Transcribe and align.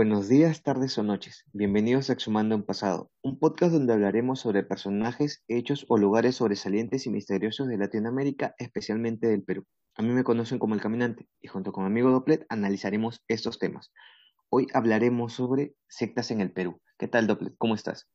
Buenos 0.00 0.30
días, 0.30 0.62
tardes 0.62 0.96
o 0.96 1.02
noches. 1.02 1.44
Bienvenidos 1.52 2.08
a 2.08 2.14
Exhumando 2.14 2.56
un 2.56 2.62
Pasado, 2.62 3.10
un 3.22 3.38
podcast 3.38 3.74
donde 3.74 3.92
hablaremos 3.92 4.40
sobre 4.40 4.62
personajes, 4.62 5.44
hechos 5.46 5.84
o 5.90 5.98
lugares 5.98 6.36
sobresalientes 6.36 7.06
y 7.06 7.10
misteriosos 7.10 7.68
de 7.68 7.76
Latinoamérica, 7.76 8.54
especialmente 8.56 9.26
del 9.26 9.42
Perú. 9.42 9.66
A 9.96 10.02
mí 10.02 10.08
me 10.08 10.24
conocen 10.24 10.58
como 10.58 10.74
El 10.74 10.80
Caminante 10.80 11.28
y 11.42 11.48
junto 11.48 11.70
con 11.70 11.84
mi 11.84 11.90
amigo 11.90 12.10
Doplet 12.10 12.46
analizaremos 12.48 13.22
estos 13.28 13.58
temas. 13.58 13.92
Hoy 14.48 14.68
hablaremos 14.72 15.34
sobre 15.34 15.74
sectas 15.86 16.30
en 16.30 16.40
el 16.40 16.50
Perú. 16.50 16.80
¿Qué 16.98 17.06
tal, 17.06 17.26
Doplet? 17.26 17.54
¿Cómo 17.58 17.74
estás? 17.74 18.08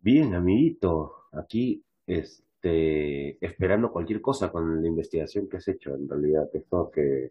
Bien, 0.00 0.34
amiguito, 0.34 1.28
aquí 1.30 1.84
este, 2.08 3.38
esperando 3.46 3.92
cualquier 3.92 4.20
cosa 4.20 4.50
con 4.50 4.82
la 4.82 4.88
investigación 4.88 5.48
que 5.48 5.58
has 5.58 5.68
hecho. 5.68 5.94
En 5.94 6.08
realidad, 6.08 6.50
esto 6.52 6.90
que 6.90 7.30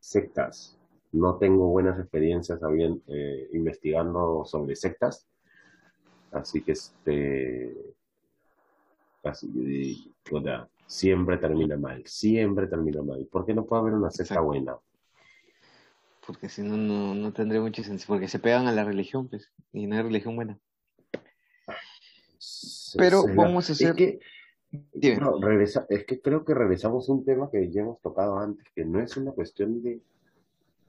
sectas, 0.00 0.77
no 1.12 1.38
tengo 1.38 1.68
buenas 1.68 1.98
experiencias 1.98 2.60
eh, 3.08 3.48
investigando 3.52 4.44
sobre 4.44 4.76
sectas, 4.76 5.26
así 6.32 6.62
que 6.62 6.72
este, 6.72 7.94
casi, 9.22 10.14
o 10.30 10.40
sea, 10.42 10.68
siempre 10.86 11.38
termina 11.38 11.76
mal, 11.76 12.02
siempre 12.06 12.66
termina 12.66 13.02
mal. 13.02 13.26
¿Por 13.30 13.46
qué 13.46 13.54
no 13.54 13.64
puede 13.64 13.82
haber 13.82 13.94
una 13.94 14.10
secta 14.10 14.34
Exacto. 14.34 14.44
buena? 14.46 14.76
Porque 16.26 16.48
si 16.50 16.62
no, 16.62 16.76
no, 16.76 17.14
no 17.14 17.32
tendría 17.32 17.60
mucho 17.60 17.82
sentido. 17.82 18.06
Porque 18.08 18.28
se 18.28 18.38
pegan 18.38 18.66
a 18.66 18.72
la 18.72 18.84
religión, 18.84 19.28
pues, 19.28 19.50
y 19.72 19.86
no 19.86 19.96
hay 19.96 20.02
religión 20.02 20.36
buena. 20.36 20.58
Se- 22.38 22.98
Pero 22.98 23.22
se 23.22 23.28
la- 23.34 23.42
vamos 23.44 23.70
a 23.70 23.72
Es 23.72 23.82
hacer. 23.82 23.94
que. 23.96 24.20
No, 25.18 25.40
regresa, 25.40 25.86
es 25.88 26.04
que 26.04 26.20
creo 26.20 26.44
que 26.44 26.52
regresamos 26.52 27.08
a 27.08 27.12
un 27.12 27.24
tema 27.24 27.50
que 27.50 27.70
ya 27.70 27.80
hemos 27.80 27.98
tocado 28.02 28.38
antes, 28.38 28.66
que 28.74 28.84
no 28.84 29.00
es 29.00 29.16
una 29.16 29.32
cuestión 29.32 29.82
de, 29.82 30.02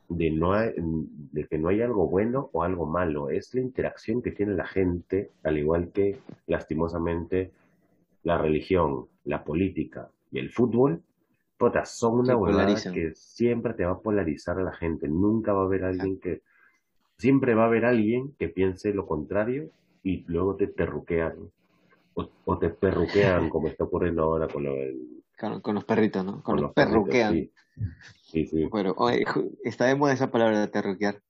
de, 0.09 0.31
no 0.31 0.53
hay- 0.53 0.73
de 0.77 1.47
que 1.47 1.57
no 1.57 1.69
hay 1.69 1.81
algo 1.81 2.07
bueno 2.07 2.49
o 2.53 2.63
algo 2.63 2.85
malo, 2.85 3.29
es 3.29 3.53
la 3.53 3.61
interacción 3.61 4.21
que 4.21 4.31
tiene 4.31 4.53
la 4.53 4.65
gente, 4.65 5.29
al 5.43 5.57
igual 5.57 5.91
que, 5.91 6.17
lastimosamente, 6.47 7.51
la 8.23 8.37
religión, 8.37 9.07
la 9.23 9.43
política 9.43 10.09
y 10.31 10.39
el 10.39 10.49
fútbol, 10.51 11.01
puta, 11.57 11.85
son 11.85 12.19
una 12.19 12.35
huevada 12.35 12.75
que 12.91 13.13
siempre 13.15 13.73
te 13.73 13.85
va 13.85 13.93
a 13.93 13.99
polarizar 13.99 14.59
a 14.59 14.63
la 14.63 14.73
gente, 14.73 15.07
nunca 15.07 15.53
va 15.53 15.61
a 15.61 15.65
haber 15.65 15.81
Exacto. 15.81 16.03
alguien 16.03 16.19
que, 16.19 16.41
siempre 17.17 17.53
va 17.53 17.63
a 17.63 17.67
haber 17.67 17.85
alguien 17.85 18.33
que 18.39 18.49
piense 18.49 18.93
lo 18.93 19.05
contrario 19.05 19.69
y 20.03 20.23
luego 20.27 20.55
te 20.55 20.67
perruquean, 20.67 21.35
o, 22.15 22.29
o 22.45 22.57
te 22.57 22.69
perruquean 22.69 23.49
como 23.49 23.67
está 23.67 23.83
ocurriendo 23.83 24.23
ahora 24.23 24.47
con 24.47 24.63
lo 24.63 24.73
del 24.73 25.18
Con, 25.39 25.61
con 25.61 25.75
los 25.75 25.85
perritos, 25.85 26.25
¿no? 26.25 26.43
Con 26.43 26.57
con 26.57 26.61
los 26.61 26.73
perritos, 26.73 27.07
perruquean. 27.07 27.33
sí, 27.33 27.53
sí, 28.21 28.45
sí, 28.47 28.69
Pero 28.71 28.93
oye, 28.97 29.23
está 29.63 29.85
de 29.85 29.95
moda 29.95 30.13
esa 30.13 30.31
palabra 30.31 30.59
de 30.59 30.67
terruquear. 30.67 31.21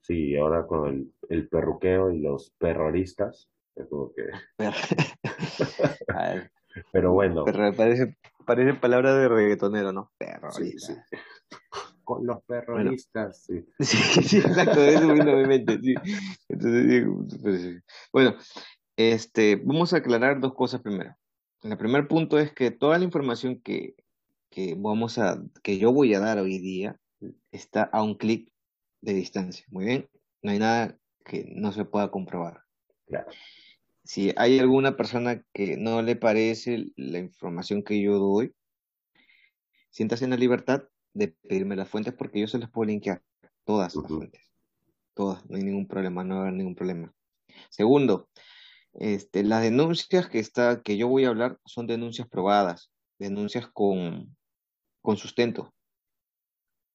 sí, 0.00 0.36
ahora 0.36 0.66
con 0.66 0.88
el, 0.88 1.12
el 1.28 1.48
perruqueo 1.48 2.10
y 2.10 2.20
los 2.20 2.50
perroristas, 2.58 3.50
es 3.74 3.86
como 3.88 4.12
que, 4.14 4.22
pero 6.92 7.12
bueno, 7.12 7.44
perro, 7.44 7.74
parece, 7.74 8.16
parece 8.46 8.74
palabra 8.74 9.14
de 9.16 9.28
reggaetonero, 9.28 9.92
¿no? 9.92 10.12
sí, 10.50 10.74
con 12.04 12.24
los 12.26 12.38
Bueno, 12.38 12.42
perroristas, 12.46 13.42
sí, 13.46 13.66
sí, 13.80 14.22
sí, 14.22 14.38
exacto, 14.38 14.80
eso 14.80 15.12
vino 15.12 15.32
a 15.32 15.36
mi 15.36 15.46
mente, 15.46 15.78
sí. 15.80 15.94
Entonces, 16.48 16.88
digo, 16.88 17.24
pues, 17.42 17.60
sí. 17.62 17.78
Bueno, 18.12 18.36
este, 18.96 19.56
vamos 19.56 19.92
a 19.92 19.98
aclarar 19.98 20.40
dos 20.40 20.54
cosas 20.54 20.80
primero. 20.80 21.14
El 21.62 21.76
primer 21.78 22.06
punto 22.08 22.38
es 22.38 22.52
que 22.52 22.70
toda 22.70 22.98
la 22.98 23.04
información 23.04 23.60
que, 23.60 23.94
que 24.50 24.74
vamos 24.76 25.18
a, 25.18 25.42
que 25.62 25.78
yo 25.78 25.92
voy 25.92 26.14
a 26.14 26.20
dar 26.20 26.38
hoy 26.38 26.58
día 26.58 26.98
está 27.50 27.82
a 27.82 28.02
un 28.02 28.16
clic 28.16 28.52
de 29.00 29.14
distancia. 29.14 29.66
Muy 29.68 29.84
bien, 29.84 30.08
no 30.42 30.52
hay 30.52 30.58
nada 30.58 30.98
que 31.24 31.52
no 31.54 31.72
se 31.72 31.84
pueda 31.84 32.10
comprobar. 32.10 32.62
claro, 33.06 33.30
Si 34.04 34.32
hay 34.36 34.58
alguna 34.58 34.96
persona 34.96 35.44
que 35.52 35.76
no 35.76 36.02
le 36.02 36.16
parece 36.16 36.86
la 36.96 37.18
información 37.18 37.82
que 37.82 38.00
yo 38.00 38.18
doy, 38.18 38.54
siéntase 39.90 40.24
en 40.24 40.30
la 40.30 40.36
libertad 40.36 40.84
de 41.14 41.28
pedirme 41.28 41.76
las 41.76 41.88
fuentes 41.88 42.14
porque 42.14 42.40
yo 42.40 42.46
se 42.46 42.58
las 42.58 42.70
puedo 42.70 42.86
linkear, 42.88 43.22
todas 43.64 43.94
las 43.94 44.06
fuentes, 44.06 44.42
todas, 45.14 45.48
no 45.48 45.56
hay 45.56 45.62
ningún 45.62 45.88
problema, 45.88 46.22
no 46.22 46.34
va 46.34 46.40
a 46.40 46.42
haber 46.44 46.54
ningún 46.54 46.74
problema. 46.74 47.12
Segundo, 47.70 48.28
este, 48.98 49.42
las 49.44 49.62
denuncias 49.62 50.28
que, 50.28 50.38
está, 50.38 50.82
que 50.82 50.96
yo 50.96 51.08
voy 51.08 51.24
a 51.24 51.28
hablar 51.28 51.58
son 51.64 51.86
denuncias 51.86 52.28
probadas, 52.28 52.90
denuncias 53.18 53.66
con, 53.72 54.36
con 55.02 55.16
sustento, 55.16 55.72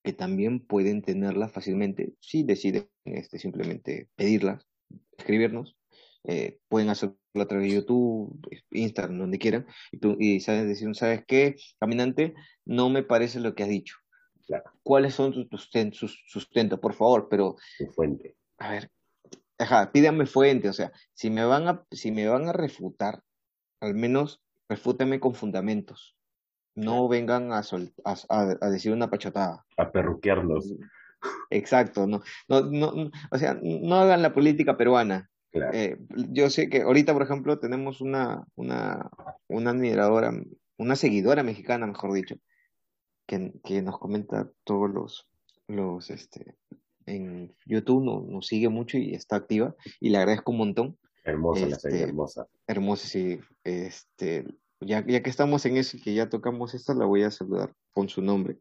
que 0.04 0.14
también 0.14 0.60
pueden 0.60 1.02
tenerlas 1.02 1.52
fácilmente 1.52 2.14
si 2.20 2.44
deciden 2.44 2.90
este, 3.06 3.38
simplemente 3.38 4.10
pedirlas, 4.16 4.66
escribirnos. 5.18 5.78
eh, 6.24 6.60
pueden 6.68 6.90
hacerlo 6.90 7.18
a 7.36 7.46
través 7.48 7.68
de 7.70 7.76
YouTube, 7.76 8.40
Instagram, 8.72 9.18
donde 9.20 9.40
quieran, 9.40 9.66
y, 9.92 9.98
tú, 9.98 10.18
y 10.20 10.40
sabes 10.40 10.68
decir, 10.68 10.94
¿sabes 10.96 11.24
qué? 11.28 11.56
Caminante, 11.80 12.34
no 12.66 12.90
me 12.90 13.04
parece 13.04 13.40
lo 13.40 13.54
que 13.56 13.64
has 13.64 13.70
dicho. 13.70 13.96
claro, 14.48 14.72
¿Cuáles 14.84 15.14
son 15.16 15.34
tus 15.34 15.48
susten- 15.50 15.94
sus 15.94 16.20
sustentos, 16.28 16.80
por 16.80 16.94
favor? 16.94 17.28
Pero, 17.30 17.56
tu 17.78 17.88
fuente, 17.88 18.36
a 18.58 18.72
ver, 18.72 18.92
ajá, 19.62 19.92
pídanme 19.92 20.26
fuente, 20.26 20.70
o 20.70 20.74
sea, 20.74 20.92
si 21.14 21.30
me 21.30 21.46
van 21.46 21.68
a, 21.68 21.86
si 21.92 22.12
me 22.12 22.28
van 22.28 22.48
a 22.50 22.54
refutar, 22.54 23.24
al 23.82 23.96
menos 23.96 24.42
refútenme 24.70 25.20
con 25.20 25.36
fundamentos. 25.36 26.16
No 26.76 27.08
vengan 27.10 27.52
a, 27.54 27.64
sol- 27.64 27.94
a, 28.06 28.16
a- 28.30 28.58
a 28.62 28.70
decir 28.70 28.94
una 28.94 29.10
pachotada. 29.10 29.66
a 29.78 29.92
perruquearnos, 29.92 30.74
Exacto, 31.50 32.08
no, 32.08 32.22
no, 32.48 32.62
no, 32.62 32.92
no, 32.94 33.12
o 33.32 33.38
sea, 33.38 33.60
no 33.62 33.96
hagan 33.96 34.22
la 34.22 34.34
política 34.34 34.78
peruana. 34.78 35.30
claro, 35.52 35.72
Eh, 35.74 35.98
yo 36.30 36.50
sé 36.50 36.70
que 36.70 36.82
ahorita, 36.82 37.14
por 37.14 37.24
ejemplo, 37.24 37.60
tenemos 37.60 38.02
una, 38.02 38.46
una, 38.56 39.10
una 39.48 39.72
admiradora, 39.72 40.32
una 40.78 40.96
seguidora 40.96 41.44
mexicana, 41.44 41.86
mejor 41.88 42.14
dicho, 42.14 42.36
que, 43.28 43.54
que 43.64 43.82
nos 43.82 44.00
comenta 44.00 44.50
todos 44.64 44.90
los, 44.90 45.30
los, 45.68 46.10
este, 46.10 46.56
en 47.06 47.54
YouTube, 47.66 48.04
no- 48.04 48.22
nos 48.28 48.48
sigue 48.48 48.70
mucho 48.70 48.98
y 48.98 49.14
está 49.14 49.36
activa, 49.38 49.76
y 50.00 50.10
le 50.10 50.18
agradezco 50.18 50.52
un 50.52 50.58
montón. 50.60 50.98
hermosa 51.24 51.68
la 51.68 51.80
serie, 51.80 51.98
Este, 51.98 52.10
hermosa, 52.10 52.48
hermoso, 52.68 53.08
sí, 53.08 53.40
este, 53.64 54.46
ya, 54.80 55.06
ya 55.06 55.22
que 55.22 55.30
estamos 55.30 55.66
en 55.66 55.78
eso 55.78 55.98
y 55.98 56.02
que 56.02 56.14
ya 56.14 56.30
tocamos 56.30 56.74
esta, 56.74 56.94
la 56.94 57.06
voy 57.06 57.24
a 57.24 57.32
saludar 57.32 57.74
con 57.92 58.10
su 58.10 58.22
nombre, 58.22 58.58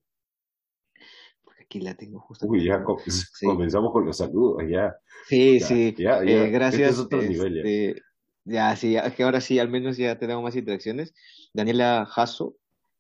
porque 1.43 1.63
aquí 1.65 1.81
la 1.81 1.95
tengo 1.95 2.19
uy, 2.19 2.25
justamente, 2.27 2.65
ya 2.67 2.79
¿no? 2.79 2.85
co- 2.85 2.99
Sí, 3.07 3.47
comenzamos 3.47 3.93
con 3.93 4.05
los 4.07 4.17
saludos, 4.17 4.63
ya, 4.69 4.95
Sí, 5.29 5.59
ya, 5.61 5.67
sí, 5.67 5.95
ya, 5.99 6.23
eh, 6.23 6.27
ya, 6.27 6.45
este 6.45 6.49
es 6.49 6.53
gracias. 6.53 6.99
otro 6.99 7.23
nivel 7.23 7.55
ya, 7.55 7.61
Este, 7.63 8.03
ya, 8.45 8.77
sí, 8.77 8.93
ya- 8.93 9.15
que 9.15 9.23
ahora 9.23 9.41
sí, 9.41 9.59
al 9.59 9.69
menos 9.69 9.97
ya 9.97 10.19
tenemos 10.19 10.43
más 10.43 10.57
interacciones. 10.57 11.15
Daniela 11.55 12.05
Jasso 12.07 12.57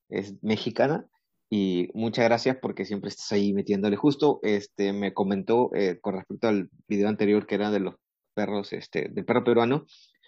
es 0.08 0.42
mexicana 0.42 1.06
y 1.50 1.88
muchas 1.94 2.26
gracias 2.26 2.58
porque 2.62 2.84
siempre 2.86 3.08
estás 3.10 3.32
ahí 3.32 3.52
metiéndole. 3.52 3.96
Justo, 3.96 4.40
este, 4.42 4.92
me 4.92 5.12
comentó 5.14 5.70
eh, 5.74 5.98
con 6.00 6.14
respecto 6.14 6.48
al 6.48 6.70
video 6.88 7.08
anterior 7.08 7.46
que 7.46 7.56
era 7.56 7.70
de 7.70 7.80
los 7.80 7.96
perros, 8.34 8.72
este, 8.72 9.08
del 9.10 9.24
perro 9.24 9.44
peruano, 9.44 9.86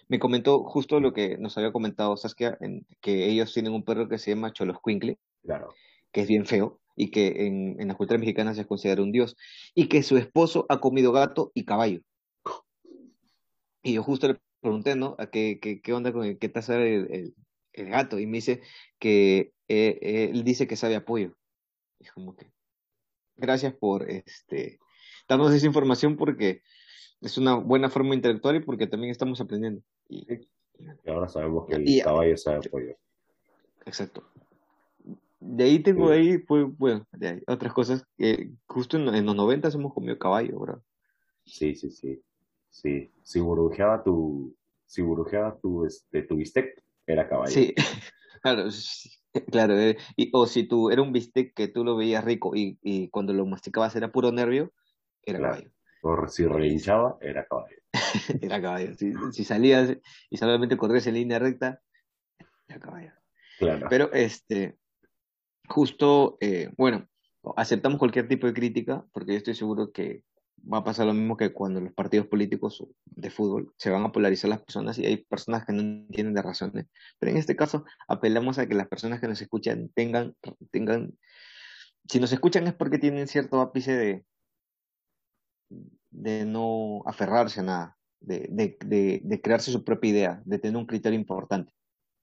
me 0.09 0.19
comentó 0.19 0.63
justo 0.65 0.99
lo 0.99 1.13
que 1.13 1.37
nos 1.37 1.57
había 1.57 1.71
comentado 1.71 2.17
Saskia, 2.17 2.57
en, 2.61 2.85
que 3.01 3.29
ellos 3.29 3.53
tienen 3.53 3.73
un 3.73 3.83
perro 3.83 4.09
que 4.09 4.17
se 4.17 4.31
llama 4.31 4.51
Choloscuincle, 4.53 5.17
claro, 5.43 5.69
que 6.11 6.21
es 6.21 6.27
bien 6.27 6.45
feo 6.45 6.81
y 6.95 7.09
que 7.11 7.47
en, 7.47 7.81
en 7.81 7.87
la 7.87 7.95
cultura 7.95 8.19
mexicana 8.19 8.53
se 8.53 8.65
considera 8.67 9.01
un 9.01 9.11
dios, 9.11 9.35
y 9.73 9.87
que 9.87 10.03
su 10.03 10.17
esposo 10.17 10.65
ha 10.69 10.79
comido 10.79 11.11
gato 11.11 11.51
y 11.55 11.65
caballo. 11.65 12.01
Y 13.83 13.93
yo 13.93 14.03
justo 14.03 14.27
le 14.27 14.39
pregunté, 14.61 14.95
¿no? 14.95 15.15
¿A 15.19 15.27
qué, 15.29 15.59
qué, 15.61 15.81
qué 15.81 15.93
onda 15.93 16.11
con 16.13 16.25
el, 16.25 16.37
qué 16.39 16.49
tal 16.49 16.63
sabe 16.63 16.95
el, 16.95 17.13
el- 17.13 17.35
el 17.73 17.89
gato? 17.89 18.19
Y 18.19 18.25
me 18.25 18.37
dice 18.37 18.61
que 18.99 19.53
eh, 19.67 19.99
eh, 20.01 20.29
él 20.31 20.43
dice 20.43 20.67
que 20.67 20.75
sabe 20.75 20.95
a 20.95 21.05
pollo. 21.05 21.35
Y 21.99 22.05
es 22.05 22.11
como 22.11 22.35
que, 22.35 22.51
gracias 23.35 23.73
por 23.73 24.09
este, 24.09 24.79
darnos 25.27 25.53
esa 25.53 25.65
información 25.65 26.17
porque 26.17 26.61
es 27.21 27.37
una 27.37 27.55
buena 27.55 27.89
forma 27.89 28.11
de 28.11 28.17
interactuar 28.17 28.55
y 28.55 28.59
porque 28.59 28.87
también 28.87 29.11
estamos 29.11 29.39
aprendiendo. 29.41 29.81
Y, 30.07 30.25
y 30.33 31.09
ahora 31.09 31.27
sabemos 31.27 31.65
que 31.67 31.81
y, 31.83 31.99
el 31.99 32.03
caballo 32.03 32.37
sabe 32.37 32.57
apoyo, 32.57 32.95
exacto. 33.85 34.29
De 35.39 35.65
ahí 35.65 35.79
tengo 35.79 36.07
sí, 36.07 36.13
ahí, 36.13 36.37
pues, 36.37 36.65
bueno, 36.77 37.05
de 37.11 37.27
ahí, 37.27 37.43
otras 37.47 37.73
cosas. 37.73 38.05
que 38.17 38.51
justo 38.65 38.97
en, 38.97 39.13
en 39.13 39.25
los 39.25 39.35
90 39.35 39.69
hemos 39.73 39.93
comido 39.93 40.17
caballo, 40.17 40.57
bro. 40.59 40.83
sí, 41.45 41.75
sí, 41.75 41.91
sí, 41.91 42.21
sí, 42.69 43.11
si 43.21 43.39
burbujeaba 43.39 44.03
tu, 44.03 44.55
si 44.85 45.01
burbujeaba 45.01 45.57
tu, 45.59 45.85
este, 45.85 46.23
tu 46.23 46.37
bistec, 46.37 46.82
era 47.07 47.27
caballo. 47.27 47.51
Sí, 47.51 47.73
claro, 48.41 48.67
claro. 49.51 49.79
eh, 49.79 49.97
y, 50.15 50.29
o 50.33 50.45
si 50.47 50.63
tú 50.63 50.89
era 50.91 51.01
un 51.01 51.11
bistec 51.13 51.53
que 51.53 51.67
tú 51.67 51.83
lo 51.83 51.95
veías 51.95 52.23
rico 52.23 52.55
y, 52.55 52.77
y 52.81 53.09
cuando 53.09 53.33
lo 53.33 53.45
masticabas 53.45 53.95
era 53.95 54.11
puro 54.11 54.31
nervio, 54.31 54.71
era 55.23 55.39
Claro. 55.39 55.53
caballo. 55.55 55.71
O 56.05 56.27
si 56.27 56.45
relinchaba, 56.45 57.17
era 57.21 57.45
caballo. 57.45 57.77
Era 58.41 58.61
caballo. 58.61 58.93
Si, 58.97 59.13
si 59.31 59.43
salías 59.45 59.95
y 60.29 60.37
solamente 60.37 60.75
corrías 60.75 61.07
en 61.07 61.13
línea 61.13 61.39
recta, 61.39 61.79
era 62.67 62.79
caballo. 62.79 63.11
Claro. 63.57 63.87
Pero 63.89 64.11
este, 64.11 64.77
justo, 65.69 66.37
eh, 66.41 66.69
bueno, 66.75 67.07
aceptamos 67.55 67.99
cualquier 67.99 68.27
tipo 68.27 68.47
de 68.47 68.53
crítica 68.53 69.05
porque 69.13 69.31
yo 69.33 69.37
estoy 69.37 69.55
seguro 69.55 69.91
que 69.93 70.23
va 70.71 70.79
a 70.79 70.83
pasar 70.83 71.05
lo 71.05 71.13
mismo 71.13 71.35
que 71.35 71.51
cuando 71.51 71.81
los 71.81 71.93
partidos 71.93 72.27
políticos 72.27 72.85
de 73.05 73.29
fútbol 73.29 73.73
se 73.77 73.89
van 73.89 74.03
a 74.03 74.11
polarizar 74.11 74.49
las 74.49 74.61
personas 74.61 74.97
y 74.97 75.05
hay 75.05 75.17
personas 75.17 75.65
que 75.65 75.73
no 75.73 75.81
entienden 75.81 76.33
de 76.33 76.41
razones. 76.41 76.85
Pero 77.19 77.31
en 77.31 77.37
este 77.37 77.55
caso 77.55 77.85
apelamos 78.07 78.57
a 78.59 78.67
que 78.67 78.75
las 78.75 78.87
personas 78.87 79.19
que 79.19 79.27
nos 79.27 79.41
escuchan 79.41 79.89
tengan, 79.93 80.35
tengan, 80.71 81.13
si 82.07 82.19
nos 82.19 82.31
escuchan 82.31 82.67
es 82.67 82.73
porque 82.73 82.97
tienen 82.97 83.27
cierto 83.27 83.59
ápice 83.59 83.95
de, 83.95 84.25
de 86.11 86.45
no 86.45 87.01
aferrarse 87.05 87.59
a 87.59 87.63
nada, 87.63 87.97
de, 88.21 88.47
de, 88.49 89.21
de, 89.23 89.41
crearse 89.41 89.71
su 89.71 89.83
propia 89.83 90.11
idea, 90.11 90.41
de 90.45 90.59
tener 90.59 90.77
un 90.77 90.85
criterio 90.85 91.19
importante. 91.19 91.73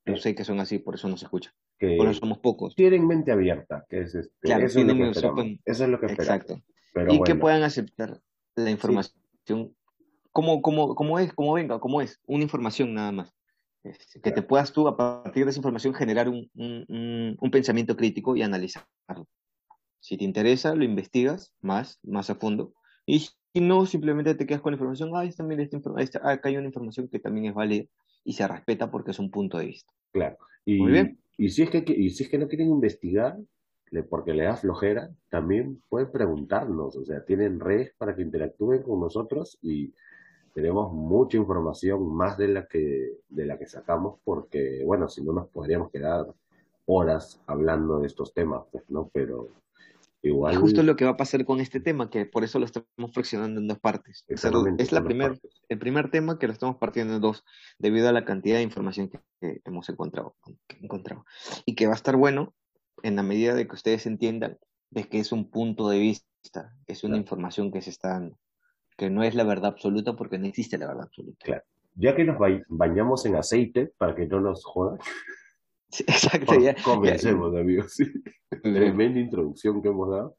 Yo 0.06 0.16
sé 0.16 0.34
que 0.34 0.44
son 0.44 0.60
así, 0.60 0.78
por 0.78 0.94
eso 0.94 1.08
nos 1.08 1.22
escuchan. 1.22 1.52
Que 1.78 1.96
por 1.96 2.08
eso 2.08 2.20
somos 2.20 2.38
pocos. 2.38 2.75
Tienen 2.75 3.06
mente 3.06 3.32
abierta, 3.32 3.84
que 3.88 4.00
es 4.00 4.14
este, 4.14 4.34
claro, 4.40 4.64
eso, 4.64 4.81
es 4.81 4.87
lo 4.87 4.94
que 4.94 5.10
eso, 5.64 5.84
es 5.84 5.90
lo 5.90 6.00
que 6.00 6.06
esperamos. 6.06 6.42
Exacto. 6.42 6.62
y 7.10 7.22
que 7.22 7.34
puedan 7.34 7.62
aceptar 7.62 8.20
la 8.65 8.71
información 8.71 9.15
como, 10.33 10.62
como, 10.62 10.95
como 10.95 11.19
es, 11.19 11.33
como 11.33 11.55
venga, 11.55 11.81
como 11.81 12.01
es, 12.01 12.21
una 12.27 12.43
información 12.43 12.95
nada 12.95 13.12
más. 13.12 13.35
Este, 13.83 14.21
que 14.21 14.31
te 14.31 14.43
puedas 14.43 14.73
tú, 14.73 14.87
a 14.89 14.97
partir 14.97 15.45
de 15.45 15.51
esa 15.51 15.59
información, 15.59 15.95
generar 15.95 16.29
un, 16.29 16.51
un, 16.55 17.37
un, 17.41 17.51
pensamiento 17.51 17.97
crítico 17.97 18.37
y 18.37 18.43
analizarlo. 18.43 19.27
Si 20.01 20.17
te 20.17 20.25
interesa, 20.25 20.75
lo 20.75 20.85
investigas 20.85 21.55
más, 21.61 21.99
más 22.03 22.29
a 22.31 22.35
fondo. 22.35 22.75
Y 23.07 23.21
si 23.21 23.61
no, 23.61 23.87
simplemente 23.87 24.35
te 24.35 24.47
quedas 24.47 24.61
con 24.61 24.73
la 24.73 24.77
información, 24.77 25.11
ah, 25.15 25.25
esta, 25.25 25.43
mira, 25.43 25.62
esta, 25.62 26.31
acá 26.31 26.49
hay 26.51 26.59
una 26.59 26.67
información 26.67 27.09
que 27.09 27.19
también 27.19 27.47
es 27.47 27.55
válida 27.55 27.87
y 28.23 28.35
se 28.35 28.47
respeta 28.47 28.91
porque 28.91 29.12
es 29.12 29.19
un 29.19 29.31
punto 29.31 29.59
de 29.59 29.67
vista. 29.67 29.93
Claro. 30.12 30.37
Y, 30.67 30.79
Muy 30.79 30.93
bien. 30.93 31.19
Y 31.39 31.49
si, 31.49 31.62
es 31.62 31.71
que, 31.71 31.83
y 31.87 32.11
si 32.11 32.25
es 32.25 32.29
que 32.29 32.39
no 32.39 32.49
quieren 32.49 32.69
investigar, 32.69 33.39
porque 34.08 34.34
le 34.34 34.44
da 34.44 34.56
flojera, 34.56 35.10
también 35.28 35.82
pueden 35.88 36.12
preguntarnos, 36.12 36.96
o 36.96 37.04
sea, 37.04 37.25
tienen 37.25 37.58
redes 37.58 37.92
para 37.98 38.14
que 38.14 38.22
interactúen 38.22 38.82
con 38.82 39.00
nosotros 39.00 39.58
y 39.62 39.92
tenemos 40.54 40.92
mucha 40.92 41.37
información 41.37 42.14
más 42.14 42.37
de 42.37 42.48
la 42.48 42.66
que 42.66 43.19
de 43.28 43.46
la 43.46 43.58
que 43.58 43.66
sacamos 43.66 44.20
porque 44.25 44.82
bueno, 44.84 45.08
si 45.08 45.22
no 45.22 45.32
nos 45.32 45.48
podríamos 45.48 45.90
quedar 45.90 46.26
horas 46.87 47.40
hablando 47.46 48.00
de 48.00 48.06
estos 48.06 48.32
temas, 48.32 48.62
pues, 48.70 48.84
¿no? 48.88 49.10
Pero 49.12 49.48
igual 50.22 50.56
justo 50.58 50.82
lo 50.82 50.96
que 50.96 51.04
va 51.04 51.12
a 51.12 51.16
pasar 51.16 51.44
con 51.44 51.60
este 51.60 51.81
tema, 51.81 52.10
que 52.10 52.26
por 52.26 52.44
eso 52.44 52.58
lo 52.58 52.66
estamos 52.66 53.12
fraccionando 53.12 53.60
en 53.60 53.69
dos 53.69 53.78
partes. 53.78 54.25
es 54.28 54.92
la 54.92 55.02
primer, 55.02 55.40
el 55.69 55.78
primer 55.78 56.10
tema 56.10 56.38
que 56.38 56.46
lo 56.46 56.52
estamos 56.52 56.76
partiendo 56.76 57.14
en 57.14 57.20
dos, 57.20 57.44
debido 57.78 58.08
a 58.08 58.12
la 58.12 58.25
cantidad 58.25 58.56
de 58.56 58.62
información 58.62 59.08
que, 59.08 59.20
que 59.40 59.62
hemos 59.64 59.88
encontrado, 59.88 60.37
que 60.69 60.78
encontrado. 60.81 61.25
Y 61.64 61.75
que 61.75 61.87
va 61.87 61.92
a 61.92 61.96
estar 61.96 62.16
bueno 62.16 62.54
en 63.02 63.17
la 63.17 63.23
medida 63.23 63.55
de 63.55 63.67
que 63.67 63.75
ustedes 63.75 64.06
entiendan 64.06 64.58
de 64.91 65.05
que 65.05 65.19
es 65.20 65.32
un 65.32 65.50
punto 65.50 65.88
de 65.88 65.99
vista, 65.99 66.75
es 66.87 67.05
una 67.05 67.17
información 67.17 67.70
que 67.70 67.82
se 67.82 67.91
está 67.91 68.11
dando, 68.11 68.38
que 68.97 69.11
no 69.11 69.23
es 69.23 69.35
la 69.35 69.44
verdad 69.44 69.73
absoluta 69.73 70.17
porque 70.17 70.38
no 70.38 70.47
existe 70.47 70.79
la 70.79 70.88
verdad 70.88 71.05
absoluta. 71.05 71.44
Claro. 71.44 71.62
Ya 71.94 72.14
que 72.14 72.25
nos 72.25 72.37
bañamos 72.69 73.26
en 73.26 73.37
aceite 73.37 73.93
para 73.99 74.14
que 74.14 74.26
no 74.26 74.41
nos 74.41 74.64
jodan. 74.64 74.99
exacto, 76.06 76.58
ya. 76.61 76.75
Comencemos, 76.82 77.55
amigos. 77.56 77.97
Tremenda 78.62 79.20
introducción 79.20 79.82
que 79.82 79.88
hemos 79.88 80.11
dado. 80.11 80.37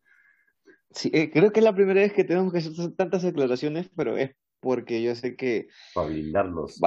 Sí, 0.91 1.09
eh, 1.13 1.31
creo 1.31 1.51
que 1.51 1.59
es 1.59 1.63
la 1.63 1.75
primera 1.75 2.01
vez 2.01 2.13
que 2.13 2.23
tenemos 2.23 2.51
que 2.51 2.59
hacer 2.59 2.73
tantas 2.95 3.23
declaraciones, 3.23 3.89
pero 3.95 4.17
es 4.17 4.31
porque 4.61 5.01
yo 5.01 5.15
sé 5.15 5.35
que... 5.35 5.67
Para 5.93 6.07
blindarnos. 6.07 6.79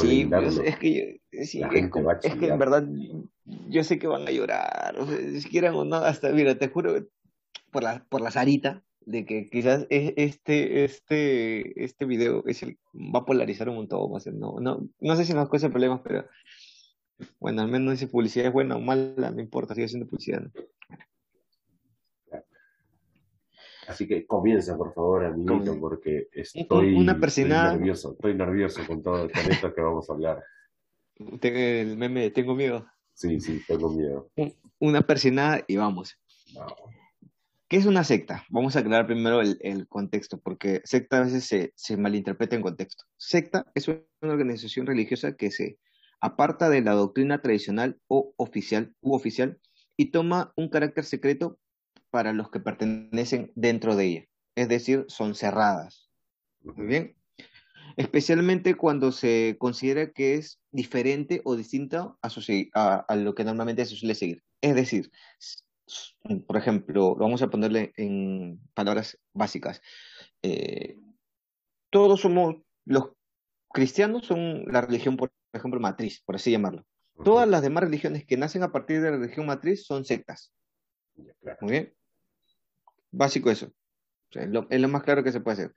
sí, 0.00 0.28
es 0.64 0.78
que, 0.78 1.20
es, 1.30 1.50
que 1.50 2.48
en 2.48 2.58
verdad 2.58 2.86
yo 3.68 3.84
sé 3.84 3.98
que 3.98 4.06
van 4.06 4.28
a 4.28 4.30
llorar, 4.30 4.98
o 4.98 5.06
sea, 5.06 5.40
si 5.40 5.48
quieran 5.48 5.74
o 5.74 5.84
no, 5.84 5.96
hasta, 5.96 6.30
mira, 6.30 6.58
te 6.58 6.68
juro, 6.68 7.06
por 7.70 7.82
la, 7.84 8.04
por 8.08 8.20
la 8.20 8.30
zarita, 8.30 8.82
de 9.00 9.24
que 9.24 9.48
quizás 9.48 9.86
este, 9.90 10.84
este, 10.84 11.84
este 11.84 12.04
video 12.04 12.44
es 12.46 12.62
el, 12.62 12.78
va 12.94 13.20
a 13.20 13.24
polarizar 13.24 13.68
un 13.68 13.76
montón, 13.76 14.12
no, 14.38 14.60
no, 14.60 14.88
no 15.00 15.16
sé 15.16 15.24
si 15.24 15.32
nos 15.32 15.48
causa 15.48 15.70
problemas, 15.70 16.00
pero 16.04 16.26
bueno, 17.40 17.62
al 17.62 17.68
menos 17.68 17.98
si 17.98 18.06
publicidad 18.06 18.48
es 18.48 18.52
buena 18.52 18.76
o 18.76 18.80
mala, 18.80 19.30
no 19.30 19.40
importa, 19.40 19.74
sigue 19.74 19.88
siendo 19.88 20.08
publicidad. 20.08 20.42
Así 23.92 24.08
que 24.08 24.26
comienza, 24.26 24.74
por 24.74 24.94
favor, 24.94 25.26
amiguito, 25.26 25.78
porque 25.78 26.28
estoy, 26.32 26.94
Una 26.94 27.12
nervioso, 27.12 28.12
estoy 28.12 28.34
nervioso 28.34 28.80
con 28.86 29.02
todo 29.02 29.26
esto 29.26 29.74
que 29.74 29.80
vamos 29.82 30.08
a 30.08 30.14
hablar. 30.14 30.42
El 31.42 31.98
meme, 31.98 32.30
tengo 32.30 32.54
miedo. 32.54 32.86
Sí, 33.12 33.38
sí, 33.38 33.60
tengo 33.68 33.90
miedo. 33.90 34.30
Una 34.78 35.02
persinada 35.02 35.62
y 35.68 35.76
vamos. 35.76 36.18
¿Qué 37.68 37.76
es 37.76 37.84
una 37.84 38.02
secta? 38.02 38.46
Vamos 38.48 38.76
a 38.76 38.78
aclarar 38.78 39.06
primero 39.06 39.42
el, 39.42 39.58
el 39.60 39.86
contexto, 39.88 40.40
porque 40.40 40.80
secta 40.84 41.18
a 41.18 41.24
veces 41.24 41.44
se, 41.44 41.74
se, 41.76 41.98
malinterpreta 41.98 42.56
en 42.56 42.62
contexto. 42.62 43.04
Secta 43.18 43.66
es 43.74 43.88
una 43.88 44.02
organización 44.22 44.86
religiosa 44.86 45.36
que 45.36 45.50
se 45.50 45.78
aparta 46.18 46.70
de 46.70 46.80
la 46.80 46.92
doctrina 46.92 47.42
tradicional 47.42 48.00
o 48.08 48.32
oficial 48.38 48.94
u 49.02 49.14
oficial 49.14 49.58
y 49.98 50.12
toma 50.12 50.54
un 50.56 50.70
carácter 50.70 51.04
secreto 51.04 51.58
para 52.12 52.34
los 52.34 52.50
que 52.50 52.60
pertenecen 52.60 53.50
dentro 53.54 53.96
de 53.96 54.04
ella, 54.04 54.24
es 54.54 54.68
decir, 54.68 55.06
son 55.08 55.34
cerradas. 55.34 56.10
Muy 56.60 56.86
bien. 56.86 57.16
Especialmente 57.96 58.74
cuando 58.74 59.12
se 59.12 59.56
considera 59.58 60.12
que 60.12 60.34
es 60.34 60.60
diferente 60.70 61.40
o 61.44 61.56
distinta 61.56 62.14
a, 62.22 63.16
lo 63.16 63.34
que 63.34 63.44
normalmente 63.44 63.86
se 63.86 63.96
suele 63.96 64.14
seguir. 64.14 64.42
Es 64.60 64.74
decir, 64.74 65.10
por 66.46 66.58
ejemplo, 66.58 67.16
vamos 67.16 67.40
a 67.40 67.48
ponerle 67.48 67.94
en 67.96 68.60
palabras 68.74 69.18
básicas. 69.32 69.80
Eh, 70.42 70.98
todos 71.90 72.20
somos, 72.20 72.56
los 72.84 73.12
cristianos 73.72 74.26
son 74.26 74.64
la 74.66 74.82
religión, 74.82 75.16
por 75.16 75.32
ejemplo, 75.54 75.80
matriz, 75.80 76.22
por 76.26 76.36
así 76.36 76.50
llamarlo. 76.50 76.84
Todas 77.24 77.48
las 77.48 77.62
demás 77.62 77.84
religiones 77.84 78.26
que 78.26 78.36
nacen 78.36 78.62
a 78.62 78.70
partir 78.70 79.00
de 79.00 79.10
la 79.10 79.16
religión 79.16 79.46
matriz 79.46 79.86
son 79.86 80.04
sectas. 80.04 80.52
Muy 81.60 81.72
bien. 81.72 81.94
Básico 83.12 83.50
eso. 83.50 83.72
es, 84.32 84.48
lo, 84.48 84.88
más 84.88 85.02
claro 85.02 85.22
que 85.22 85.32
se 85.32 85.40
puede 85.40 85.54
hacer. 85.54 85.74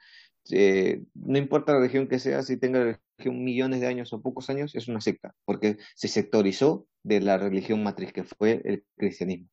Eh, 0.52 1.04
no 1.14 1.38
importa 1.38 1.74
la 1.74 1.80
región 1.80 2.08
que 2.08 2.20
sea, 2.20 2.44
si 2.44 2.58
tenga 2.58 2.80
la 2.80 3.00
religión 3.18 3.44
millones 3.44 3.82
de 3.82 3.88
años 3.88 4.14
o 4.14 4.22
pocos 4.22 4.50
años, 4.50 4.76
es 4.76 4.88
una 4.88 5.02
secta, 5.02 5.36
porque 5.46 5.78
se 5.96 6.08
sectorizó 6.08 6.88
de 7.04 7.20
la 7.22 7.38
religión 7.38 7.84
matriz 7.84 8.14
que 8.14 8.24
fue 8.24 8.62
el 8.64 8.86
cristianismo. 8.96 9.50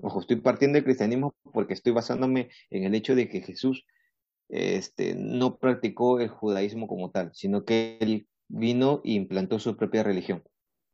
Ojo, 0.00 0.20
estoy 0.20 0.36
partiendo 0.36 0.76
del 0.76 0.84
cristianismo 0.84 1.34
porque 1.52 1.74
estoy 1.74 1.92
basándome 1.92 2.50
en 2.70 2.84
el 2.84 2.94
hecho 2.94 3.14
de 3.16 3.28
que 3.28 3.40
Jesús 3.40 3.84
este, 4.48 5.14
no 5.14 5.58
practicó 5.58 6.20
el 6.20 6.28
judaísmo 6.28 6.86
como 6.86 7.10
tal, 7.10 7.30
sino 7.34 7.64
que 7.64 7.98
él 8.00 8.28
vino 8.48 9.00
e 9.04 9.12
implantó 9.12 9.58
su 9.58 9.76
propia 9.76 10.02
religión. 10.02 10.44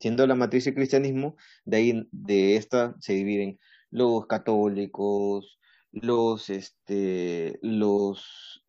Siendo 0.00 0.26
la 0.26 0.34
matriz 0.34 0.66
el 0.66 0.74
cristianismo, 0.74 1.36
de 1.64 1.76
ahí 1.76 2.08
de 2.10 2.56
esta 2.56 2.96
se 3.00 3.12
dividen 3.12 3.58
los 3.90 4.26
católicos, 4.26 5.58
los, 5.94 6.50
este, 6.50 7.58
los, 7.62 8.64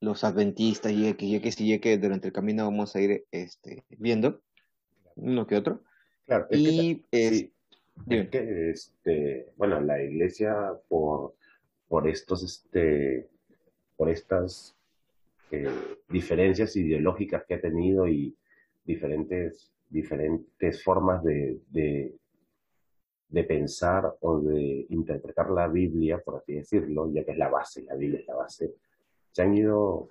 los 0.00 0.24
adventistas 0.24 0.92
y 0.92 1.08
X, 1.08 1.28
y 1.28 1.36
X 1.36 1.60
y 1.60 1.78
que 1.78 1.98
durante 1.98 2.28
el 2.28 2.32
camino 2.32 2.64
vamos 2.64 2.96
a 2.96 3.00
ir 3.00 3.24
este, 3.30 3.84
viendo, 3.90 4.40
uno 5.16 5.46
que 5.46 5.56
otro. 5.56 5.82
Claro, 6.26 6.46
y 6.50 7.04
es, 7.10 7.50
que, 8.08 8.70
este, 8.70 9.46
bueno, 9.56 9.80
la 9.80 10.02
iglesia 10.02 10.54
por, 10.88 11.34
por 11.88 12.08
estos, 12.08 12.42
este, 12.42 13.28
por 13.96 14.08
estas 14.08 14.74
eh, 15.50 15.68
diferencias 16.08 16.74
ideológicas 16.76 17.44
que 17.46 17.54
ha 17.54 17.60
tenido 17.60 18.08
y 18.08 18.34
diferentes, 18.84 19.70
diferentes 19.90 20.82
formas 20.82 21.22
de, 21.22 21.58
de 21.68 22.14
pensar 23.44 24.16
o 24.20 24.40
de 24.40 24.86
interpretar 24.90 25.50
la 25.50 25.68
Biblia, 25.68 26.18
por 26.18 26.36
así 26.36 26.54
decirlo, 26.54 27.10
ya 27.12 27.24
que 27.24 27.32
es 27.32 27.38
la 27.38 27.48
base, 27.48 27.82
la 27.82 27.94
Biblia 27.94 28.20
es 28.20 28.26
la 28.26 28.36
base, 28.36 28.74
se 29.30 29.42
han 29.42 29.54
ido, 29.56 30.08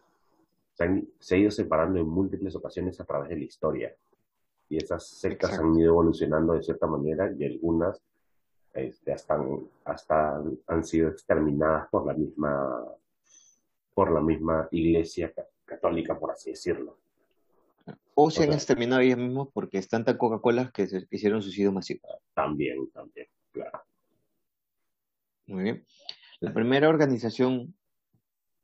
se, 0.73 0.83
han, 0.83 1.07
ha 1.29 1.35
ido 1.35 1.51
separando 1.51 1.99
en 1.99 2.07
múltiples 2.07 2.55
ocasiones 2.55 2.99
a 2.99 3.05
través 3.05 3.29
de 3.29 3.37
la 3.37 3.43
historia. 3.43 3.95
Y 4.69 4.77
esas 4.77 5.05
sectas 5.05 5.59
han 5.59 5.75
ido 5.75 5.91
evolucionando 5.91 6.53
de 6.53 6.63
cierta 6.63 6.87
manera 6.87 7.31
y 7.37 7.45
algunas 7.45 8.01
este, 8.73 9.13
hasta, 9.13 9.39
hasta 9.85 10.41
han 10.67 10.83
sido 10.83 11.09
exterminadas 11.09 11.89
por 11.89 12.05
la 12.05 12.13
misma 12.13 12.85
por 13.93 14.11
la 14.11 14.21
misma 14.21 14.67
iglesia 14.71 15.33
católica, 15.65 16.17
por 16.17 16.31
así 16.31 16.51
decirlo. 16.51 16.97
O 18.15 18.29
se 18.29 18.43
han 18.43 18.53
exterminado 18.53 19.01
ellos 19.01 19.17
mismos 19.17 19.49
porque 19.53 19.77
están 19.77 20.03
tan 20.03 20.17
Coca-Cola 20.17 20.71
que 20.73 20.87
se 20.87 21.07
hicieron 21.09 21.41
suicidio 21.41 21.71
masivo. 21.71 22.01
También, 22.33 22.89
también, 22.91 23.27
claro. 23.51 23.83
Muy 25.47 25.63
bien. 25.63 25.85
La 26.39 26.53
primera 26.53 26.89
organización, 26.89 27.75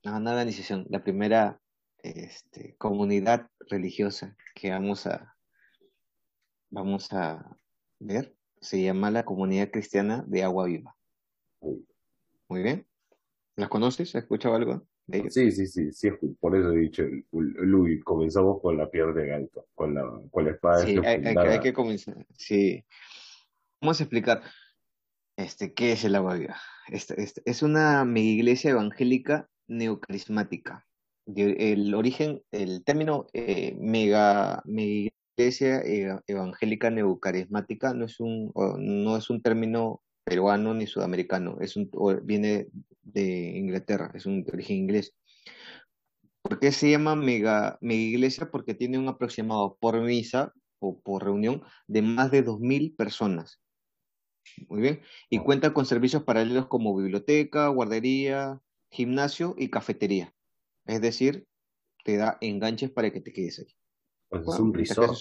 no, 0.04 0.18
una 0.18 0.32
organización, 0.32 0.86
la 0.89 1.04
primera 1.04 1.60
este, 2.00 2.75
comunidad 2.77 3.50
religiosa 3.70 4.36
que 4.56 4.72
vamos 4.72 5.08
a, 5.08 5.36
vamos 6.70 7.12
a 7.13 7.58
ver 8.00 8.38
se 8.62 8.82
llama 8.82 9.12
la 9.12 9.24
Comunidad 9.24 9.70
Cristiana 9.72 10.24
de 10.27 10.44
Agua 10.44 10.66
Viva. 10.66 10.96
Muy 11.62 12.63
bien. 12.63 12.88
¿Las 13.56 13.70
conoces? 13.70 14.16
¿Has 14.16 14.24
escuchado 14.24 14.56
algo? 14.56 14.88
Sí, 15.30 15.52
sí, 15.52 15.68
sí, 15.68 15.92
sí, 15.94 16.10
por 16.40 16.56
eso 16.58 16.72
he 16.74 16.80
dicho, 16.80 17.04
Luis, 17.32 18.04
comenzamos 18.04 18.62
con 18.62 18.78
la 18.78 18.90
piedra 18.90 19.14
de 19.14 19.34
alto, 19.34 19.68
con 19.74 19.96
la, 19.96 20.04
con 20.30 20.46
la 20.46 20.52
espada 20.52 20.86
Sí, 20.86 20.98
hay, 20.98 21.24
hay 21.26 21.34
que 21.34 21.40
hay 21.40 21.60
que 21.62 21.74
comenzar. 21.74 22.26
Sí. 22.38 22.84
Vamos 23.82 24.00
a 24.00 24.04
explicar 24.04 24.42
este, 25.38 25.74
qué 25.74 25.94
es 25.94 26.04
el 26.04 26.16
agua 26.16 26.36
viva. 26.36 26.58
Este, 26.90 27.22
este, 27.22 27.42
es 27.46 27.64
una 27.64 28.04
mega 28.04 28.28
iglesia 28.28 28.72
evangélica 28.72 29.50
neocarismática. 29.68 30.86
De- 31.26 31.72
el 31.74 31.94
origen, 31.94 32.42
el 32.52 32.84
término 32.84 33.28
eh, 33.34 33.78
mega, 33.80 34.62
mega 34.66 35.10
iglesia 35.38 35.80
eh, 35.86 36.20
evangélica 36.28 36.90
neocarismática 36.90 37.94
no 37.94 38.06
es 38.06 38.20
un, 38.20 38.52
no 38.56 39.16
es 39.16 39.30
un 39.30 39.42
término 39.42 40.02
peruano 40.26 40.74
ni 40.74 40.88
sudamericano, 40.88 41.58
es 41.62 41.78
un, 41.78 41.90
viene 42.24 42.68
de 43.14 43.58
Inglaterra, 43.58 44.12
es 44.14 44.26
un 44.26 44.44
de 44.44 44.52
origen 44.52 44.78
inglés. 44.78 45.16
¿Por 46.42 46.60
qué 46.60 46.72
se 46.72 46.90
llama 46.90 47.16
mega, 47.16 47.78
mega 47.82 48.02
iglesia? 48.02 48.50
Porque 48.50 48.74
tiene 48.74 48.98
un 48.98 49.08
aproximado 49.08 49.78
por 49.80 50.00
misa 50.02 50.54
o 50.80 51.00
por 51.02 51.24
reunión 51.24 51.64
de 51.88 52.02
más 52.02 52.32
de 52.32 52.44
2.000 52.44 52.96
personas. 52.96 53.60
Muy 54.70 54.82
bien. 54.82 55.02
Y 55.30 55.40
cuenta 55.40 55.74
con 55.74 55.86
servicios 55.86 56.24
paralelos 56.24 56.68
como 56.68 56.96
biblioteca, 56.96 57.68
guardería, 57.68 58.62
gimnasio 58.90 59.56
y 59.58 59.70
cafetería. 59.70 60.34
Es 60.86 61.02
decir, 61.02 61.46
te 62.06 62.16
da 62.16 62.38
enganches 62.40 62.92
para 62.92 63.12
que 63.12 63.20
te 63.20 63.34
quedes 63.34 63.60
ahí. 63.60 63.76
Pues 64.30 64.48
es 64.48 64.60
un 64.60 64.74
resort. 64.74 65.18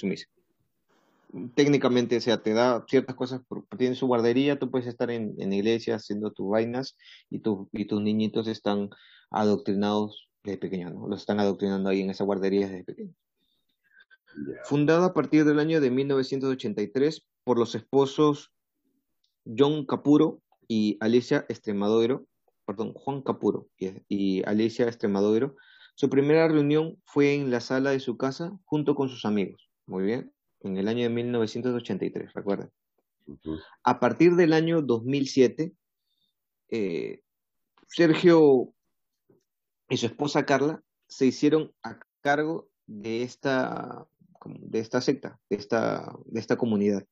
Técnicamente, 1.55 2.17
o 2.17 2.21
sea, 2.21 2.43
te 2.43 2.55
da 2.55 2.85
ciertas 2.89 3.17
cosas, 3.17 3.43
por- 3.47 3.67
tiene 3.77 3.95
su 3.95 4.07
guardería, 4.07 4.59
tú 4.59 4.71
puedes 4.71 4.87
estar 4.87 5.11
en, 5.11 5.35
en 5.39 5.53
iglesia 5.53 5.97
haciendo 5.97 6.33
tus 6.33 6.49
vainas 6.49 6.97
y, 7.31 7.41
tu- 7.41 7.69
y 7.73 7.87
tus 7.87 8.01
niñitos 8.01 8.47
están 8.49 8.91
adoctrinados 9.31 10.29
desde 10.45 10.59
pequeños, 10.59 10.95
¿no? 10.95 11.09
Los 11.09 11.21
están 11.21 11.41
adoctrinando 11.41 11.89
ahí 11.91 12.01
en 12.01 12.11
esa 12.11 12.25
guardería 12.25 12.69
desde 12.69 12.85
pequeños. 12.85 13.17
Ya. 14.49 14.63
Fundada 14.65 15.07
a 15.07 15.15
partir 15.15 15.45
del 15.45 15.59
año 15.59 15.81
de 15.81 15.91
1983 15.91 17.27
por 17.45 17.59
los 17.59 17.75
esposos 17.75 18.53
John 19.45 19.87
Capuro 19.87 20.43
y 20.69 20.97
Alicia 21.01 21.47
Extremadoiro, 21.49 22.27
perdón, 22.67 22.93
Juan 22.95 23.23
Capuro 23.23 23.69
y, 23.79 23.91
y 24.09 24.43
Alicia 24.45 24.87
Extremadoiro. 24.87 25.57
Su 25.95 26.11
primera 26.11 26.47
reunión 26.49 27.01
fue 27.05 27.35
en 27.35 27.51
la 27.51 27.61
sala 27.61 27.91
de 27.91 28.01
su 28.01 28.17
casa 28.17 28.53
junto 28.65 28.95
con 28.95 29.09
sus 29.09 29.25
amigos. 29.25 29.71
Muy 29.87 30.05
bien, 30.05 30.33
en 30.61 30.77
el 30.77 30.89
año 30.89 31.03
de 31.05 31.11
1983, 31.11 32.33
recuerden. 32.33 32.71
A 33.83 33.99
partir 33.99 34.37
del 34.37 34.53
año 34.53 34.83
2007, 34.83 35.73
eh, 36.71 37.21
Sergio 37.89 38.73
y 39.89 39.97
su 39.97 40.07
esposa 40.07 40.47
Carla 40.47 40.83
se 41.09 41.27
hicieron 41.27 41.73
a 41.83 41.99
cargo 42.21 42.69
de 42.87 43.23
esta, 43.23 44.07
de 44.45 44.79
esta 44.79 45.01
secta, 45.01 45.41
de 45.49 45.57
esta, 45.57 46.13
de 46.25 46.41
esta 46.41 46.57
comunidad. 46.57 47.05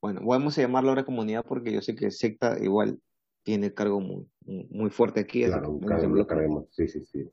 Bueno, 0.00 0.20
vamos 0.24 0.58
a 0.58 0.62
llamarla 0.62 0.90
ahora 0.90 1.04
comunidad 1.04 1.44
porque 1.46 1.72
yo 1.72 1.80
sé 1.80 1.94
que 1.94 2.10
secta 2.10 2.58
igual 2.62 3.00
tiene 3.42 3.72
cargo 3.74 4.00
muy, 4.00 4.28
muy 4.44 4.90
fuerte 4.90 5.20
aquí, 5.20 5.44
así 5.44 5.54
que 5.54 5.60
Claro, 5.60 6.08
lo. 6.08 6.68
Sí, 6.70 6.88
sí, 6.88 7.04
sí. 7.04 7.30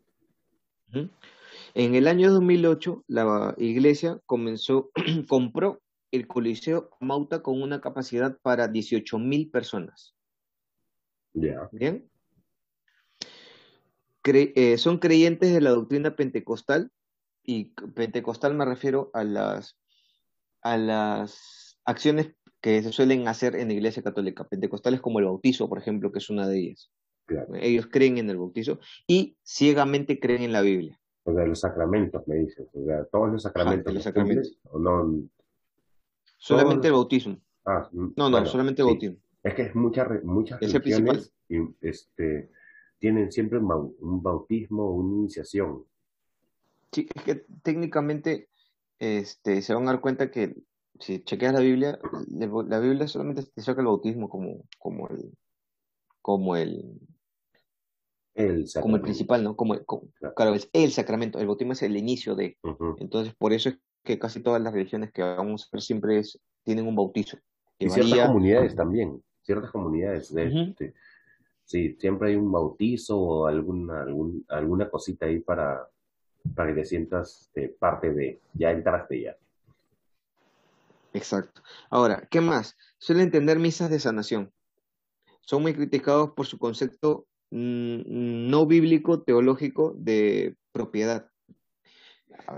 En 1.74 1.96
el 1.96 2.08
año 2.08 2.32
2008, 2.32 3.04
la 3.08 3.56
iglesia 3.58 4.20
comenzó, 4.26 4.92
compró 5.28 5.82
el 6.12 6.28
Coliseo 6.28 6.90
Mauta 7.00 7.42
con 7.42 7.62
una 7.62 7.80
capacidad 7.80 8.38
para 8.42 8.68
18 8.68 9.18
mil 9.18 9.50
personas. 9.50 10.16
Ya. 11.34 11.70
¿Bien? 11.72 12.10
Cre- 14.24 14.52
eh, 14.56 14.78
son 14.78 15.00
creyentes 15.00 15.54
de 15.54 15.62
la 15.62 15.72
doctrina 15.72 16.16
pentecostal 16.16 16.92
y 17.44 17.74
pentecostal 17.96 18.54
me 18.54 18.66
refiero 18.66 19.10
a 19.14 19.24
las, 19.24 19.78
a 20.62 20.78
las 20.78 21.80
acciones 21.86 22.34
que 22.60 22.84
se 22.84 22.92
suelen 22.92 23.28
hacer 23.28 23.56
en 23.56 23.70
la 23.70 23.74
iglesia 23.74 24.04
católica. 24.04 24.44
Pentecostales 24.48 25.02
como 25.02 25.20
el 25.20 25.26
bautizo, 25.26 25.68
por 25.68 25.80
ejemplo, 25.80 26.12
que 26.12 26.20
es 26.20 26.30
una 26.30 26.48
de 26.48 26.60
ellas. 26.60 26.92
Claro. 27.26 27.56
Ellos 27.56 27.88
creen 27.88 28.18
en 28.18 28.30
el 28.30 28.38
bautizo 28.38 28.80
y 29.08 29.38
ciegamente 29.44 30.20
creen 30.20 30.44
en 30.44 30.52
la 30.52 30.62
Biblia. 30.62 31.00
O 31.24 31.34
sea, 31.34 31.46
los 31.46 31.60
sacramentos, 31.60 32.28
me 32.28 32.36
dices. 32.36 32.68
O 32.74 32.84
sea, 32.86 33.06
todos 33.06 33.32
los 33.32 33.44
sacramentos 33.44 33.94
los 33.94 34.04
sacramentos. 34.04 34.58
o 34.72 34.80
no. 34.80 35.22
Solamente 36.38 36.88
el 36.88 36.94
bautismo. 36.94 37.38
Ah, 37.66 37.88
No, 37.92 38.12
no, 38.18 38.32
bueno, 38.32 38.46
solamente 38.48 38.82
el 38.82 38.88
sí. 38.88 38.92
bautismo. 38.94 39.18
Es 39.44 39.54
que 39.56 39.62
es 39.64 39.76
muchas 39.76 40.08
re- 40.08 40.22
muchas 40.24 40.62
Es 40.62 40.74
religiones 40.74 41.32
y, 41.50 41.58
este, 41.82 42.52
tienen 43.00 43.32
siempre 43.32 43.60
un, 43.60 43.68
bau- 43.68 43.96
un 44.00 44.22
bautismo 44.24 44.84
o 44.84 44.94
una 44.94 45.16
iniciación. 45.20 45.84
Sí, 46.92 47.08
es 47.14 47.24
que 47.24 47.36
técnicamente 47.64 48.50
este, 49.00 49.62
se 49.62 49.74
van 49.74 49.84
a 49.88 49.92
dar 49.94 50.02
cuenta 50.02 50.30
que 50.32 50.56
si 51.00 51.24
chequeas 51.24 51.54
la 51.54 51.60
Biblia, 51.62 52.00
la 52.30 52.80
Biblia 52.80 53.08
solamente 53.08 53.44
te 53.44 53.62
saca 53.62 53.82
el 53.82 53.88
bautismo 53.88 54.30
como, 54.30 54.64
como 54.78 55.08
el, 55.10 55.32
como 56.22 56.56
el, 56.56 57.00
El 58.34 58.66
como 58.82 58.96
el 58.96 59.02
principal, 59.02 59.44
¿no? 59.44 59.56
Como, 59.58 59.78
Claro. 59.84 60.34
claro, 60.36 60.54
es 60.56 60.70
el 60.74 60.92
sacramento, 60.92 61.40
el 61.40 61.48
bautismo 61.48 61.74
es 61.74 61.82
el 61.82 61.98
inicio 61.98 62.34
de. 62.36 62.58
Entonces, 63.00 63.34
por 63.36 63.52
eso 63.54 63.70
es 63.70 63.78
que 64.04 64.18
casi 64.18 64.42
todas 64.42 64.62
las 64.62 64.74
religiones 64.74 65.12
que 65.12 65.22
vamos 65.22 65.64
a 65.66 65.68
ver 65.74 65.82
siempre 65.82 66.18
es, 66.20 66.40
tienen 66.64 66.88
un 66.88 66.96
bautizo, 66.96 67.38
que 67.78 67.88
Y 67.88 67.90
ciertas 67.90 68.28
comunidades 68.28 68.76
también. 68.76 69.22
Ciertas 69.42 69.72
comunidades. 69.72 70.34
de- 70.34 70.64
este, 70.70 70.94
sí, 71.66 71.98
siempre 72.00 72.30
hay 72.30 72.36
un 72.36 72.52
bautizo 72.52 73.20
o 73.20 73.48
alguna, 73.48 74.02
algún- 74.04 74.46
alguna 74.48 74.90
cosita 74.90 75.26
ahí 75.26 75.40
para, 75.40 75.88
para 76.56 76.70
que 76.74 76.82
te 76.82 76.86
sientas 76.86 77.42
este, 77.42 77.68
parte 77.70 78.14
de. 78.14 78.40
Ya 78.54 78.72
entraste 78.72 79.22
ya. 79.22 79.36
Exacto. 81.14 81.62
Ahora, 81.90 82.28
¿qué 82.32 82.40
más? 82.40 82.78
Suelen 82.98 83.32
tener 83.32 83.60
misas 83.60 83.90
de 83.90 84.00
sanación. 84.00 84.52
Son 85.42 85.62
muy 85.62 85.74
criticados 85.74 86.32
por 86.32 86.46
su 86.46 86.58
concepto 86.58 87.26
no 87.52 88.66
bíblico 88.66 89.22
teológico 89.24 89.94
de 89.98 90.56
propiedad. 90.72 91.28
A 92.48 92.56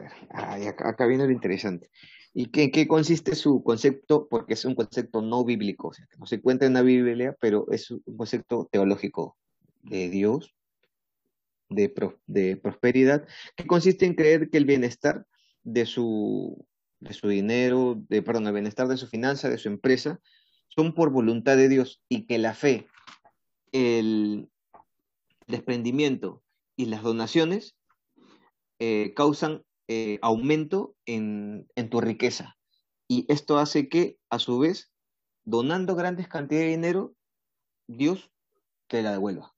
ver, 0.58 0.70
acá, 0.70 1.06
viene 1.08 1.26
lo 1.26 1.32
interesante. 1.32 1.90
¿Y 2.34 2.48
qué, 2.48 2.72
qué 2.72 2.88
consiste 2.88 3.36
su 3.36 3.64
concepto? 3.64 4.28
Porque 4.30 4.54
es 4.54 4.66
un 4.66 4.76
concepto 4.76 5.22
no 5.22 5.44
bíblico, 5.44 5.90
o 5.90 5.94
sea, 5.94 6.08
no 6.18 6.26
se 6.26 6.36
encuentra 6.36 6.68
en 6.68 6.74
la 6.74 6.82
Biblia, 6.82 7.36
pero 7.40 7.68
es 7.72 7.92
un 7.92 8.02
concepto 8.18 8.68
teológico 8.72 9.38
de 9.82 10.10
Dios, 10.10 10.56
de, 11.70 11.94
de 12.28 12.58
prosperidad, 12.58 13.28
que 13.56 13.68
consiste 13.68 14.06
en 14.06 14.16
creer 14.16 14.50
que 14.50 14.58
el 14.58 14.66
bienestar 14.66 15.26
de 15.64 15.86
su, 15.86 16.66
de 17.00 17.14
su 17.14 17.28
dinero, 17.28 18.02
de, 18.10 18.22
perdón, 18.22 18.48
el 18.48 18.54
bienestar 18.54 18.88
de 18.88 18.98
su 18.98 19.08
finanza, 19.08 19.50
de 19.50 19.58
su 19.58 19.68
empresa, 19.68 20.20
son 20.70 20.94
por 20.94 21.12
voluntad 21.12 21.58
de 21.58 21.70
Dios 21.70 22.02
y 22.10 22.26
que 22.26 22.38
la 22.38 22.54
fe, 22.54 22.88
el 23.72 24.50
desprendimiento 25.48 26.42
y 26.76 26.86
las 26.86 27.04
donaciones 27.04 27.76
eh, 28.80 29.14
causan 29.16 29.64
eh, 29.88 30.20
aumento 30.22 30.96
en, 31.06 31.68
en 31.76 31.90
tu 31.90 32.02
riqueza. 32.02 32.58
Y 33.08 33.26
esto 33.32 33.58
hace 33.58 33.90
que, 33.90 34.18
a 34.30 34.40
su 34.40 34.60
vez, 34.60 34.92
donando 35.44 35.96
grandes 35.96 36.28
cantidades 36.28 36.68
de 36.68 36.72
dinero, 36.72 37.14
Dios 37.88 38.32
te 38.88 39.02
la 39.02 39.12
devuelva. 39.12 39.54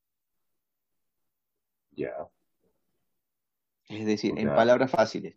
Ya. 1.92 2.28
Es 3.88 4.06
decir, 4.06 4.34
en 4.38 4.48
palabras 4.50 4.92
fáciles, 4.92 5.36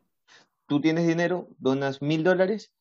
tú 0.67 0.81
tienes 0.81 1.07
dinero, 1.07 1.49
donas 1.59 2.01
mil 2.03 2.25
dólares 2.25 2.73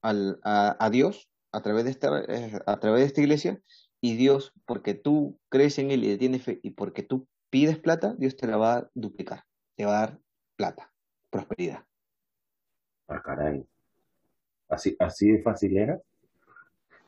al- 0.00 0.40
a, 0.42 0.76
a 0.84 0.90
Dios 0.90 1.28
a 1.52 1.60
través, 1.60 1.84
de 1.84 1.90
esta, 1.90 2.24
eh, 2.24 2.58
a 2.66 2.80
través 2.80 3.02
de 3.02 3.06
esta 3.06 3.20
iglesia 3.20 3.62
y 4.04 4.16
Dios, 4.16 4.52
porque 4.66 4.94
tú 4.94 5.38
crees 5.48 5.78
en 5.78 5.90
Él 5.92 6.02
y 6.04 6.08
le 6.08 6.18
tienes 6.18 6.42
fe 6.42 6.58
y 6.62 6.70
porque 6.72 7.02
tú 7.02 7.26
pides 7.50 7.78
plata, 7.78 8.14
Dios 8.18 8.36
te 8.36 8.46
la 8.48 8.56
va 8.56 8.74
a 8.76 8.90
duplicar, 8.94 9.44
te 9.76 9.84
va 9.86 9.96
a 9.96 10.00
dar 10.06 10.18
plata, 10.56 10.92
prosperidad. 11.30 11.84
Ah, 13.08 13.22
caray. 13.22 13.64
Así, 14.68 14.96
así 14.98 15.30
de 15.30 15.42
fácil 15.42 15.76
era. 15.76 16.00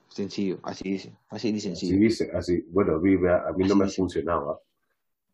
Sencillo, 0.09 0.61
así 0.63 0.85
dice, 0.91 1.17
Así 1.29 1.59
sencillo. 1.61 1.99
dice, 1.99 2.31
así. 2.33 2.65
Bueno, 2.69 3.01
vive, 3.01 3.33
a 3.33 3.51
mí 3.57 3.65
no 3.65 3.75
Así 3.75 3.75
me 3.79 3.85
dice. 3.87 3.97
funcionaba. 3.97 4.61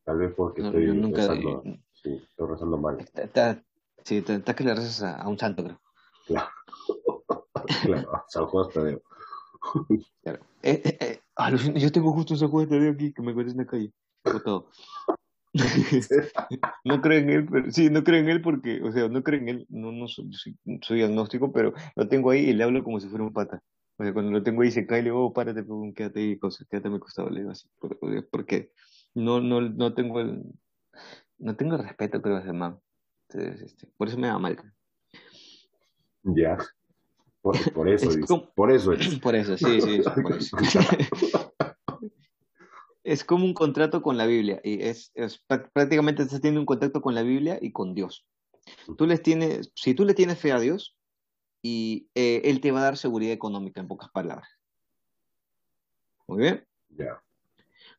Tal 0.05 0.17
vez 0.19 0.33
porque 0.35 0.63
No, 0.63 0.69
estoy 0.69 0.87
yo 0.87 0.95
nunca, 0.95 1.19
rezando, 1.19 1.63
sí, 1.93 2.23
estoy 2.31 2.49
rezando 2.49 2.79
mal. 2.79 2.99
está, 3.01 3.23
está- 3.23 3.65
sí, 4.03 4.17
está, 4.19 4.35
está 4.37 4.55
que 4.57 4.65
le 4.65 4.75
rezas 4.75 5.03
a, 5.03 5.17
a 5.21 5.29
un 5.29 5.39
santo, 5.39 5.63
creo. 5.65 5.81
Claro. 6.27 6.49
Claro, 7.85 8.23
San 8.29 8.47
Juan 8.47 8.69
Tadeo. 8.73 9.03
Claro. 10.23 10.41
Eh, 10.63 10.81
eh, 10.85 10.97
eh, 11.01 11.21
yo 11.75 11.93
tengo 11.93 12.13
justo 12.13 12.35
esa 12.35 12.49
cuenta 12.49 12.77
de 12.77 12.91
aquí 12.91 13.13
que 13.13 13.23
me 13.23 13.33
encontré 13.33 13.53
en 13.53 13.59
la 13.59 13.67
calle. 13.67 13.93
botado. 14.25 14.71
no 16.85 17.01
creo 17.01 17.19
en 17.19 17.31
él, 17.31 17.49
pero 17.51 17.71
sí, 17.73 17.91
no 17.91 18.05
creo 18.05 18.21
en 18.21 18.29
él 18.29 18.41
porque, 18.41 18.81
o 18.83 18.93
sea, 18.93 19.09
no 19.09 19.23
creo 19.23 19.41
en 19.41 19.49
él, 19.49 19.67
no, 19.69 19.91
no 19.91 20.07
soy, 20.07 20.31
soy, 20.83 21.03
agnóstico, 21.03 21.53
pero 21.53 21.75
lo 21.97 22.09
tengo 22.09 22.31
ahí 22.31 22.51
y 22.51 22.53
le 22.53 22.63
hablo 22.63 22.85
como 22.85 23.01
si 23.01 23.09
fuera 23.09 23.25
un 23.25 23.33
pata. 23.33 23.61
O 23.97 24.05
sea, 24.05 24.13
cuando 24.13 24.31
lo 24.31 24.43
tengo 24.43 24.63
ahí 24.63 24.71
se 24.71 24.87
cae 24.87 25.01
y 25.01 25.03
le 25.03 25.11
digo, 25.11 25.27
oh, 25.27 25.33
párate, 25.33 25.63
pum, 25.63 25.93
quédate 25.93 26.21
ahí, 26.21 26.39
quédate 26.39 26.89
a 26.89 26.91
mi 26.91 26.99
costado, 27.01 27.31
así. 27.51 27.69
Por- 27.79 27.99
por- 27.99 28.29
Porque 28.31 28.73
No, 29.15 29.41
no, 29.41 29.61
no 29.61 29.93
tengo 29.93 30.21
el, 30.21 30.45
no 31.39 31.57
tengo 31.57 31.75
el 31.77 31.83
respeto, 31.83 32.23
creo, 32.23 32.39
ese 32.39 32.53
man. 32.53 32.79
Entonces, 33.29 33.63
este, 33.63 33.89
por 33.97 34.09
eso 34.09 34.19
me 34.19 34.29
da 34.29 34.39
mal. 34.39 34.57
Ya. 36.23 36.59
Por, 37.43 37.73
por 37.73 37.89
eso, 37.89 38.11
Es 38.11 38.27
como- 38.27 38.51
Por 38.55 38.71
eso 38.71 38.93
es. 38.93 39.19
Por 39.19 39.35
eso, 39.35 39.57
sí, 39.57 39.81
sí, 39.81 40.01
por 40.23 40.33
eso. 40.37 40.57
Es 43.03 43.25
como 43.25 43.47
un 43.47 43.55
contrato 43.55 44.03
con 44.03 44.19
la 44.19 44.27
Biblia 44.27 44.61
y 44.63 44.83
es, 44.83 45.11
es 45.15 45.43
prá- 45.49 45.71
prácticamente 45.73 46.23
estás 46.23 46.41
teniendo 46.43 46.61
un 46.61 46.67
contacto 46.67 47.01
con 47.01 47.15
la 47.15 47.23
Biblia 47.23 47.59
y 47.61 47.73
con 47.73 47.95
Dios. 47.95 48.27
Tú 48.99 49.07
les 49.07 49.23
tienes, 49.23 49.73
si 49.75 49.95
tú 49.95 50.05
le 50.05 50.13
tienes 50.15 50.39
fe 50.39 50.53
a 50.53 50.61
Dios 50.61 50.95
y 51.63 52.09
eh, 52.15 52.43
Él 52.45 52.61
te 52.61 52.71
va 52.73 52.81
a 52.81 52.85
dar 52.85 52.97
seguridad 52.99 53.33
económica, 53.33 53.81
en 53.81 53.89
pocas 53.89 54.11
palabras. 54.11 54.49
Muy 56.29 56.39
bien. 56.43 56.65
Ya. 56.91 57.23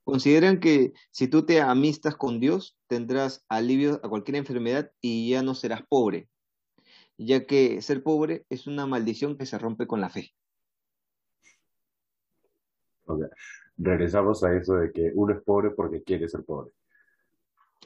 Consideran 0.04 0.60
que 0.60 0.94
si 1.10 1.28
tú 1.28 1.46
te 1.48 1.62
amistas 1.62 2.16
con 2.16 2.40
Dios, 2.40 2.78
tendrás 2.88 3.44
alivio 3.50 4.00
a 4.04 4.08
cualquier 4.10 4.38
enfermedad 4.38 4.92
y 5.02 5.32
ya 5.32 5.42
no 5.42 5.56
serás 5.56 5.82
pobre, 5.90 6.30
ya 7.18 7.46
que 7.46 7.82
ser 7.82 8.04
pobre 8.04 8.46
es 8.50 8.68
una 8.68 8.86
maldición 8.86 9.38
que 9.38 9.46
se 9.46 9.58
rompe 9.58 9.88
con 9.88 10.02
la 10.02 10.10
fe. 10.10 10.34
O 13.06 13.18
sea, 13.18 13.30
regresamos 13.78 14.44
a 14.44 14.56
eso 14.56 14.76
de 14.76 14.92
que 14.92 15.12
uno 15.14 15.34
es 15.34 15.42
pobre 15.44 15.72
porque 15.72 16.04
quiere 16.04 16.28
ser 16.28 16.44
pobre. 16.44 16.72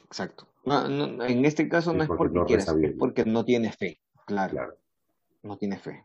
Exacto. 0.04 0.48
No, 0.64 0.88
no, 0.88 1.24
en 1.24 1.44
este 1.44 1.68
caso 1.68 1.92
no 1.92 2.02
es 2.02 2.08
porque 2.08 2.18
porque 2.18 2.38
no 2.38 2.46
quieras, 2.46 2.68
es 2.68 2.96
porque 2.98 3.24
no 3.24 3.44
tienes 3.44 3.76
fe. 3.76 4.00
Claro, 4.26 4.52
Claro. 4.52 4.76
no 5.42 5.56
tienes 5.56 5.80
fe. 5.82 6.04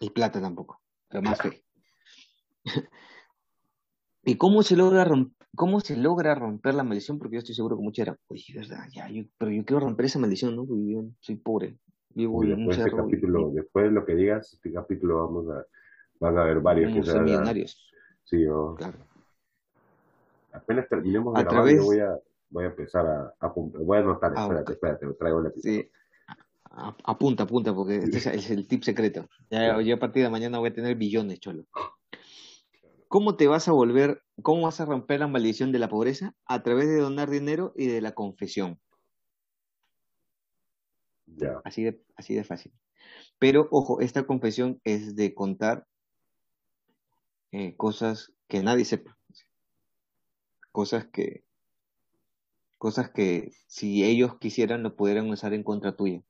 Y 0.00 0.10
plata 0.10 0.40
tampoco, 0.40 0.80
pero 1.08 1.22
más 1.22 1.40
fe. 1.40 1.64
¿Y 4.24 4.36
cómo 4.36 4.62
se 4.62 4.76
logra 4.76 5.04
romper, 5.04 5.48
cómo 5.56 5.80
se 5.80 5.96
logra 5.96 6.34
romper 6.34 6.74
la 6.74 6.84
maldición? 6.84 7.18
Porque 7.18 7.34
yo 7.34 7.38
estoy 7.40 7.54
seguro 7.54 7.76
que 7.76 7.82
muchos 7.82 8.02
eran, 8.02 8.18
oye, 8.28 8.54
verdad, 8.54 8.86
ya, 8.92 9.08
yo, 9.08 9.24
pero 9.36 9.50
yo 9.50 9.64
quiero 9.64 9.80
romper 9.80 10.06
esa 10.06 10.20
maldición, 10.20 10.54
¿no? 10.54 10.64
Porque 10.64 10.92
yo 10.92 11.04
soy 11.20 11.36
pobre, 11.36 11.78
vivo 12.14 12.40
después 12.42 12.66
de 12.66 12.72
este 12.72 12.82
cerro 12.90 12.96
y- 12.96 13.10
capítulo, 13.10 13.50
después 13.52 13.84
de 13.86 13.90
lo 13.90 14.04
que 14.04 14.14
digas, 14.14 14.52
este 14.52 14.72
capítulo 14.72 15.26
vamos 15.26 15.48
a, 15.50 15.66
van 16.20 16.38
a 16.38 16.42
haber 16.42 16.58
y 16.58 16.60
varios 16.60 16.88
que 16.88 17.00
vamos 17.00 17.06
se 17.06 17.10
a 17.10 17.14
ser 17.14 17.20
van 17.22 17.28
a, 17.28 17.32
millonarios. 17.32 17.90
sí, 18.24 18.44
yo, 18.44 18.74
Claro. 18.76 18.98
apenas 20.52 20.88
terminemos 20.88 21.34
de 21.34 21.40
A 21.40 21.42
grabar, 21.44 21.62
través- 21.62 21.76
yo 21.78 21.84
voy 21.84 21.98
a, 22.00 22.18
voy 22.50 22.64
a 22.64 22.66
empezar 22.68 23.06
a, 23.06 23.34
a 23.40 23.46
apuntar, 23.46 23.80
voy 23.82 23.98
a 23.98 24.00
anotar, 24.00 24.32
Ah, 24.36 24.42
espérate, 24.42 24.62
ok. 24.72 24.76
espérate, 24.76 25.06
me 25.06 25.14
traigo 25.14 25.40
la 25.40 25.50
Sí. 25.56 25.90
A- 26.74 26.96
Apunta, 27.04 27.42
apunta, 27.42 27.74
porque 27.74 27.96
este 27.96 28.16
es, 28.18 28.26
es 28.26 28.50
el 28.50 28.66
tip 28.66 28.82
secreto. 28.82 29.28
Ya, 29.50 29.58
Claro. 29.58 29.80
yo 29.82 29.94
a 29.94 29.98
partir 29.98 30.22
de 30.22 30.30
mañana 30.30 30.58
voy 30.58 30.70
a 30.70 30.74
tener 30.74 30.96
billones, 30.96 31.38
cholo. 31.40 31.64
¿Cómo 33.08 33.36
te 33.36 33.46
vas 33.46 33.68
a 33.68 33.72
volver, 33.72 34.22
cómo 34.40 34.62
vas 34.62 34.80
a 34.80 34.86
romper 34.86 35.20
la 35.20 35.26
maldición 35.28 35.70
de 35.70 35.78
la 35.78 35.90
pobreza? 35.90 36.34
A 36.46 36.62
través 36.62 36.88
de 36.88 36.98
donar 36.98 37.28
dinero 37.28 37.74
y 37.76 37.88
de 37.88 38.00
la 38.00 38.12
confesión. 38.12 38.78
Así 41.64 41.84
de, 41.84 42.00
así 42.16 42.34
de 42.34 42.44
fácil. 42.44 42.72
Pero, 43.38 43.68
ojo, 43.70 44.00
esta 44.00 44.26
confesión 44.26 44.80
es 44.84 45.16
de 45.16 45.34
contar 45.34 45.86
eh, 47.52 47.76
cosas 47.76 48.32
que 48.48 48.62
nadie 48.62 48.84
sepa. 48.84 49.18
Cosas 50.72 51.06
que, 51.06 51.44
cosas 52.78 53.10
que 53.10 53.52
si 53.66 54.04
ellos 54.04 54.38
quisieran 54.38 54.82
lo 54.82 54.96
pudieran 54.96 55.28
usar 55.30 55.52
en 55.52 55.62
contra 55.62 55.94
tuya. 55.96 56.22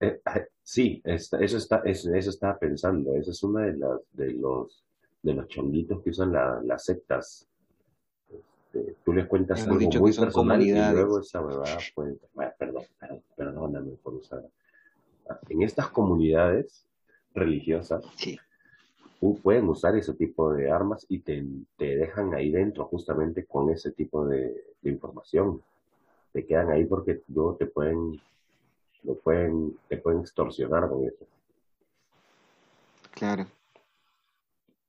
Eh, 0.00 0.20
sí, 0.62 1.02
eso 1.04 1.36
está, 1.36 1.82
eso, 1.84 2.14
eso 2.14 2.30
estaba 2.30 2.58
pensando, 2.58 3.14
esa 3.16 3.32
es 3.32 3.42
una 3.42 3.66
de 3.66 3.76
las, 3.76 4.00
de 4.12 4.32
los, 4.32 4.82
de 5.22 5.34
los 5.34 5.48
chonguitos 5.48 6.02
que 6.02 6.10
usan 6.10 6.32
la- 6.32 6.60
las 6.64 6.84
sectas. 6.86 7.49
Este, 8.72 8.96
tú 9.04 9.12
les 9.12 9.26
cuentas 9.26 9.60
Hemos 9.66 9.82
algo 9.82 10.00
muy 10.00 10.12
son 10.12 10.24
personal 10.24 10.62
y 10.62 10.72
luego 10.72 11.20
esa 11.20 11.40
huevada 11.40 11.78
puede, 11.94 12.16
bueno, 12.34 12.52
perdón, 12.58 12.84
perdón, 12.98 13.22
perdóname 13.36 13.90
por 14.02 14.14
usar. 14.14 14.44
En 15.48 15.62
estas 15.62 15.88
comunidades 15.88 16.86
religiosas, 17.34 18.04
Sí, 18.16 18.38
pueden 19.42 19.68
usar 19.68 19.96
ese 19.96 20.14
tipo 20.14 20.52
de 20.52 20.70
armas 20.70 21.04
y 21.08 21.18
te, 21.20 21.44
te 21.76 21.96
dejan 21.96 22.34
ahí 22.34 22.50
dentro 22.50 22.86
justamente 22.86 23.44
con 23.44 23.70
ese 23.70 23.92
tipo 23.92 24.26
de, 24.26 24.64
de 24.80 24.90
información. 24.90 25.62
Te 26.32 26.46
quedan 26.46 26.70
ahí 26.70 26.84
porque 26.84 27.22
luego 27.28 27.56
te 27.56 27.66
pueden, 27.66 28.20
lo 29.02 29.14
pueden, 29.16 29.76
te 29.88 29.96
pueden 29.98 30.20
extorsionar 30.20 30.88
con 30.88 31.06
eso. 31.06 31.26
claro. 33.10 33.46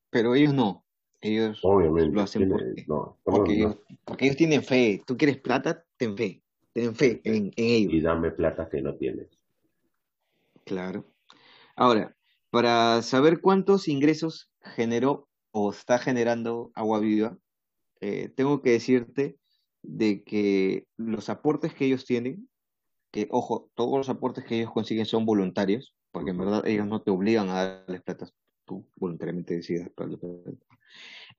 Pero 0.09 0.35
ellos 0.35 0.53
no. 0.53 0.83
Ellos 1.21 1.59
Obviamente. 1.63 2.15
lo 2.15 2.21
hacen 2.21 2.47
tiene- 2.47 2.53
porque, 2.53 2.85
no, 2.87 3.17
ellos, 3.47 3.77
porque 4.05 4.25
ellos 4.25 4.37
tienen 4.37 4.63
fe. 4.63 5.01
Tú 5.05 5.17
quieres 5.17 5.37
plata, 5.37 5.85
ten 5.97 6.17
fe. 6.17 6.41
Ten 6.73 6.95
fe 6.95 7.21
en, 7.23 7.47
en 7.47 7.51
ellos. 7.55 7.93
Y 7.93 8.01
dame 8.01 8.31
plata 8.31 8.67
que 8.69 8.81
no 8.81 8.95
tienes. 8.95 9.27
Claro. 10.65 11.05
Ahora, 11.75 12.15
para 12.49 13.01
saber 13.01 13.41
cuántos 13.41 13.87
ingresos 13.87 14.51
generó 14.61 15.27
o 15.51 15.71
está 15.71 15.99
generando 15.99 16.71
Agua 16.75 16.99
Viva, 16.99 17.37
eh, 17.99 18.29
tengo 18.35 18.61
que 18.61 18.71
decirte 18.71 19.37
de 19.83 20.23
que 20.23 20.87
los 20.97 21.29
aportes 21.29 21.73
que 21.73 21.85
ellos 21.85 22.05
tienen, 22.05 22.49
que 23.11 23.27
ojo, 23.31 23.69
todos 23.75 23.97
los 23.97 24.09
aportes 24.09 24.43
que 24.45 24.57
ellos 24.59 24.71
consiguen 24.71 25.05
son 25.05 25.25
voluntarios, 25.25 25.93
porque 26.11 26.31
en 26.31 26.37
verdad 26.37 26.65
ellos 26.65 26.87
no 26.87 27.01
te 27.01 27.11
obligan 27.11 27.49
a 27.49 27.81
darles 27.83 28.01
plata, 28.01 28.27
tú 28.71 28.87
voluntariamente 28.95 29.59
plata. 29.93 30.17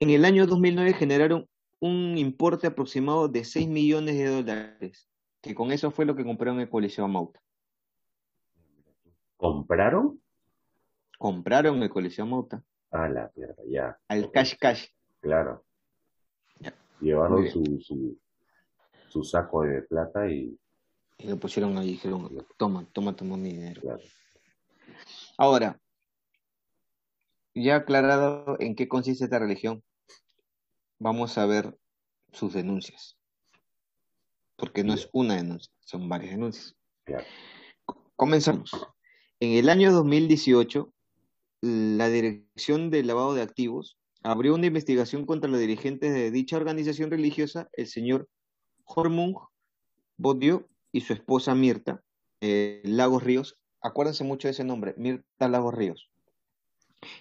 En 0.01 0.11
el 0.11 0.25
año 0.27 0.47
2009 0.47 0.93
generaron 0.93 1.49
un 1.81 2.19
importe 2.19 2.67
aproximado 2.67 3.29
de 3.29 3.45
6 3.45 3.69
millones 3.69 4.19
de 4.19 4.27
dólares, 4.27 5.09
que 5.41 5.55
con 5.55 5.73
eso 5.73 5.91
fue 5.91 6.05
lo 6.05 6.15
que 6.15 6.25
compraron 6.25 6.61
el 6.61 6.69
Coliseo 6.69 7.09
Mauta. 7.09 7.41
¿Compraron? 9.39 10.21
Compraron 11.19 11.83
el 11.83 11.89
Coliseo 11.89 12.27
Mauta 12.27 12.63
A 12.91 13.09
la 13.09 13.33
mierda, 13.35 13.63
ya. 13.67 13.99
al 14.09 14.31
cash 14.31 14.55
cash. 14.61 14.87
Claro. 15.21 15.65
Ya. 16.61 16.75
Llevaron 17.01 17.49
su, 17.49 17.65
su, 17.81 18.19
su 19.09 19.25
saco 19.25 19.63
de 19.63 19.83
plata 19.83 20.29
y, 20.31 20.57
Y 21.19 21.29
lo 21.29 21.39
pusieron 21.39 21.79
ahí, 21.79 21.93
dijeron, 21.93 22.29
toma, 22.59 22.87
toma, 22.93 23.17
toma 23.17 23.37
mi 23.37 23.55
dinero. 23.55 23.81
claro. 23.81 24.03
Ahora, 25.39 25.81
ya 27.55 27.77
aclarado 27.77 28.57
en 28.61 28.75
qué 28.75 28.89
consiste 28.89 29.25
esta 29.25 29.39
religión, 29.39 29.83
vamos 30.99 31.39
a 31.39 31.47
ver 31.47 31.77
sus 32.33 32.53
denuncias. 32.53 33.19
Porque 34.57 34.85
no 34.85 34.95
es 34.95 35.09
una 35.13 35.37
denuncia, 35.37 35.73
son 35.81 36.09
varias 36.09 36.33
denuncias. 36.33 36.77
Claro. 37.05 37.25
Comenzamos. 38.17 38.71
En 39.41 39.59
el 39.59 39.69
año 39.69 39.93
2018, 39.93 40.93
la 41.63 42.09
Dirección 42.09 42.91
de 42.91 43.03
Lavado 43.03 43.35
de 43.35 43.43
Activos 43.43 43.99
abrió 44.23 44.55
una 44.55 44.67
investigación 44.67 45.27
contra 45.27 45.51
los 45.51 45.59
dirigentes 45.59 46.13
de 46.13 46.31
dicha 46.31 46.57
organización 46.57 47.11
religiosa, 47.11 47.69
el 47.73 47.89
señor 47.89 48.29
Hormung 48.85 49.37
Bodio 50.17 50.69
y 50.93 51.01
su 51.01 51.13
esposa 51.13 51.55
Mirta 51.55 52.03
eh, 52.41 52.83
Lagos 52.85 53.23
Ríos. 53.25 53.59
Acuérdense 53.81 54.23
mucho 54.23 54.47
de 54.47 54.53
ese 54.53 54.65
nombre, 54.65 54.95
Mirta 54.97 55.49
Lagos 55.49 55.75
Ríos. 55.75 56.12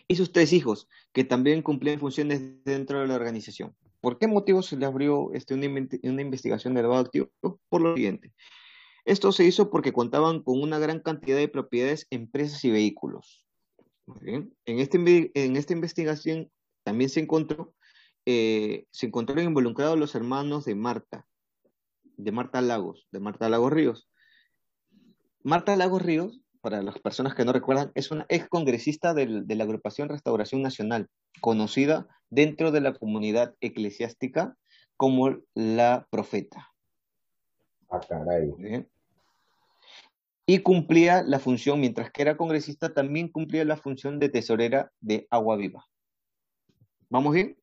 Y 0.07 0.15
sus 0.15 0.31
tres 0.31 0.53
hijos, 0.53 0.87
que 1.11 1.23
también 1.23 1.61
cumplían 1.61 1.99
funciones 1.99 2.63
dentro 2.63 2.99
de 3.01 3.07
la 3.07 3.15
organización. 3.15 3.75
¿Por 3.99 4.17
qué 4.17 4.27
motivo 4.27 4.61
se 4.61 4.77
le 4.77 4.85
abrió 4.85 5.31
este, 5.33 5.53
una, 5.53 5.67
una 5.67 6.21
investigación 6.21 6.73
de 6.73 6.81
lavado 6.81 7.03
de 7.03 7.07
activos? 7.07 7.29
Por 7.69 7.81
lo 7.81 7.95
siguiente. 7.95 8.33
Esto 9.05 9.31
se 9.31 9.45
hizo 9.45 9.69
porque 9.71 9.93
contaban 9.93 10.43
con 10.43 10.61
una 10.61 10.79
gran 10.79 10.99
cantidad 10.99 11.37
de 11.37 11.47
propiedades, 11.47 12.07
empresas 12.09 12.63
y 12.65 12.71
vehículos. 12.71 13.45
En, 14.25 14.53
este, 14.65 15.31
en 15.33 15.55
esta 15.55 15.73
investigación 15.73 16.51
también 16.83 17.09
se 17.09 17.19
encontró, 17.19 17.73
eh, 18.25 18.85
se 18.91 19.07
encontraron 19.07 19.45
involucrados 19.45 19.97
los 19.97 20.15
hermanos 20.15 20.65
de 20.65 20.75
Marta, 20.75 21.27
de 22.17 22.31
Marta 22.31 22.61
Lagos, 22.61 23.07
de 23.11 23.19
Marta 23.19 23.49
Lagos 23.49 23.71
Ríos. 23.71 24.09
Marta 25.43 25.75
Lagos 25.75 26.01
Ríos, 26.01 26.41
para 26.61 26.81
las 26.81 26.99
personas 26.99 27.35
que 27.35 27.43
no 27.43 27.51
recuerdan, 27.53 27.91
es 27.95 28.11
una 28.11 28.25
ex 28.29 28.47
congresista 28.47 29.13
del- 29.13 29.45
de 29.47 29.55
la 29.55 29.63
agrupación 29.63 30.09
Restauración 30.09 30.61
Nacional, 30.61 31.09
conocida 31.41 32.07
dentro 32.29 32.71
de 32.71 32.81
la 32.81 32.93
comunidad 32.93 33.55
eclesiástica 33.59 34.55
como 34.95 35.37
la 35.53 36.07
profeta. 36.09 36.69
Ah, 37.89 37.99
caray. 38.07 38.85
Y 40.45 40.59
cumplía 40.59 41.23
la 41.23 41.39
función, 41.39 41.79
mientras 41.79 42.11
que 42.11 42.21
era 42.21 42.37
congresista, 42.37 42.93
también 42.93 43.27
cumplía 43.27 43.65
la 43.65 43.77
función 43.77 44.19
de 44.19 44.29
tesorera 44.29 44.91
de 44.99 45.27
Agua 45.29 45.57
Viva. 45.57 45.85
¿Vamos 47.09 47.33
bien? 47.33 47.57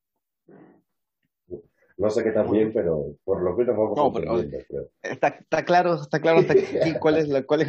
No 1.99 2.11
sé 2.11 2.23
qué 2.23 2.31
tan 2.31 2.51
bien, 2.51 2.73
pero 2.73 3.17
por 3.25 3.43
lo 3.43 3.57
menos 3.57 3.77
vamos 3.77 3.97
No, 3.97 4.13
pero- 4.13 4.37
creo. 4.69 4.91
Está, 5.03 5.29
está 5.29 5.65
claro, 5.65 5.95
está 6.01 6.21
claro 6.21 6.39
hasta 6.39 6.53
aquí 6.53 6.63
cuál 7.01 7.19
es 7.19 7.29
la, 7.29 7.43
cuál 7.43 7.63
es, 7.63 7.69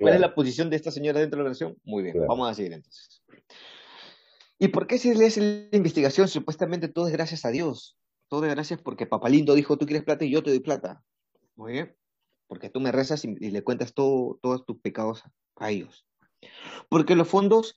cuál 0.00 0.14
es 0.14 0.20
la 0.20 0.34
posición 0.34 0.68
de 0.68 0.76
esta 0.76 0.90
señora 0.90 1.20
dentro 1.20 1.38
de 1.38 1.42
la 1.44 1.48
relación. 1.48 1.76
Muy 1.84 2.02
bien, 2.02 2.14
Claro. 2.14 2.28
vamos 2.28 2.50
a 2.50 2.54
seguir 2.54 2.72
entonces. 2.72 3.22
¿Y 4.58 4.68
por 4.68 4.88
qué 4.88 4.98
se 4.98 5.14
le 5.14 5.26
hace 5.26 5.68
la 5.70 5.76
investigación? 5.76 6.26
Supuestamente 6.26 6.88
todo 6.88 7.06
es 7.06 7.12
gracias 7.12 7.44
a 7.44 7.50
Dios. 7.50 7.96
todo 8.28 8.44
es 8.44 8.50
gracias 8.52 8.82
porque 8.82 9.06
Papalindo 9.06 9.54
dijo, 9.54 9.78
tú 9.78 9.86
quieres 9.86 10.04
plata 10.04 10.24
y 10.24 10.30
yo 10.30 10.42
te 10.42 10.50
doy 10.50 10.60
plata. 10.60 11.02
Muy 11.54 11.72
bien. 11.72 11.96
Porque 12.48 12.68
tú 12.70 12.80
me 12.80 12.90
rezas 12.92 13.24
y, 13.24 13.36
y 13.40 13.50
le 13.52 13.62
cuentas 13.62 13.94
todo, 13.94 14.38
todos 14.42 14.66
tus 14.66 14.80
pecados 14.80 15.22
a 15.56 15.70
ellos. 15.70 16.04
Porque 16.88 17.14
los 17.14 17.28
fondos 17.28 17.76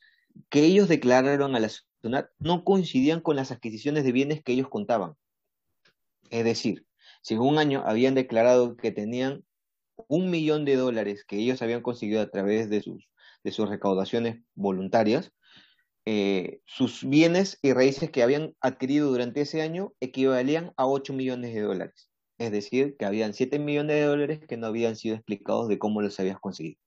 que 0.49 0.61
ellos 0.65 0.87
declararon 0.89 1.55
a 1.55 1.59
la 1.59 1.69
SUNAT 1.69 2.29
no 2.39 2.63
coincidían 2.63 3.21
con 3.21 3.35
las 3.35 3.51
adquisiciones 3.51 4.03
de 4.03 4.11
bienes 4.11 4.41
que 4.43 4.53
ellos 4.53 4.67
contaban. 4.69 5.13
Es 6.31 6.45
decir, 6.45 6.87
si 7.21 7.35
en 7.35 7.41
un 7.41 7.57
año 7.57 7.83
habían 7.85 8.15
declarado 8.15 8.77
que 8.77 8.91
tenían 8.91 9.43
un 10.07 10.31
millón 10.31 10.65
de 10.65 10.77
dólares 10.77 11.25
que 11.27 11.35
ellos 11.35 11.61
habían 11.61 11.81
conseguido 11.81 12.21
a 12.21 12.31
través 12.31 12.69
de 12.69 12.81
sus, 12.81 13.09
de 13.43 13.51
sus 13.51 13.69
recaudaciones 13.69 14.41
voluntarias, 14.55 15.33
eh, 16.05 16.61
sus 16.65 17.07
bienes 17.07 17.59
y 17.61 17.73
raíces 17.73 18.09
que 18.09 18.23
habían 18.23 18.55
adquirido 18.61 19.09
durante 19.11 19.41
ese 19.41 19.61
año 19.61 19.93
equivalían 19.99 20.73
a 20.77 20.87
8 20.87 21.13
millones 21.13 21.53
de 21.53 21.61
dólares. 21.61 22.09
Es 22.39 22.51
decir, 22.51 22.95
que 22.97 23.05
habían 23.05 23.33
7 23.33 23.59
millones 23.59 23.97
de 23.97 24.05
dólares 24.05 24.39
que 24.47 24.57
no 24.57 24.67
habían 24.67 24.95
sido 24.95 25.15
explicados 25.15 25.67
de 25.67 25.77
cómo 25.77 26.01
los 26.01 26.19
habías 26.19 26.39
conseguido. 26.39 26.79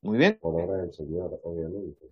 Muy 0.00 0.18
bien. 0.18 0.38
Por 0.40 0.54
obra 0.54 0.78
del 0.78 0.94
Señor, 0.94 1.40
obviamente. 1.42 2.06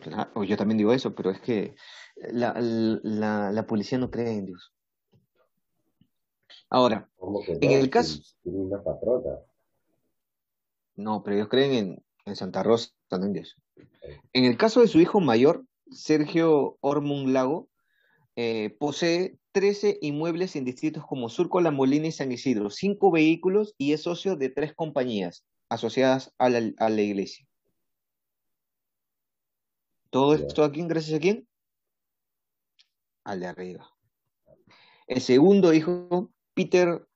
Claro, 0.00 0.42
yo 0.42 0.56
también 0.56 0.76
digo 0.76 0.92
eso, 0.92 1.14
pero 1.14 1.30
es 1.30 1.40
que 1.40 1.76
la, 2.16 2.54
la, 2.58 3.52
la 3.52 3.66
policía 3.66 3.96
no 3.96 4.10
cree 4.10 4.32
en 4.32 4.46
Dios. 4.46 4.73
Ahora, 6.74 7.08
¿Cómo 7.18 7.40
que 7.40 7.52
en 7.52 7.70
el 7.70 7.88
caso, 7.88 8.20
una 8.42 8.82
patrona. 8.82 9.38
no, 10.96 11.22
pero 11.22 11.36
ellos 11.36 11.48
creen 11.48 11.72
en, 11.72 12.04
en 12.24 12.34
Santa 12.34 12.64
Rosa, 12.64 12.90
no 13.12 13.26
en 13.26 13.32
Dios. 13.32 13.56
En 14.32 14.44
el 14.44 14.56
caso 14.56 14.80
de 14.80 14.88
su 14.88 15.00
hijo 15.00 15.20
mayor, 15.20 15.64
Sergio 15.92 16.76
Ormund 16.80 17.28
Lago, 17.28 17.68
eh, 18.34 18.74
posee 18.80 19.38
13 19.52 19.98
inmuebles 20.00 20.56
en 20.56 20.64
distritos 20.64 21.06
como 21.06 21.28
Surco, 21.28 21.60
La 21.60 21.70
Molina 21.70 22.08
y 22.08 22.12
San 22.12 22.32
Isidro, 22.32 22.70
cinco 22.70 23.12
vehículos 23.12 23.76
y 23.78 23.92
es 23.92 24.02
socio 24.02 24.34
de 24.34 24.48
tres 24.48 24.74
compañías 24.74 25.44
asociadas 25.68 26.34
a 26.38 26.48
la, 26.48 26.72
a 26.78 26.88
la 26.88 27.00
iglesia. 27.02 27.46
Todo 30.10 30.34
esto 30.34 30.64
aquí, 30.64 30.82
gracias 30.82 31.18
a 31.18 31.20
quién? 31.20 31.46
Al 33.22 33.38
de 33.38 33.46
arriba. 33.46 33.88
El 35.06 35.20
segundo 35.20 35.72
hijo, 35.72 36.32
Peter, 36.54 37.06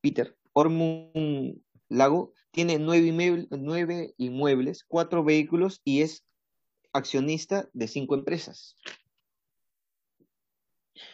Peter 0.00 0.36
Ormund 0.52 1.62
Lago, 1.88 2.32
tiene 2.50 2.78
nueve, 2.78 3.06
inmuebles, 3.08 3.46
nueve 3.50 4.14
inmuebles, 4.16 4.84
cuatro 4.84 5.22
vehículos 5.22 5.80
y 5.84 6.02
es 6.02 6.24
accionista 6.92 7.68
de 7.72 7.86
cinco 7.86 8.14
empresas. 8.14 8.76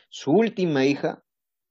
Su 0.09 0.31
última 0.31 0.85
hija, 0.85 1.25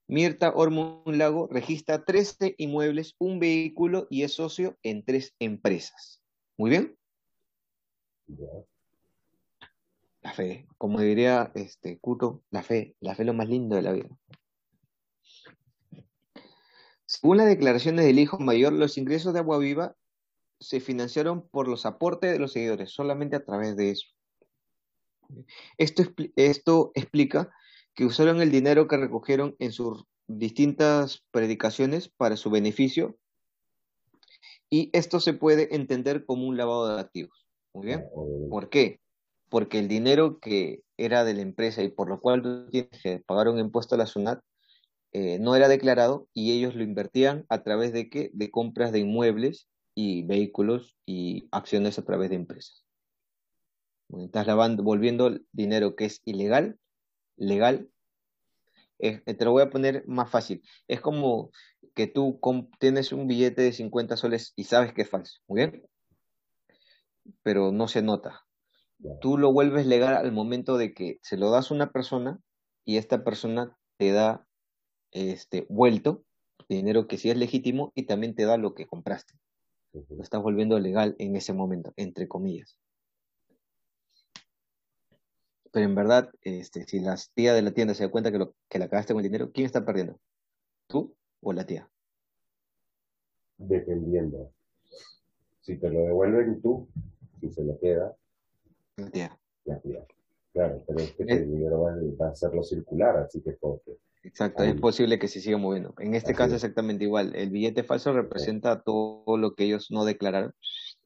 Mirta 0.06 0.52
Ormund 0.54 1.16
Lago, 1.16 1.48
registra 1.50 2.04
13 2.04 2.54
inmuebles, 2.58 3.14
un 3.18 3.38
vehículo 3.38 4.06
y 4.10 4.24
es 4.24 4.34
socio 4.34 4.76
en 4.82 5.04
tres 5.04 5.34
empresas. 5.38 6.22
Muy 6.58 6.70
bien. 6.70 6.98
La 10.20 10.32
fe, 10.32 10.66
como 10.76 11.00
diría 11.00 11.50
este 11.54 11.98
Cuto, 11.98 12.42
la 12.50 12.62
fe, 12.62 12.94
la 13.00 13.14
fe 13.14 13.22
es 13.22 13.26
lo 13.26 13.34
más 13.34 13.48
lindo 13.48 13.74
de 13.76 13.82
la 13.82 13.92
vida. 13.92 14.08
Según 17.12 17.36
las 17.36 17.46
declaraciones 17.46 18.06
del 18.06 18.18
hijo 18.18 18.38
mayor, 18.38 18.72
los 18.72 18.96
ingresos 18.96 19.34
de 19.34 19.40
Agua 19.40 19.58
Viva 19.58 19.94
se 20.58 20.80
financiaron 20.80 21.46
por 21.46 21.68
los 21.68 21.84
aportes 21.84 22.32
de 22.32 22.38
los 22.38 22.52
seguidores, 22.52 22.90
solamente 22.90 23.36
a 23.36 23.44
través 23.44 23.76
de 23.76 23.90
eso. 23.90 24.06
Esto, 25.76 26.04
esto 26.36 26.90
explica 26.94 27.52
que 27.94 28.06
usaron 28.06 28.40
el 28.40 28.50
dinero 28.50 28.88
que 28.88 28.96
recogieron 28.96 29.56
en 29.58 29.72
sus 29.72 30.06
distintas 30.26 31.22
predicaciones 31.30 32.08
para 32.08 32.38
su 32.38 32.48
beneficio 32.48 33.18
y 34.70 34.88
esto 34.94 35.20
se 35.20 35.34
puede 35.34 35.76
entender 35.76 36.24
como 36.24 36.48
un 36.48 36.56
lavado 36.56 36.94
de 36.94 37.00
activos. 37.02 37.46
Muy 37.74 37.88
bien. 37.88 38.06
¿Por 38.48 38.70
qué? 38.70 39.00
Porque 39.50 39.78
el 39.78 39.86
dinero 39.86 40.38
que 40.38 40.80
era 40.96 41.24
de 41.24 41.34
la 41.34 41.42
empresa 41.42 41.82
y 41.82 41.90
por 41.90 42.08
lo 42.08 42.20
cual 42.20 42.68
tienes 42.70 43.02
que 43.02 43.18
pagar 43.18 43.48
un 43.48 43.58
impuesto 43.58 43.96
a 43.96 43.98
la 43.98 44.06
SUNAT 44.06 44.42
eh, 45.12 45.38
no 45.38 45.54
era 45.54 45.68
declarado 45.68 46.28
y 46.32 46.52
ellos 46.52 46.74
lo 46.74 46.82
invertían 46.82 47.44
a 47.50 47.62
través 47.62 47.92
de 47.92 48.08
qué? 48.08 48.30
De 48.32 48.50
compras 48.50 48.92
de 48.92 49.00
inmuebles 49.00 49.68
y 49.94 50.22
vehículos 50.22 50.96
y 51.04 51.48
acciones 51.50 51.98
a 51.98 52.04
través 52.04 52.30
de 52.30 52.36
empresas. 52.36 52.84
Estás 54.08 54.46
lavando, 54.46 54.82
volviendo 54.82 55.26
el 55.26 55.46
dinero 55.52 55.96
que 55.96 56.06
es 56.06 56.22
ilegal, 56.24 56.78
legal. 57.36 57.90
Eh, 58.98 59.20
te 59.20 59.44
lo 59.44 59.52
voy 59.52 59.62
a 59.62 59.70
poner 59.70 60.04
más 60.06 60.30
fácil. 60.30 60.62
Es 60.88 61.00
como 61.00 61.50
que 61.94 62.06
tú 62.06 62.40
tienes 62.78 63.12
un 63.12 63.26
billete 63.26 63.62
de 63.62 63.72
50 63.72 64.16
soles 64.16 64.52
y 64.56 64.64
sabes 64.64 64.94
que 64.94 65.02
es 65.02 65.10
falso, 65.10 65.40
¿muy 65.46 65.60
bien? 65.60 65.86
Pero 67.42 67.70
no 67.70 67.86
se 67.86 68.00
nota. 68.00 68.46
Tú 69.20 69.36
lo 69.36 69.52
vuelves 69.52 69.86
legal 69.86 70.14
al 70.14 70.32
momento 70.32 70.78
de 70.78 70.94
que 70.94 71.18
se 71.22 71.36
lo 71.36 71.50
das 71.50 71.70
a 71.70 71.74
una 71.74 71.90
persona 71.90 72.38
y 72.84 72.96
esta 72.96 73.24
persona 73.24 73.76
te 73.98 74.12
da 74.12 74.46
este 75.12 75.66
vuelto 75.68 76.24
dinero 76.68 77.06
que 77.06 77.18
sí 77.18 77.30
es 77.30 77.36
legítimo 77.36 77.92
y 77.94 78.04
también 78.04 78.34
te 78.34 78.44
da 78.44 78.56
lo 78.56 78.74
que 78.74 78.86
compraste. 78.86 79.34
Lo 79.92 80.22
estás 80.22 80.42
volviendo 80.42 80.78
legal 80.78 81.14
en 81.18 81.36
ese 81.36 81.52
momento, 81.52 81.92
entre 81.96 82.26
comillas. 82.26 82.78
Pero 85.70 85.86
en 85.86 85.94
verdad, 85.94 86.30
este, 86.42 86.84
si 86.86 87.00
la 87.00 87.16
tía 87.34 87.54
de 87.54 87.62
la 87.62 87.72
tienda 87.72 87.94
se 87.94 88.04
da 88.04 88.10
cuenta 88.10 88.30
que, 88.30 88.38
lo, 88.38 88.54
que 88.68 88.78
la 88.78 88.88
cagaste 88.88 89.12
con 89.14 89.20
el 89.20 89.30
dinero, 89.30 89.52
¿quién 89.52 89.66
está 89.66 89.84
perdiendo? 89.84 90.18
¿Tú 90.86 91.14
o 91.40 91.52
la 91.52 91.64
tía? 91.64 91.88
Dependiendo. 93.58 94.52
Si 95.60 95.78
te 95.78 95.90
lo 95.90 96.00
devuelven 96.00 96.60
tú, 96.60 96.88
si 97.40 97.50
se 97.50 97.64
lo 97.64 97.78
queda, 97.78 98.16
La 98.96 99.10
tía. 99.10 99.38
la 99.64 99.80
tía. 99.80 100.06
Claro, 100.52 100.84
pero 100.86 101.00
es 101.00 101.12
que 101.12 101.22
Eh. 101.22 101.26
el 101.36 101.50
dinero 101.50 101.80
va, 101.82 101.94
va 102.20 102.26
a 102.28 102.30
hacerlo 102.32 102.62
circular, 102.62 103.16
así 103.16 103.40
que 103.42 103.52
porque. 103.52 103.96
Exacto, 104.24 104.62
Ahí. 104.62 104.68
es 104.70 104.80
posible 104.80 105.18
que 105.18 105.26
se 105.26 105.40
siga 105.40 105.56
moviendo. 105.58 105.94
En 105.98 106.14
este 106.14 106.30
Así 106.32 106.38
caso 106.38 106.54
es. 106.54 106.62
exactamente 106.62 107.02
igual. 107.04 107.34
El 107.34 107.50
billete 107.50 107.82
falso 107.82 108.12
representa 108.12 108.82
todo 108.82 109.36
lo 109.36 109.54
que 109.54 109.64
ellos 109.64 109.88
no 109.90 110.04
declararon, 110.04 110.52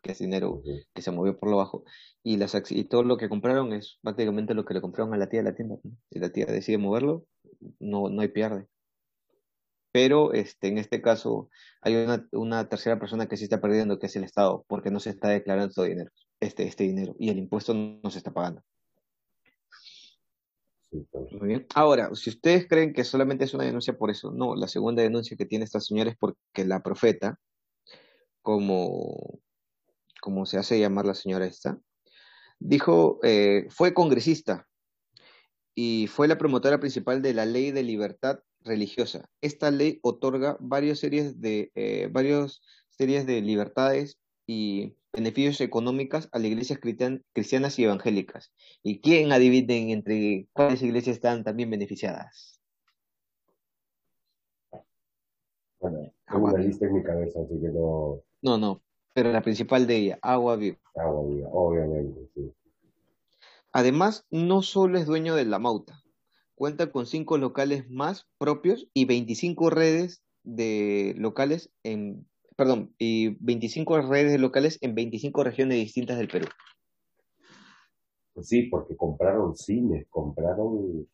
que 0.03 0.13
es 0.13 0.19
dinero 0.19 0.63
que 0.95 1.01
se 1.03 1.11
movió 1.13 1.39
por 1.39 1.49
lo 1.51 1.57
bajo, 1.57 1.85
y, 2.23 2.37
las, 2.37 2.55
y 2.71 2.85
todo 2.85 3.05
lo 3.05 3.17
que 3.17 3.29
compraron 3.31 3.73
es 3.73 3.99
prácticamente 4.03 4.53
lo 4.53 4.65
que 4.67 4.75
le 4.75 4.83
compraron 4.83 5.15
a 5.15 5.17
la 5.17 5.29
tía 5.29 5.41
de 5.43 5.51
la 5.51 5.57
tienda. 5.57 5.77
Si 6.11 6.19
la 6.19 6.29
tía 6.31 6.45
decide 6.47 6.77
moverlo, 6.77 7.25
no, 7.79 8.11
no 8.11 8.21
hay 8.21 8.29
pierde. 8.29 8.67
Pero 9.93 10.35
este, 10.35 10.69
en 10.69 10.77
este 10.77 11.01
caso 11.01 11.49
hay 11.81 11.95
una, 11.97 12.29
una 12.33 12.69
tercera 12.69 12.99
persona 12.99 13.29
que 13.29 13.39
sí 13.39 13.45
está 13.45 13.61
perdiendo, 13.63 13.99
que 13.99 14.07
es 14.07 14.17
el 14.17 14.25
Estado, 14.25 14.65
porque 14.69 14.91
no 14.91 15.01
se 15.01 15.09
está 15.11 15.29
declarando 15.31 15.69
este 15.71 15.85
dinero, 15.89 16.11
este, 16.41 16.65
este 16.65 16.85
dinero, 16.85 17.17
y 17.19 17.31
el 17.31 17.39
impuesto 17.39 17.73
no 17.73 18.11
se 18.11 18.19
está 18.19 18.31
pagando. 18.33 18.63
Muy 20.91 21.49
bien. 21.49 21.67
Ahora, 21.75 22.15
si 22.15 22.31
ustedes 22.31 22.67
creen 22.69 22.93
que 22.93 23.05
solamente 23.05 23.45
es 23.45 23.55
una 23.55 23.65
denuncia 23.65 23.97
por 23.97 24.11
eso, 24.11 24.31
no, 24.33 24.55
la 24.55 24.69
segunda 24.69 25.03
denuncia 25.03 25.37
que 25.37 25.47
tiene 25.47 25.65
esta 25.65 25.81
señora 25.81 26.11
es 26.11 26.17
porque 26.17 26.65
la 26.65 26.83
profeta, 26.83 27.39
como, 28.43 29.41
como 30.21 30.47
se 30.47 30.59
hace 30.59 30.79
llamar 30.79 31.07
la 31.07 31.15
señora 31.15 31.47
esta, 31.47 31.79
dijo, 32.59 33.19
eh, 33.23 33.67
fue 33.71 33.95
congresista 33.95 34.67
y 35.75 36.07
fue 36.07 36.29
la 36.29 36.39
promotora 36.39 36.81
principal 36.81 37.21
de 37.21 37.35
la 37.35 37.45
ley 37.45 37.71
de 37.73 37.83
libertad 37.83 38.41
religiosa. 38.61 39.29
Esta 39.41 39.71
ley 39.71 40.01
otorga 40.03 40.57
varias 40.61 40.99
series 41.01 41.41
de, 41.41 41.71
eh, 41.75 42.09
varias 42.11 42.63
series 42.91 43.27
de 43.27 43.43
libertades 43.43 44.19
y 44.47 44.97
beneficios 45.17 45.61
económicos 45.63 46.29
a 46.33 46.39
las 46.39 46.49
iglesias 46.49 46.79
cristian- 46.79 47.25
cristianas 47.33 47.79
y 47.79 47.85
evangélicas. 47.85 48.53
¿Y 48.83 49.01
quién 49.01 49.33
adivinen 49.33 49.91
entre 49.91 50.47
cuáles 50.53 50.83
iglesias 50.83 51.17
están 51.17 51.43
también 51.43 51.71
beneficiadas? 51.71 52.61
Bueno, 55.81 56.13
tengo 56.31 56.45
una 56.47 56.59
lista 56.59 56.87
en 56.87 56.95
mi 56.95 57.03
cabeza, 57.03 57.41
así 57.41 57.59
que 57.61 57.69
no. 57.69 58.23
No, 58.43 58.59
no, 58.59 58.83
pero 59.15 59.33
la 59.33 59.43
principal 59.43 59.87
de 59.87 59.97
ella, 59.97 60.19
Agua 60.23 60.57
Viva. 60.57 60.77
Agua 60.95 61.27
viva, 61.27 61.49
obviamente, 61.51 62.29
sí. 62.35 62.53
Además, 63.73 64.27
no 64.31 64.63
solo 64.63 64.99
es 64.99 65.07
dueño 65.07 65.35
de 65.35 65.45
la 65.45 65.59
Mauta, 65.59 66.03
cuenta 66.55 66.91
con 66.91 67.07
cinco 67.07 67.37
locales 67.39 67.89
más 67.91 68.27
propios 68.39 68.89
y 68.95 69.05
25 69.05 69.71
redes 69.71 70.23
de 70.45 71.15
locales 71.19 71.71
en, 71.83 72.27
perdón, 72.57 72.95
y 72.99 73.37
25 73.45 74.01
redes 74.03 74.33
de 74.33 74.39
locales 74.39 74.79
en 74.81 74.95
25 74.95 75.45
regiones 75.45 75.77
distintas 75.79 76.19
del 76.19 76.29
Perú. 76.29 76.47
Sí, 78.43 78.63
porque 78.65 78.97
compraron 78.97 79.57
cines, 79.57 80.07
compraron 80.11 81.07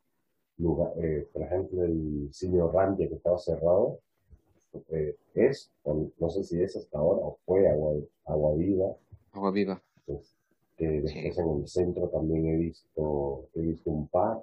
lugar, 0.59 0.93
eh, 1.03 1.29
por 1.33 1.43
ejemplo, 1.43 1.85
el 1.85 2.29
cine 2.33 2.61
Orrantia 2.63 3.09
que 3.09 3.15
estaba 3.15 3.39
cerrado, 3.39 4.01
eh, 4.91 5.17
es, 5.35 5.71
no 6.19 6.31
sé 6.31 6.45
si 6.45 6.61
es 6.61 6.77
hasta 6.77 6.99
ahora, 6.99 7.21
o 7.25 7.39
fue 7.45 7.69
Agua, 7.69 7.95
Agua 8.25 8.55
Viva, 8.57 8.97
Agua 9.33 9.51
Viva. 9.51 9.83
pues, 10.07 10.37
después 10.79 11.13
Sí. 11.13 11.41
en 11.41 11.61
el 11.61 11.69
centro 11.69 12.09
también 12.09 12.47
he 12.47 12.57
visto, 12.57 13.49
he 13.55 13.61
visto 13.61 13.91
un 13.91 14.09
par, 14.09 14.43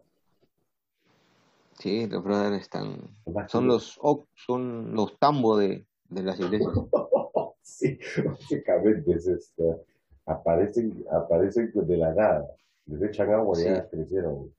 Sí, 1.79 2.07
los 2.07 2.21
brothers 2.21 2.61
están. 2.61 3.15
Son 3.47 3.65
los, 3.65 3.97
son 4.35 4.93
los 4.93 5.17
tambo 5.17 5.57
de, 5.57 5.87
de 6.09 6.23
las 6.23 6.39
iglesias. 6.39 6.73
sí, 7.61 7.99
básicamente 8.25 9.11
es 9.13 9.27
esto. 9.27 9.85
Aparecen, 10.25 11.05
aparecen 11.11 11.71
de 11.73 11.97
la 11.97 12.13
nada. 12.13 12.47
Les 12.85 13.01
echan 13.01 13.31
agua 13.31 13.59
y 13.59 13.65
ya 13.65 13.87
crecieron. 13.89 14.53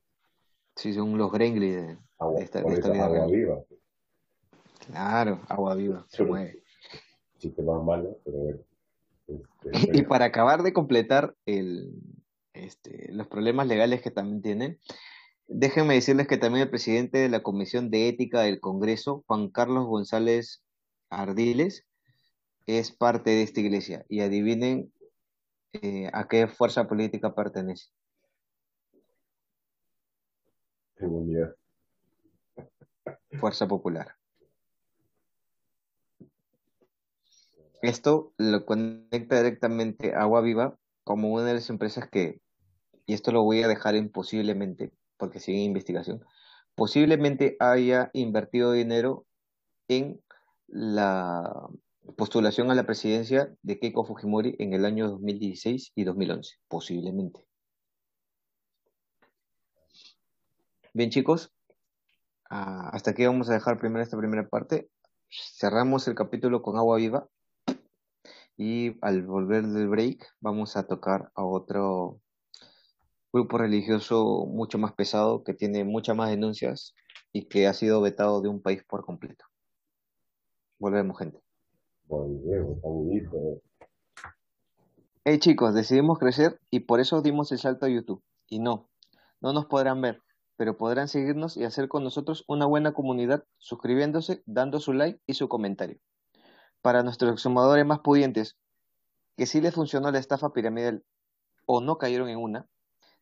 Sí, 0.77 0.93
son 0.95 1.19
los 1.19 1.31
Grengli 1.33 1.71
de, 1.71 1.99
agua, 2.19 2.41
esta, 2.41 2.63
de 2.63 3.01
agua 3.01 3.27
viva. 3.27 3.61
Claro, 4.87 5.41
agua 5.49 5.75
viva, 5.75 6.07
se 6.09 6.25
mueve. 6.25 6.63
Chiste 7.39 7.63
más 7.63 7.83
malo, 7.83 8.19
pero 8.25 8.39
bueno. 8.39 8.61
Este, 9.27 9.73
y 9.99 10.03
para 10.03 10.27
acabar 10.27 10.63
de 10.63 10.73
completar 10.73 11.35
el, 11.47 11.93
este, 12.53 13.13
los 13.13 13.27
problemas 13.27 13.67
legales 13.67 14.01
que 14.03 14.11
también 14.11 14.43
tienen, 14.43 14.79
déjenme 15.47 15.95
decirles 15.95 16.27
que 16.27 16.39
también 16.39 16.63
el 16.63 16.71
presidente 16.71 17.19
de 17.19 17.29
la 17.29 17.43
Comisión 17.43 17.91
de 17.91 18.09
Ética 18.09 18.41
del 18.41 18.61
Congreso, 18.61 19.25
Juan 19.27 19.51
Carlos 19.51 19.87
González 19.87 20.63
Ardiles, 21.11 21.85
es 22.67 22.93
parte 22.93 23.31
de 23.31 23.43
esta 23.43 23.61
iglesia. 23.61 24.05
Y 24.09 24.21
adivinen 24.21 24.93
eh, 25.73 26.11
a 26.13 26.29
qué 26.29 26.47
fuerza 26.47 26.89
política 26.89 27.35
pertenece. 27.35 27.91
Fuerza 33.39 33.67
Popular. 33.67 34.15
Esto 37.83 38.35
lo 38.37 38.67
conecta 38.67 39.39
directamente 39.39 40.15
a 40.15 40.23
Agua 40.23 40.43
Viva 40.43 40.79
como 41.03 41.33
una 41.33 41.45
de 41.45 41.55
las 41.55 41.71
empresas 41.71 42.09
que, 42.11 42.41
y 43.07 43.15
esto 43.15 43.33
lo 43.33 43.43
voy 43.43 43.63
a 43.63 43.69
dejar 43.69 43.95
imposiblemente, 43.97 44.93
porque 45.17 45.41
sigue 45.41 45.61
investigación, 45.61 46.23
posiblemente 46.75 47.57
haya 47.59 48.11
invertido 48.13 48.73
dinero 48.73 49.25
en 49.89 50.21
la 50.71 51.69
postulación 52.17 52.71
a 52.71 52.75
la 52.75 52.85
presidencia 52.85 53.55
de 53.63 53.79
Keiko 53.79 54.05
Fujimori 54.05 54.57
en 54.59 54.73
el 54.73 54.85
año 54.85 55.09
2016 55.11 55.93
y 55.95 56.05
2011, 56.05 56.57
posiblemente. 56.69 57.45
Bien 60.93 61.11
chicos, 61.11 61.53
ah, 62.51 62.91
hasta 62.93 63.13
aquí 63.13 63.25
vamos 63.25 63.49
a 63.51 63.55
dejar 63.55 63.79
primero 63.79 64.03
esta 64.03 64.19
primera 64.19 64.49
parte. 64.49 64.91
Cerramos 65.29 66.09
el 66.09 66.15
capítulo 66.15 66.63
con 66.63 66.77
agua 66.77 66.97
viva 66.97 67.29
y 68.57 68.97
al 69.01 69.23
volver 69.23 69.67
del 69.67 69.89
break 69.89 70.27
vamos 70.41 70.77
a 70.77 70.87
tocar 70.87 71.31
a 71.35 71.45
otro 71.45 72.21
grupo 73.33 73.59
religioso 73.59 74.47
mucho 74.47 74.79
más 74.79 74.93
pesado 74.93 75.45
que 75.45 75.55
tiene 75.55 75.85
muchas 75.85 76.17
más 76.17 76.31
denuncias 76.31 76.95
y 77.33 77.47
que 77.49 77.67
ha 77.69 77.75
sido 77.75 78.01
vetado 78.01 78.43
de 78.43 78.49
un 78.49 78.61
país 78.61 78.83
por 78.85 79.05
completo. 79.05 79.50
Volvemos, 80.81 81.19
gente. 81.19 81.39
Hey 85.25 85.39
chicos, 85.39 85.75
decidimos 85.75 86.19
crecer 86.19 86.59
y 86.71 86.81
por 86.81 87.01
eso 87.01 87.21
dimos 87.21 87.53
el 87.53 87.59
salto 87.59 87.85
a 87.85 87.91
YouTube. 87.91 88.23
Y 88.49 88.61
no, 88.61 88.89
no 89.43 89.53
nos 89.53 89.67
podrán 89.67 90.01
ver, 90.01 90.23
pero 90.57 90.79
podrán 90.79 91.09
seguirnos 91.09 91.59
y 91.59 91.65
hacer 91.65 91.89
con 91.89 92.03
nosotros 92.03 92.45
una 92.49 92.65
buena 92.65 92.95
comunidad 92.95 93.45
suscribiéndose, 93.59 94.43
dando 94.47 94.81
su 94.81 94.95
like 94.95 95.21
y 95.27 95.35
su 95.35 95.51
comentario. 95.51 96.01
Para 96.81 97.03
nuestros 97.03 97.31
exhumadores 97.31 97.85
más 97.85 97.99
pudientes, 97.99 98.57
que 99.37 99.45
sí 99.45 99.61
les 99.61 99.75
funcionó 99.75 100.11
la 100.11 100.19
estafa 100.19 100.55
piramidal 100.55 101.05
o 101.67 101.83
no 101.83 101.99
cayeron 101.99 102.31
en 102.31 102.39
una, 102.39 102.67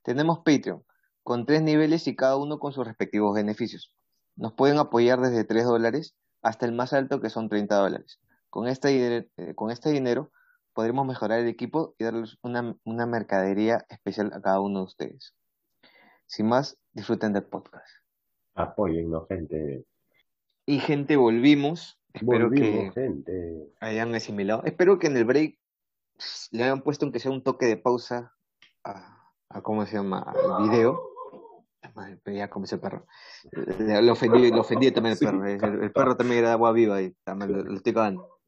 tenemos 0.02 0.38
Patreon, 0.44 0.84
con 1.24 1.44
tres 1.44 1.62
niveles 1.62 2.06
y 2.06 2.14
cada 2.14 2.36
uno 2.36 2.60
con 2.60 2.72
sus 2.72 2.86
respectivos 2.86 3.34
beneficios. 3.34 3.92
Nos 4.36 4.52
pueden 4.52 4.78
apoyar 4.78 5.20
desde 5.20 5.42
3 5.42 5.64
dólares 5.64 6.14
hasta 6.48 6.64
el 6.64 6.72
más 6.72 6.94
alto 6.94 7.20
que 7.20 7.28
son 7.28 7.48
30 7.48 7.76
dólares. 7.76 8.20
Con 8.48 8.68
este, 8.68 9.28
eh, 9.36 9.54
con 9.54 9.70
este 9.70 9.90
dinero 9.90 10.32
podremos 10.72 11.06
mejorar 11.06 11.40
el 11.40 11.48
equipo 11.48 11.94
y 11.98 12.04
darles 12.04 12.38
una, 12.42 12.74
una 12.84 13.04
mercadería 13.04 13.84
especial 13.90 14.32
a 14.32 14.40
cada 14.40 14.60
uno 14.60 14.78
de 14.78 14.84
ustedes. 14.86 15.34
Sin 16.26 16.46
más, 16.48 16.78
disfruten 16.92 17.34
del 17.34 17.44
podcast. 17.44 17.86
Apoyennos, 18.54 19.28
gente. 19.28 19.84
Y 20.64 20.78
gente, 20.80 21.16
volvimos. 21.16 22.00
Espero 22.14 22.50
que 22.50 22.90
hayan 23.80 24.14
asimilado. 24.14 24.64
Espero 24.64 24.98
que 24.98 25.08
en 25.08 25.18
el 25.18 25.24
break 25.26 25.58
le 26.50 26.64
hayan 26.64 26.80
puesto 26.80 27.04
aunque 27.04 27.20
sea 27.20 27.30
un 27.30 27.42
toque 27.42 27.66
de 27.66 27.76
pausa 27.76 28.32
a, 28.84 29.30
a 29.50 29.60
¿cómo 29.60 29.84
se 29.84 29.96
llama? 29.96 30.20
al 30.20 30.68
video 30.68 30.98
ya 32.26 32.50
como 32.50 32.64
ese 32.64 32.78
perro. 32.78 33.06
Lo 33.52 34.12
ofendí, 34.12 34.50
lo 34.50 34.60
ofendí 34.60 34.90
también 34.92 35.16
el 35.20 35.58
perro. 35.58 35.82
El, 35.82 35.92
perro 35.92 36.16
también 36.16 36.40
era 36.40 36.52
agua 36.52 36.72
viva 36.72 37.00
y 37.02 37.12
también 37.24 37.52
lo, 37.52 37.74
estoy 37.74 37.92
cagando. 37.92 38.40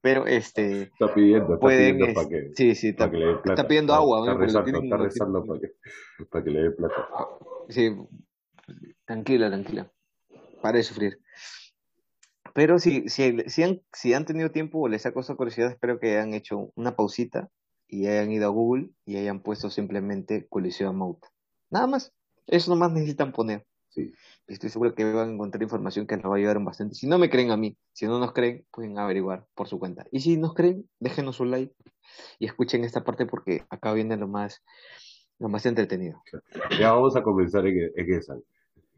Pero 0.00 0.26
este. 0.26 0.82
Está 0.82 1.12
pidiendo, 1.12 1.54
está 1.54 1.66
pidiendo 1.66 2.06
para 2.14 2.28
que. 2.28 2.50
Sí, 2.54 2.74
sí, 2.74 2.88
está, 2.88 3.10
está 3.44 3.66
pidiendo 3.66 3.94
agua. 3.94 4.20
Está, 4.20 4.34
rezando, 4.34 4.82
está 4.82 4.96
rezando 4.96 5.44
para 5.44 5.60
que, 5.60 5.68
para 6.30 6.44
que 6.44 6.50
le 6.50 6.62
dé 6.62 6.70
plata. 6.70 7.08
Sí, 7.68 7.96
tranquila, 9.04 9.48
tranquila. 9.48 9.90
Para 10.62 10.78
de 10.78 10.84
sufrir. 10.84 11.20
Pero 12.54 12.78
si, 12.78 13.08
si, 13.08 13.38
si, 13.46 13.62
han, 13.62 13.82
si 13.92 14.14
han 14.14 14.24
tenido 14.24 14.50
tiempo 14.50 14.80
o 14.80 14.88
les 14.88 15.06
ha 15.06 15.12
causado 15.12 15.36
curiosidad, 15.36 15.70
espero 15.70 16.00
que 16.00 16.16
hayan 16.16 16.34
hecho 16.34 16.72
una 16.74 16.96
pausita 16.96 17.50
y 17.86 18.06
hayan 18.06 18.32
ido 18.32 18.46
a 18.46 18.50
Google 18.50 18.90
y 19.04 19.16
hayan 19.16 19.42
puesto 19.42 19.70
simplemente 19.70 20.46
colisión 20.48 20.96
Mouth. 20.96 21.22
Nada 21.70 21.86
más. 21.86 22.12
Eso 22.48 22.70
nomás 22.70 22.92
necesitan 22.92 23.32
poner. 23.32 23.64
Sí. 23.90 24.12
Estoy 24.46 24.70
seguro 24.70 24.94
que 24.94 25.04
van 25.04 25.28
a 25.28 25.32
encontrar 25.32 25.62
información 25.62 26.06
que 26.06 26.16
nos 26.16 26.26
va 26.26 26.34
a 26.34 26.38
ayudar 26.38 26.62
bastante. 26.62 26.94
Si 26.94 27.06
no 27.06 27.18
me 27.18 27.28
creen 27.28 27.50
a 27.50 27.56
mí, 27.56 27.76
si 27.92 28.06
no 28.06 28.18
nos 28.18 28.32
creen, 28.32 28.64
pueden 28.70 28.98
averiguar 28.98 29.46
por 29.54 29.68
su 29.68 29.78
cuenta. 29.78 30.06
Y 30.10 30.20
si 30.20 30.36
nos 30.36 30.54
creen, 30.54 30.88
déjenos 30.98 31.40
un 31.40 31.50
like 31.50 31.74
y 32.38 32.46
escuchen 32.46 32.84
esta 32.84 33.04
parte 33.04 33.26
porque 33.26 33.64
acá 33.68 33.92
viene 33.92 34.16
lo 34.16 34.26
más, 34.26 34.62
lo 35.38 35.48
más 35.48 35.66
entretenido. 35.66 36.22
Ya 36.78 36.92
vamos 36.92 37.16
a 37.16 37.22
comenzar 37.22 37.66
en, 37.66 37.92
esa. 37.94 38.36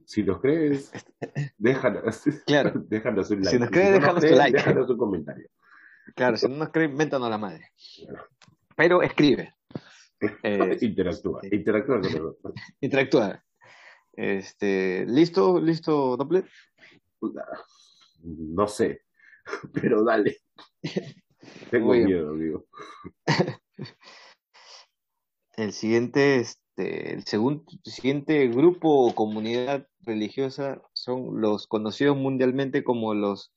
Si 0.04 0.22
nos 0.22 0.40
crees, 0.40 0.92
déjanos, 1.58 2.22
claro. 2.46 2.72
déjanos 2.88 3.30
un 3.30 3.42
like. 3.42 3.50
Si 3.50 3.58
nos 3.58 3.70
crees, 3.70 3.92
déjanos 3.92 4.24
tu 4.24 4.34
like. 4.34 4.56
Déjanos 4.56 4.90
un 4.90 4.98
comentario. 4.98 5.48
Claro, 6.14 6.36
si 6.36 6.48
no 6.48 6.56
nos 6.56 6.70
creen, 6.70 6.94
méntanos 6.94 7.30
la 7.30 7.38
madre. 7.38 7.70
Pero 8.76 9.02
escribe. 9.02 9.54
Eh, 10.20 10.78
interactúa, 10.80 11.40
interactúa 11.50 12.00
Interactúa. 12.80 13.44
Este, 14.12 15.06
¿Listo? 15.06 15.60
¿Listo, 15.60 16.16
Doppler? 16.16 16.46
No 18.22 18.68
sé, 18.68 19.02
pero 19.72 20.04
dale. 20.04 20.38
Tengo 21.70 21.94
miedo, 21.94 22.30
amigo. 22.30 22.66
El 25.56 25.72
siguiente, 25.72 26.36
este, 26.36 27.14
el 27.14 27.24
segundo, 27.24 27.64
siguiente 27.84 28.46
grupo 28.48 29.06
o 29.06 29.14
comunidad 29.14 29.86
religiosa 30.00 30.82
son 30.92 31.40
los 31.40 31.66
conocidos 31.66 32.16
mundialmente 32.16 32.84
como 32.84 33.14
los 33.14 33.52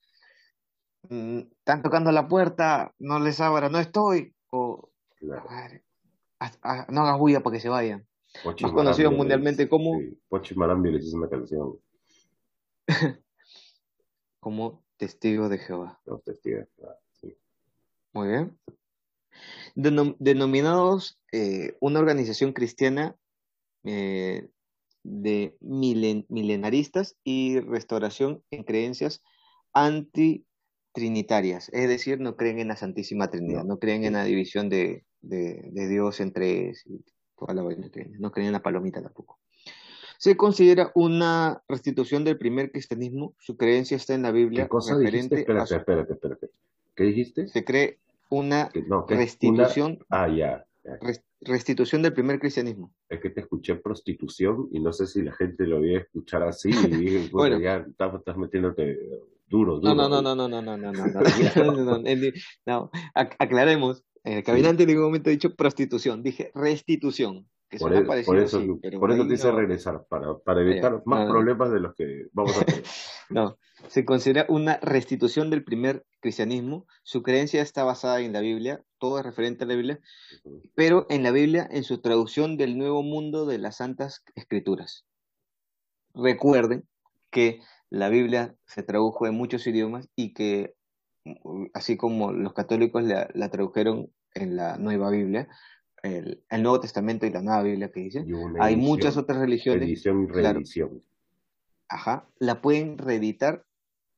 mm, 1.09 1.39
están 1.57 1.81
tocando 1.81 2.11
la 2.11 2.27
puerta, 2.27 2.93
no 2.99 3.19
les 3.19 3.39
abra, 3.41 3.69
no 3.69 3.79
estoy, 3.79 4.33
o 4.49 4.91
no 6.89 7.01
hagas 7.01 7.19
bulla 7.19 7.41
para 7.41 7.55
que 7.55 7.61
se 7.61 7.69
vayan. 7.69 8.07
Pochi 8.43 8.63
Más 8.63 8.73
conocido 8.73 9.11
mundialmente 9.11 9.69
como. 9.69 9.99
Sí, 9.99 10.17
Pochi 10.27 10.55
Marambi 10.55 10.91
les 10.91 11.05
hizo 11.05 11.17
una 11.17 11.29
canción. 11.29 11.77
como 14.39 14.83
Testigo 14.97 15.49
de 15.49 15.57
Jehová. 15.57 15.99
Los 16.05 16.23
testigos 16.23 16.61
de 16.61 16.67
Jehová, 16.75 16.97
sí. 17.11 17.37
Muy 18.13 18.27
bien. 18.27 18.59
denominados 19.75 21.19
eh, 21.31 21.75
una 21.79 21.99
organización 21.99 22.53
cristiana 22.53 23.15
eh, 23.83 24.49
de 25.03 25.57
milenaristas 25.59 27.17
y 27.23 27.59
restauración 27.59 28.43
en 28.51 28.63
creencias 28.63 29.23
antitrinitarias, 29.73 31.69
es 31.73 31.89
decir, 31.89 32.19
no 32.19 32.35
creen 32.35 32.59
en 32.59 32.67
la 32.67 32.75
Santísima 32.75 33.29
Trinidad, 33.29 33.63
no 33.63 33.79
creen 33.79 34.03
en 34.05 34.13
la 34.13 34.23
división 34.23 34.69
de, 34.69 35.05
de, 35.23 35.87
Dios 35.89 36.19
entre 36.19 36.73
toda 37.37 37.53
la 37.53 37.63
no 37.63 38.31
creen 38.31 38.47
en 38.47 38.53
la 38.53 38.61
palomita 38.61 39.01
tampoco. 39.01 39.39
Se 40.17 40.37
considera 40.37 40.91
una 40.95 41.63
restitución 41.67 42.23
del 42.23 42.37
primer 42.37 42.71
cristianismo, 42.71 43.33
su 43.39 43.57
creencia 43.57 43.97
está 43.97 44.13
en 44.13 44.21
la 44.21 44.31
Biblia. 44.31 44.63
¿Qué 44.63 44.69
cosa 44.69 44.97
dijiste? 44.97 45.39
Espérate, 45.39 45.75
espérate, 45.75 46.13
espérate. 46.13 46.49
¿Qué 46.95 47.03
dijiste? 47.03 47.47
Se 47.47 47.65
cree 47.65 47.99
una 48.29 48.71
restitución. 49.07 49.99
Ah, 50.09 50.29
ya. 50.29 50.65
restitución 51.41 52.01
del 52.01 52.13
primer 52.13 52.39
cristianismo. 52.39 52.93
Es 53.09 53.19
que 53.19 53.31
te 53.31 53.41
escuché 53.41 53.75
prostitución 53.75 54.69
y 54.71 54.79
no 54.79 54.93
sé 54.93 55.07
si 55.07 55.21
la 55.23 55.33
gente 55.33 55.65
lo 55.65 55.83
iba 55.83 55.99
a 55.99 56.03
escuchar 56.03 56.43
así 56.43 56.69
y 56.69 56.87
dije, 56.87 57.29
bueno, 57.31 57.59
ya 57.59 57.77
estás, 57.77 58.13
estás 58.15 58.37
metiéndote 58.37 58.97
duro, 59.49 59.79
duro. 59.79 59.93
No, 59.93 60.07
no, 60.07 60.21
no, 60.21 60.35
no, 60.35 60.47
no, 60.47 60.61
no, 60.61 60.77
no, 60.77 60.91
no, 60.91 61.07
no, 61.75 61.97
no, 61.97 62.31
no, 62.65 62.91
aclaremos. 63.13 64.05
El 64.23 64.43
caminante 64.43 64.83
en 64.83 64.89
ningún 64.89 65.05
momento 65.05 65.29
ha 65.29 65.31
dicho 65.31 65.55
prostitución, 65.55 66.23
dije 66.23 66.51
restitución. 66.55 67.47
que 67.69 67.77
Por, 67.77 67.91
suena 67.91 68.19
e- 68.19 68.23
por 68.23 68.37
eso, 68.37 68.61
sí, 68.61 68.69
pero 68.81 68.99
por 68.99 69.11
eso 69.11 69.27
te 69.27 69.33
hice 69.33 69.47
no, 69.47 69.57
regresar, 69.57 70.05
para, 70.07 70.61
evitar 70.61 71.01
más 71.05 71.29
problemas 71.29 71.71
de 71.71 71.79
los 71.79 71.93
que 71.95 72.27
vamos 72.31 72.57
a 72.57 72.65
tener. 72.65 72.83
no. 73.29 73.57
Se 73.89 74.05
considera 74.05 74.45
una 74.47 74.77
restitución 74.77 75.49
del 75.49 75.65
primer 75.65 76.05
cristianismo. 76.21 76.85
Su 77.03 77.21
creencia 77.21 77.61
está 77.61 77.83
basada 77.83 78.21
en 78.21 78.31
la 78.31 78.39
Biblia, 78.39 78.81
todo 78.97 79.19
es 79.19 79.25
referente 79.25 79.65
a 79.65 79.67
la 79.67 79.75
Biblia, 79.75 79.99
pero 80.73 81.05
en 81.09 81.23
la 81.23 81.31
Biblia, 81.31 81.67
en 81.69 81.83
su 81.83 81.99
traducción 81.99 82.55
del 82.55 82.77
Nuevo 82.77 83.03
Mundo 83.03 83.45
de 83.45 83.57
las 83.57 83.77
Santas 83.77 84.23
Escrituras. 84.35 85.05
Recuerden 86.13 86.87
que 87.29 87.59
la 87.89 88.09
Biblia 88.09 88.55
se 88.65 88.83
tradujo 88.83 89.27
en 89.27 89.35
muchos 89.35 89.67
idiomas 89.67 90.09
y 90.15 90.33
que, 90.33 90.75
así 91.73 91.97
como 91.97 92.31
los 92.31 92.53
católicos 92.53 93.03
la, 93.03 93.29
la 93.33 93.49
tradujeron 93.49 94.11
en 94.33 94.55
la 94.55 94.77
Nueva 94.77 95.09
Biblia, 95.09 95.47
el, 96.01 96.43
el 96.49 96.63
Nuevo 96.63 96.79
Testamento 96.79 97.25
y 97.25 97.31
la 97.31 97.41
Nueva 97.41 97.63
Biblia 97.63 97.91
que 97.91 98.01
dice, 98.01 98.25
hay 98.59 98.75
muchas 98.75 99.17
otras 99.17 99.39
religiones, 99.39 99.83
edición 99.83 100.27
claro, 100.27 100.59
reedición. 100.59 101.03
ajá, 101.87 102.27
la 102.39 102.61
pueden 102.61 102.97
reeditar 102.97 103.63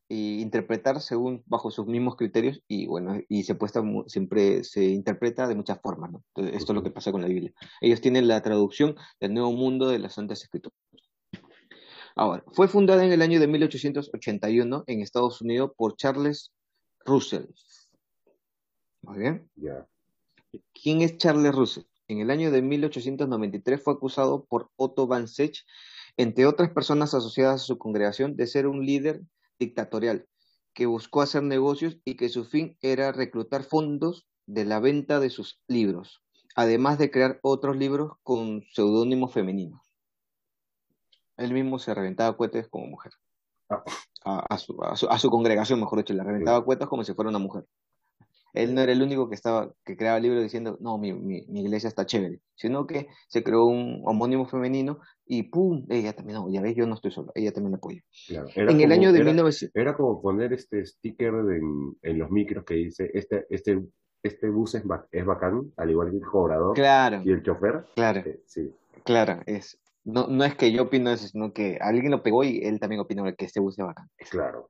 e 0.07 0.15
interpretar 0.15 1.01
según 1.01 1.43
bajo 1.47 1.71
sus 1.71 1.87
mismos 1.87 2.15
criterios 2.15 2.61
y 2.67 2.85
bueno, 2.87 3.19
y 3.27 3.43
se 3.43 3.55
puesta 3.55 3.83
siempre 4.07 4.63
se 4.63 4.85
interpreta 4.85 5.47
de 5.47 5.55
muchas 5.55 5.79
formas, 5.81 6.11
¿no? 6.11 6.23
Entonces, 6.35 6.57
esto 6.57 6.73
es 6.73 6.75
lo 6.75 6.83
que 6.83 6.91
pasa 6.91 7.11
con 7.11 7.21
la 7.21 7.27
Biblia. 7.27 7.53
Ellos 7.81 8.01
tienen 8.01 8.27
la 8.27 8.41
traducción 8.41 8.95
del 9.19 9.33
Nuevo 9.33 9.51
Mundo 9.51 9.89
de 9.89 9.99
las 9.99 10.13
Santas 10.13 10.43
Escrituras. 10.43 10.77
Ahora, 12.15 12.43
fue 12.53 12.67
fundada 12.67 13.03
en 13.03 13.11
el 13.11 13.21
año 13.21 13.39
de 13.39 13.47
1881 13.47 14.83
en 14.87 15.01
Estados 15.01 15.41
Unidos 15.41 15.71
por 15.75 15.97
Charles 15.97 16.53
Russell. 17.05 17.45
Muy 19.01 19.19
bien. 19.19 19.49
¿Quién 20.73 21.01
es 21.01 21.17
Charles 21.17 21.53
Russell? 21.53 21.83
En 22.07 22.19
el 22.19 22.31
año 22.31 22.51
de 22.51 22.61
1893 22.61 23.81
fue 23.81 23.93
acusado 23.93 24.45
por 24.45 24.71
Otto 24.75 25.07
Van 25.07 25.27
Sech, 25.27 25.65
entre 26.17 26.45
otras 26.45 26.71
personas 26.71 27.13
asociadas 27.13 27.61
a 27.61 27.65
su 27.65 27.77
congregación, 27.77 28.35
de 28.35 28.47
ser 28.47 28.67
un 28.67 28.85
líder 28.85 29.21
dictatorial 29.59 30.27
que 30.73 30.85
buscó 30.85 31.21
hacer 31.21 31.43
negocios 31.43 31.97
y 32.03 32.15
que 32.15 32.29
su 32.29 32.45
fin 32.45 32.77
era 32.81 33.11
reclutar 33.11 33.63
fondos 33.63 34.27
de 34.45 34.65
la 34.65 34.79
venta 34.79 35.19
de 35.19 35.29
sus 35.29 35.61
libros, 35.67 36.21
además 36.55 36.97
de 36.97 37.09
crear 37.11 37.39
otros 37.41 37.77
libros 37.77 38.13
con 38.23 38.63
seudónimos 38.73 39.33
femeninos. 39.33 39.81
Él 41.37 41.53
mismo 41.53 41.79
se 41.79 41.93
reventaba 41.93 42.35
cohetes 42.37 42.67
como 42.67 42.87
mujer. 42.87 43.13
Ah, 43.69 43.83
A, 44.25 44.39
a 44.49 44.57
su, 44.57 44.75
a 44.83 44.95
su- 44.95 45.07
a 45.07 45.17
su 45.19 45.29
congregación, 45.29 45.79
mejor 45.79 45.99
dicho, 45.99 46.13
le 46.13 46.23
reventaba 46.23 46.65
cohetes 46.65 46.87
como 46.87 47.03
si 47.03 47.13
fuera 47.13 47.29
una 47.29 47.39
mujer. 47.39 47.63
Él 48.53 48.73
no 48.73 48.79
era 48.81 48.93
el 48.93 49.01
único 49.01 49.27
que 49.27 49.35
estaba, 49.35 49.71
que 49.83 49.97
creaba 49.97 50.17
libros 50.19 50.41
diciendo, 50.41 50.77
no, 50.79 50.97
mi, 50.97 51.11
mi, 51.11 51.45
mi 51.47 51.61
iglesia 51.61 51.89
está 51.89 52.05
chévere, 52.05 52.39
sino 52.55 52.87
que 52.87 53.07
se 53.27 53.43
creó 53.43 53.65
un 53.65 54.01
homónimo 54.05 54.45
femenino 54.47 54.99
y 55.25 55.43
¡pum! 55.43 55.85
Ella 55.89 56.13
también, 56.13 56.39
no, 56.39 56.49
ya 56.49 56.61
ves, 56.61 56.73
yo 56.75 56.87
no 56.87 56.95
estoy 56.95 57.11
solo, 57.11 57.31
ella 57.35 57.51
también 57.51 57.75
apoya. 57.75 58.01
Claro. 58.27 58.47
En 58.55 58.79
el 58.79 58.91
año 58.93 59.09
como, 59.09 59.13
de 59.13 59.19
era, 59.19 59.25
1900, 59.31 59.75
era 59.75 59.93
como 59.97 60.21
poner 60.21 60.53
este 60.53 60.85
sticker 60.85 61.33
en, 61.33 61.97
en 62.01 62.17
los 62.17 62.31
micros 62.31 62.63
que 62.63 62.75
dice, 62.75 63.11
este, 63.13 63.45
este, 63.49 63.83
este 64.23 64.49
bus 64.49 64.75
es, 64.75 64.83
es 65.11 65.25
bacán, 65.25 65.73
al 65.75 65.91
igual 65.91 66.11
que 66.11 66.17
el 66.17 66.23
cobrador 66.23 66.73
claro, 66.75 67.21
y 67.25 67.31
el 67.31 67.43
chofer. 67.43 67.85
claro, 67.93 68.21
Eh, 68.21 68.39
sí, 68.45 68.71
claro, 69.03 69.41
es, 69.45 69.77
no, 70.05 70.27
no 70.27 70.45
es 70.45 70.55
que 70.55 70.71
yo 70.71 70.83
opino 70.83 71.11
eso, 71.11 71.27
sino 71.27 71.51
que 71.51 71.77
alguien 71.81 72.11
lo 72.11 72.23
pegó 72.23 72.43
y 72.43 72.59
él 72.63 72.79
también 72.79 73.01
opinó 73.01 73.23
que 73.35 73.45
este 73.45 73.59
bus 73.59 73.77
es 73.77 73.85
bacán. 73.85 74.09
Claro. 74.29 74.69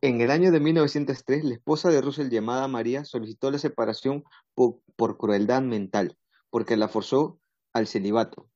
En 0.00 0.20
el 0.20 0.30
año 0.30 0.52
de 0.52 0.60
1903, 0.60 1.44
la 1.44 1.54
esposa 1.54 1.88
de 1.88 2.02
Russell, 2.02 2.28
llamada 2.28 2.68
María, 2.68 3.04
solicitó 3.04 3.50
la 3.50 3.58
separación 3.58 4.22
po- 4.54 4.82
por, 4.96 5.16
crueldad 5.16 5.62
mental, 5.62 6.18
porque 6.50 6.76
la 6.76 6.88
forzó 6.88 7.40
al 7.72 7.86
celibato. 7.86 8.50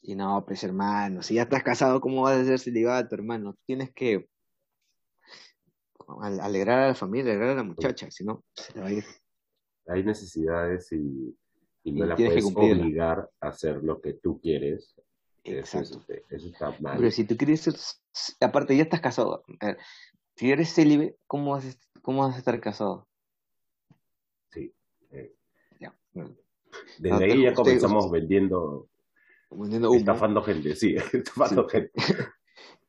Y 0.00 0.14
no, 0.16 0.44
pues 0.46 0.64
hermano, 0.64 1.22
si 1.22 1.34
ya 1.34 1.42
estás 1.42 1.62
casado, 1.62 2.00
¿cómo 2.00 2.22
vas 2.22 2.38
a 2.38 2.44
ser 2.44 2.58
celibato, 2.58 3.14
hermano? 3.14 3.54
Tienes 3.66 3.92
que 3.92 4.26
al- 6.22 6.40
alegrar 6.40 6.80
a 6.80 6.88
la 6.88 6.94
familia, 6.94 7.32
alegrar 7.32 7.50
a 7.50 7.56
la 7.56 7.62
muchacha, 7.64 8.10
si 8.10 8.24
no, 8.24 8.42
se 8.54 8.72
le 8.74 8.80
va 8.80 8.86
a 8.86 8.92
ir. 8.92 9.04
Hay 9.86 10.02
necesidades 10.02 10.90
y, 10.92 11.36
y 11.84 11.92
no 11.92 12.04
Y 12.04 12.08
la 12.08 12.16
que 12.16 12.24
puedes 12.26 12.44
obligar 12.80 13.30
a 13.40 13.48
hacer 13.48 13.82
lo 13.84 14.00
que 14.00 14.14
tú 14.14 14.40
quieres. 14.40 14.94
Exacto. 15.44 15.98
este, 15.98 16.24
eso 16.30 16.48
está 16.48 16.70
Pero 16.70 16.82
mal. 17.00 17.12
si 17.12 17.24
tú 17.24 17.36
quieres 17.36 17.60
ser, 17.60 17.74
aparte 18.40 18.74
ya 18.76 18.84
estás 18.84 19.00
casado, 19.02 19.44
ver, 19.60 19.78
si 20.36 20.50
eres 20.50 20.74
célibe, 20.74 21.16
¿cómo 21.26 21.52
vas 21.52 21.78
cómo 22.02 22.26
vas 22.26 22.34
a 22.34 22.38
estar 22.38 22.58
casado? 22.60 23.06
Sí. 24.50 24.72
Eh, 25.10 25.34
Ya, 25.80 25.94
desde 26.98 27.10
no 27.10 27.16
ahí 27.16 27.42
ya 27.42 27.50
usted, 27.50 27.54
comenzamos 27.54 28.10
vendiendo, 28.10 28.88
vendiendo 29.50 29.90
humo. 29.90 29.98
estafando 29.98 30.42
gente, 30.42 30.74
sí, 30.76 30.96
Sí. 31.10 31.16
estafando 31.18 31.68
gente. 31.68 31.92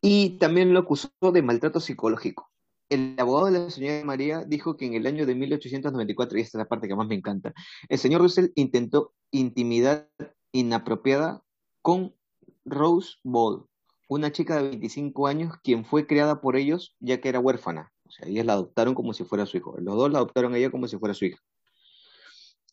Y 0.02 0.38
también 0.38 0.72
lo 0.72 0.80
acusó 0.80 1.10
de 1.34 1.42
maltrato 1.42 1.80
psicológico. 1.80 2.52
El 2.90 3.16
abogado 3.18 3.48
de 3.48 3.60
la 3.60 3.70
señora 3.70 4.04
María 4.06 4.44
dijo 4.46 4.78
que 4.78 4.86
en 4.86 4.94
el 4.94 5.08
año 5.08 5.26
de 5.26 5.36
1894, 5.36 6.38
y 6.38 6.42
esta 6.42 6.58
es 6.58 6.60
la 6.60 6.68
parte 6.70 6.88
que 6.88 6.96
más 6.96 7.08
me 7.08 7.16
encanta, 7.16 7.54
el 7.90 7.98
señor 7.98 8.22
Russell 8.22 8.50
intentó 8.56 9.14
intimidad 9.32 10.08
inapropiada 10.52 11.42
con 11.82 12.16
Rose 12.64 13.16
Ball, 13.24 13.66
una 14.08 14.32
chica 14.32 14.58
de 14.62 14.70
25 14.70 15.28
años 15.28 15.56
quien 15.64 15.84
fue 15.86 16.06
criada 16.08 16.42
por 16.42 16.56
ellos 16.56 16.96
ya 17.00 17.20
que 17.22 17.30
era 17.30 17.40
huérfana. 17.40 17.92
O 18.08 18.12
sea, 18.12 18.28
ellas 18.28 18.46
la 18.46 18.54
adoptaron 18.54 18.94
como 18.94 19.14
si 19.14 19.24
fuera 19.24 19.48
su 19.48 19.58
hijo. 19.58 19.76
Los 19.80 19.96
dos 19.96 20.12
la 20.12 20.20
adoptaron 20.20 20.54
a 20.54 20.58
ella 20.58 20.70
como 20.70 20.88
si 20.88 20.98
fuera 20.98 21.16
su 21.16 21.26
hija. 21.26 21.40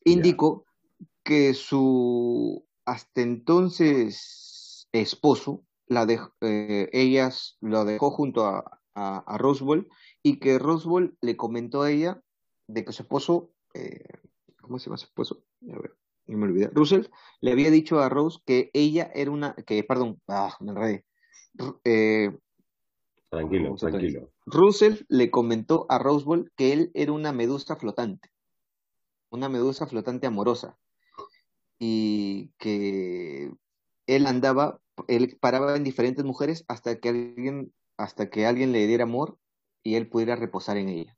Indicó 0.05 0.67
que 1.25 1.55
su 1.55 2.67
hasta 2.85 3.23
entonces 3.23 4.89
esposo, 4.93 5.65
la 5.87 6.05
dej- 6.05 6.33
eh, 6.43 6.91
ellas 6.93 7.57
lo 7.61 7.85
dejó 7.85 8.11
junto 8.11 8.45
a, 8.47 8.82
a, 8.95 9.19
a 9.19 9.39
Roswell 9.39 9.89
y 10.23 10.39
que 10.39 10.59
Roswell 10.59 11.17
le 11.21 11.37
comentó 11.37 11.83
a 11.83 11.91
ella 11.91 12.23
de 12.67 12.85
que 12.85 12.93
su 12.93 13.03
esposo, 13.03 13.51
eh, 13.75 14.05
¿cómo 14.61 14.79
se 14.79 14.87
llama 14.87 14.99
su 14.99 15.07
esposo? 15.07 15.45
A 15.73 15.79
ver, 15.79 15.97
no 16.27 16.39
me 16.39 16.45
olvidé. 16.45 16.69
Russell 16.69 17.07
le 17.41 17.53
había 17.53 17.71
dicho 17.71 18.01
a 18.01 18.09
Rose 18.09 18.41
que 18.45 18.71
ella 18.73 19.11
era 19.15 19.31
una, 19.31 19.55
que, 19.55 19.83
perdón, 19.85 20.21
ah, 20.29 20.57
me 20.61 20.73
enredé. 20.73 21.05
Eh, 21.85 22.37
tranquilo, 23.29 23.75
tranquilo. 23.77 24.33
Russell 24.47 25.05
le 25.09 25.31
comentó 25.31 25.87
a 25.89 25.99
Roswell 25.99 26.51
que 26.57 26.73
él 26.73 26.91
era 26.95 27.13
una 27.13 27.33
medusa 27.33 27.77
flotante, 27.77 28.31
una 29.31 29.49
medusa 29.49 29.87
flotante 29.87 30.27
amorosa 30.27 30.79
y 31.79 32.53
que 32.59 33.53
él 34.07 34.27
andaba, 34.27 34.81
él 35.09 35.37
paraba 35.41 35.77
en 35.77 35.85
diferentes 35.85 36.25
mujeres 36.25 36.65
hasta 36.69 36.99
que 37.01 37.09
alguien, 37.09 37.73
hasta 38.03 38.29
que 38.29 38.47
alguien 38.47 38.73
le 38.73 38.87
diera 38.87 39.05
amor 39.05 39.39
y 39.83 39.95
él 39.95 40.09
pudiera 40.09 40.35
reposar 40.37 40.77
en 40.77 40.89
ella. 40.89 41.17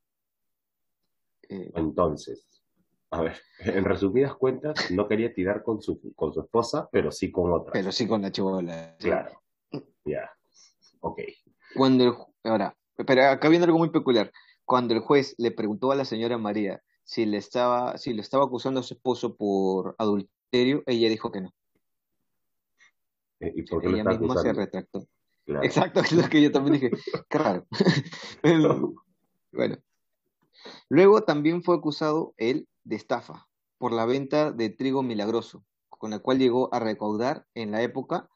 Eh, 1.49 1.71
Entonces, 1.75 2.63
a 3.11 3.23
ver, 3.23 3.37
en 3.61 3.85
resumidas 3.85 4.35
cuentas, 4.35 4.91
no 4.91 5.09
quería 5.09 5.33
tirar 5.33 5.63
con 5.63 5.81
su, 5.81 6.01
con 6.15 6.33
su 6.33 6.41
esposa, 6.41 6.89
pero 6.93 7.11
sí 7.11 7.31
con 7.31 7.53
otras. 7.53 7.73
pero 7.73 7.91
sí 7.91 8.07
con 8.07 8.23
la 8.23 8.31
chivola. 8.31 8.97
sí. 8.99 9.09
Claro, 9.09 9.41
ya, 10.05 10.31
ok. 11.01 11.21
Cuando 11.75 12.05
el, 12.05 12.15
ahora, 12.51 12.77
pero 13.07 13.25
acá 13.29 13.49
viene 13.49 13.65
algo 13.65 13.79
muy 13.79 13.91
peculiar. 13.91 14.31
Cuando 14.65 14.95
el 14.95 15.01
juez 15.01 15.35
le 15.39 15.51
preguntó 15.51 15.91
a 15.93 15.97
la 15.97 16.05
señora 16.05 16.39
María 16.39 16.83
si 17.03 17.27
le 17.27 17.37
estaba, 17.37 17.99
si 17.99 18.15
le 18.15 18.23
estaba 18.23 18.45
acusando 18.45 18.81
a 18.81 18.83
su 18.83 18.95
esposo 18.95 19.37
por 19.37 19.95
adulterio, 19.99 20.83
ella 20.87 21.09
dijo 21.09 21.31
que 21.33 21.41
no. 21.43 21.51
Eh, 23.41 23.53
¿Y 23.57 23.63
por 23.63 23.83
qué 23.83 23.89
Ella 23.89 24.05
misma 24.05 24.35
se 24.35 24.49
acusando? 24.49 24.61
retractó. 24.61 25.07
Claro. 25.45 25.65
Exacto, 25.65 26.01
es 26.01 26.13
lo 26.13 26.29
que 26.29 26.43
yo 26.43 26.51
también 26.53 26.75
dije. 26.81 26.91
Qué 27.29 27.39
raro. 27.39 27.67
Bueno, 29.53 29.77
luego 30.89 31.23
también 31.23 31.63
fue 31.63 31.77
acusado 31.77 32.35
él 32.37 32.67
de 32.83 32.97
estafa 32.97 33.47
por 33.79 33.93
la 33.93 34.05
venta 34.07 34.51
de 34.53 34.71
trigo 34.71 35.03
milagroso, 35.03 35.65
con 35.89 36.11
la 36.11 36.19
cual 36.19 36.39
llegó 36.39 36.73
a 36.75 36.81
recaudar 36.81 37.47
en 37.55 37.71
la 37.71 37.83
época 37.83 38.29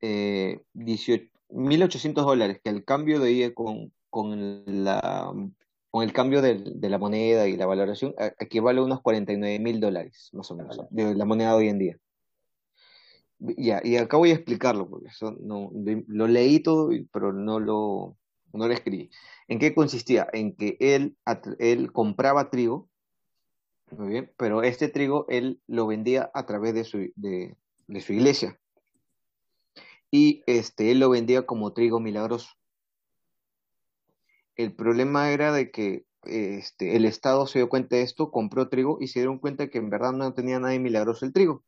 eh, 0.00 0.62
18 0.72 1.30
1.800 1.48 2.24
dólares, 2.26 2.60
que 2.62 2.70
al 2.70 2.82
cambio 2.84 3.20
de 3.20 3.30
ella 3.30 3.54
con, 3.54 3.92
con, 4.10 4.64
la, 4.84 5.32
con 5.90 6.02
el 6.02 6.12
cambio 6.12 6.42
de 6.42 6.88
la 6.90 6.98
moneda 6.98 7.46
y 7.46 7.56
la 7.56 7.66
valoración 7.66 8.14
a- 8.18 8.32
equivale 8.40 8.80
a 8.80 8.82
unos 8.84 9.00
49 9.00 9.60
mil 9.60 9.78
dólares, 9.78 10.30
más 10.32 10.50
o 10.50 10.56
menos, 10.56 10.80
de 10.90 11.14
la 11.14 11.24
moneda 11.24 11.50
de 11.52 11.56
hoy 11.58 11.68
en 11.68 11.78
día. 11.78 11.98
Ya, 13.38 13.80
y 13.84 13.96
acá 13.96 14.16
voy 14.16 14.30
a 14.30 14.34
explicarlo, 14.34 14.88
porque 14.88 15.08
eso 15.08 15.36
no, 15.40 15.70
lo 16.06 16.26
leí 16.26 16.60
todo, 16.60 16.90
pero 17.12 17.32
no 17.32 17.60
lo, 17.60 18.16
no 18.52 18.66
lo 18.66 18.72
escribí. 18.72 19.10
¿En 19.46 19.58
qué 19.58 19.74
consistía? 19.74 20.26
En 20.32 20.56
que 20.56 20.76
él, 20.80 21.16
él 21.58 21.92
compraba 21.92 22.50
trigo, 22.50 22.88
muy 23.90 24.08
bien, 24.08 24.32
pero 24.36 24.62
este 24.62 24.88
trigo 24.88 25.26
él 25.28 25.60
lo 25.66 25.86
vendía 25.86 26.30
a 26.34 26.46
través 26.46 26.74
de 26.74 26.84
su, 26.84 27.12
de, 27.14 27.56
de 27.86 28.00
su 28.00 28.12
iglesia. 28.14 28.58
Y 30.10 30.42
este, 30.46 30.90
él 30.90 31.00
lo 31.00 31.10
vendía 31.10 31.46
como 31.46 31.72
trigo 31.72 32.00
milagroso. 32.00 32.48
El 34.56 34.74
problema 34.74 35.30
era 35.30 35.52
de 35.52 35.70
que 35.70 36.06
este, 36.22 36.96
el 36.96 37.04
Estado 37.04 37.46
se 37.46 37.58
dio 37.58 37.68
cuenta 37.68 37.96
de 37.96 38.02
esto, 38.02 38.30
compró 38.30 38.68
trigo 38.68 38.98
y 39.00 39.08
se 39.08 39.20
dieron 39.20 39.38
cuenta 39.38 39.68
que 39.68 39.78
en 39.78 39.90
verdad 39.90 40.12
no 40.12 40.32
tenía 40.34 40.58
nada 40.58 40.72
de 40.72 40.78
milagroso 40.78 41.24
el 41.24 41.32
trigo. 41.32 41.62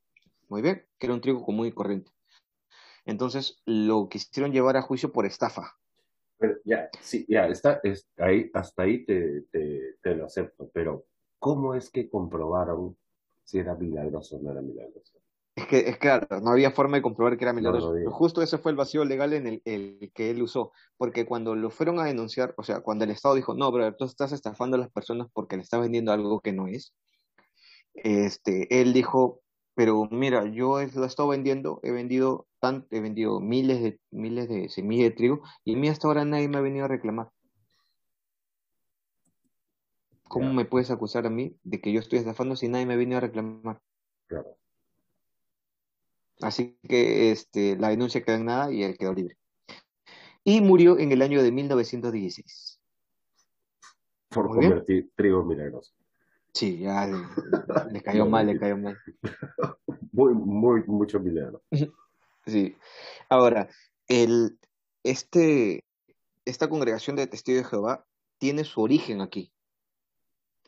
Muy 0.49 0.63
bien, 0.63 0.87
que 0.99 1.07
era 1.07 1.15
un 1.15 1.21
trigo 1.21 1.45
común 1.45 1.67
y 1.67 1.73
corriente. 1.73 2.11
Entonces 3.05 3.63
lo 3.65 4.09
quisieron 4.09 4.53
llevar 4.53 4.77
a 4.77 4.83
juicio 4.83 5.13
por 5.13 5.27
estafa. 5.27 5.77
Pero 6.39 6.55
ya, 6.65 6.89
sí, 7.01 7.27
ya, 7.29 7.47
está, 7.49 7.81
ahí, 8.19 8.51
hasta 8.55 8.83
ahí 8.83 9.05
te, 9.05 9.43
te, 9.51 9.97
te 10.03 10.15
lo 10.15 10.27
acepto, 10.27 10.71
pero 10.73 11.05
¿cómo 11.39 11.75
es 11.75 11.91
que 11.91 12.09
comprobaron 12.09 12.97
si 13.43 13.59
era 13.59 13.75
milagroso 13.75 14.37
o 14.37 14.41
no 14.41 14.53
era 14.53 14.63
milagroso? 14.63 15.19
Es 15.57 15.67
que, 15.67 15.79
es 15.89 15.99
claro, 15.99 16.41
no 16.41 16.51
había 16.51 16.71
forma 16.71 16.99
de 16.99 17.03
comprobar 17.03 17.37
que 17.37 17.45
era 17.45 17.53
milagroso. 17.53 17.93
Justo 18.11 18.43
ese 18.43 18.59
fue 18.59 18.71
el 18.71 18.77
vacío 18.77 19.05
legal 19.05 19.33
en 19.33 19.47
el, 19.49 19.63
el, 19.65 20.13
que 20.15 20.31
él 20.31 20.41
usó, 20.41 20.71
porque 20.97 21.27
cuando 21.27 21.57
lo 21.57 21.71
fueron 21.71 21.99
a 21.99 22.05
denunciar, 22.05 22.55
o 22.57 22.63
sea, 22.63 22.81
cuando 22.81 23.05
el 23.05 23.11
Estado 23.11 23.35
dijo, 23.35 23.55
no, 23.55 23.73
pero 23.73 23.97
tú 23.97 24.05
estás 24.05 24.31
estafando 24.31 24.77
a 24.77 24.81
las 24.81 24.91
personas 24.91 25.27
porque 25.33 25.57
le 25.57 25.63
estás 25.63 25.81
vendiendo 25.81 26.13
algo 26.13 26.41
que 26.41 26.53
no 26.53 26.69
es, 26.69 26.95
este, 27.95 28.81
él 28.81 28.93
dijo, 28.93 29.41
pero 29.79 30.09
mira, 30.11 30.45
yo 30.45 30.81
lo 30.81 31.05
he 31.05 31.07
estado 31.07 31.29
vendiendo, 31.29 31.79
he 31.85 31.93
vendido 31.93 32.49
tan, 32.59 32.89
he 32.91 32.99
vendido 32.99 33.39
miles 33.39 33.81
de 33.81 34.01
miles 34.11 34.49
de 34.49 34.69
semillas 34.71 35.11
de 35.11 35.15
trigo 35.15 35.41
y 35.65 35.77
a 35.77 35.79
mí 35.79 35.89
hasta 35.89 36.09
ahora 36.09 36.25
nadie 36.25 36.49
me 36.49 36.59
ha 36.59 36.63
venido 36.63 36.87
a 36.87 36.89
reclamar. 36.89 37.31
¿Cómo 40.25 40.53
me 40.53 40.65
puedes 40.65 40.91
acusar 40.91 41.29
a 41.29 41.31
mí 41.31 41.57
de 41.63 41.81
que 41.81 41.93
yo 41.93 42.01
estoy 42.01 42.19
estafando 42.19 42.57
si 42.57 42.67
nadie 42.67 42.87
me 42.87 42.95
ha 42.95 42.97
venido 42.97 43.19
a 43.19 43.21
reclamar? 43.21 43.81
Claro. 44.27 44.57
Así 46.41 46.77
que 46.83 47.31
este, 47.31 47.77
la 47.77 47.91
denuncia 47.91 48.25
quedó 48.25 48.35
en 48.35 48.47
nada 48.47 48.73
y 48.73 48.83
él 48.83 48.99
quedó 48.99 49.15
libre. 49.15 49.39
Y 50.43 50.61
murió 50.61 50.99
en 50.99 51.13
el 51.13 51.23
año 51.23 51.41
de 51.41 51.53
1916. 51.53 52.81
Por 54.31 54.49
convertir 54.49 55.13
trigo 55.15 55.45
milagroso. 55.45 55.93
Sí, 56.53 56.79
ya 56.79 57.07
le, 57.93 58.03
cayó 58.03 58.27
mal, 58.27 58.47
le 58.47 58.59
cayó 58.59 58.77
mal. 58.77 58.99
Muy, 60.13 60.35
muy, 60.35 60.83
mucho 60.87 61.21
milagro. 61.21 61.63
Sí. 62.47 62.75
Ahora, 63.29 63.69
el, 64.07 64.59
este, 65.03 65.85
esta 66.47 66.71
congregación 66.71 67.15
de 67.15 67.27
testigos 67.27 67.63
de 67.63 67.69
Jehová 67.69 68.07
tiene 68.39 68.65
su 68.65 68.81
origen 68.81 69.21
aquí, 69.21 69.53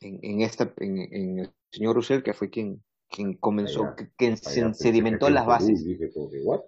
en, 0.00 0.20
en, 0.22 0.42
esta, 0.42 0.74
en, 0.76 0.98
en 0.98 1.38
el 1.38 1.54
señor 1.70 1.96
Russell, 1.96 2.22
que 2.22 2.34
fue 2.34 2.50
quien, 2.50 2.82
quien 3.10 3.34
comenzó, 3.34 3.94
quien 4.16 4.36
sedimentó 4.36 5.28
las 5.30 5.44
bases. 5.44 5.84